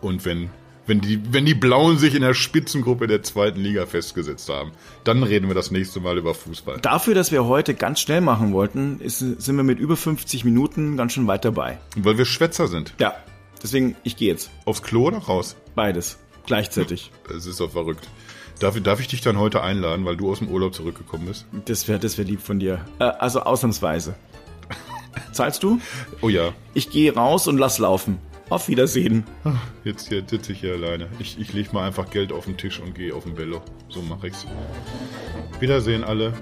und 0.00 0.24
wenn 0.24 0.50
wenn 0.88 1.00
die, 1.00 1.20
wenn 1.32 1.44
die 1.44 1.54
Blauen 1.54 1.98
sich 1.98 2.14
in 2.14 2.22
der 2.22 2.34
Spitzengruppe 2.34 3.06
der 3.06 3.22
zweiten 3.22 3.60
Liga 3.60 3.86
festgesetzt 3.86 4.48
haben. 4.48 4.72
Dann 5.04 5.22
reden 5.22 5.48
wir 5.48 5.54
das 5.54 5.70
nächste 5.70 6.00
Mal 6.00 6.18
über 6.18 6.34
Fußball. 6.34 6.78
Dafür, 6.80 7.14
dass 7.14 7.30
wir 7.30 7.44
heute 7.44 7.74
ganz 7.74 8.00
schnell 8.00 8.20
machen 8.20 8.52
wollten, 8.52 9.00
ist, 9.00 9.18
sind 9.18 9.56
wir 9.56 9.64
mit 9.64 9.78
über 9.78 9.96
50 9.96 10.44
Minuten 10.44 10.96
ganz 10.96 11.12
schön 11.12 11.26
weit 11.26 11.44
dabei. 11.44 11.78
Weil 11.96 12.18
wir 12.18 12.24
Schwätzer 12.24 12.66
sind. 12.66 12.94
Ja. 12.98 13.14
Deswegen, 13.62 13.96
ich 14.02 14.16
gehe 14.16 14.28
jetzt. 14.28 14.50
Aufs 14.64 14.82
Klo 14.82 15.08
oder 15.08 15.18
raus? 15.18 15.56
Beides. 15.74 16.18
Gleichzeitig. 16.46 17.12
Das 17.28 17.44
ist 17.44 17.60
doch 17.60 17.70
verrückt. 17.70 18.08
Darf, 18.58 18.80
darf 18.80 19.00
ich 19.00 19.06
dich 19.06 19.20
dann 19.20 19.38
heute 19.38 19.62
einladen, 19.62 20.04
weil 20.06 20.16
du 20.16 20.30
aus 20.30 20.38
dem 20.38 20.48
Urlaub 20.48 20.74
zurückgekommen 20.74 21.26
bist? 21.26 21.46
Das 21.66 21.86
wäre 21.86 21.98
das 21.98 22.16
wär 22.16 22.24
lieb 22.24 22.40
von 22.40 22.58
dir. 22.58 22.80
Äh, 22.98 23.04
also 23.04 23.40
ausnahmsweise. 23.40 24.14
Zahlst 25.32 25.62
du? 25.62 25.78
Oh 26.22 26.28
ja. 26.28 26.52
Ich 26.74 26.90
gehe 26.90 27.14
raus 27.14 27.46
und 27.46 27.58
lass 27.58 27.78
laufen. 27.78 28.18
Auf 28.50 28.68
Wiedersehen. 28.68 29.24
Jetzt 29.84 30.08
hier 30.08 30.24
sitze 30.26 30.52
ich 30.52 30.60
hier 30.60 30.72
alleine. 30.72 31.08
Ich, 31.18 31.38
ich 31.38 31.52
lege 31.52 31.68
mal 31.72 31.86
einfach 31.86 32.10
Geld 32.10 32.32
auf 32.32 32.46
den 32.46 32.56
Tisch 32.56 32.80
und 32.80 32.94
gehe 32.94 33.14
auf 33.14 33.24
den 33.24 33.36
Velo. 33.36 33.60
So 33.90 34.00
mache 34.00 34.28
ich's. 34.28 34.46
Wiedersehen 35.60 36.02
alle. 36.02 36.32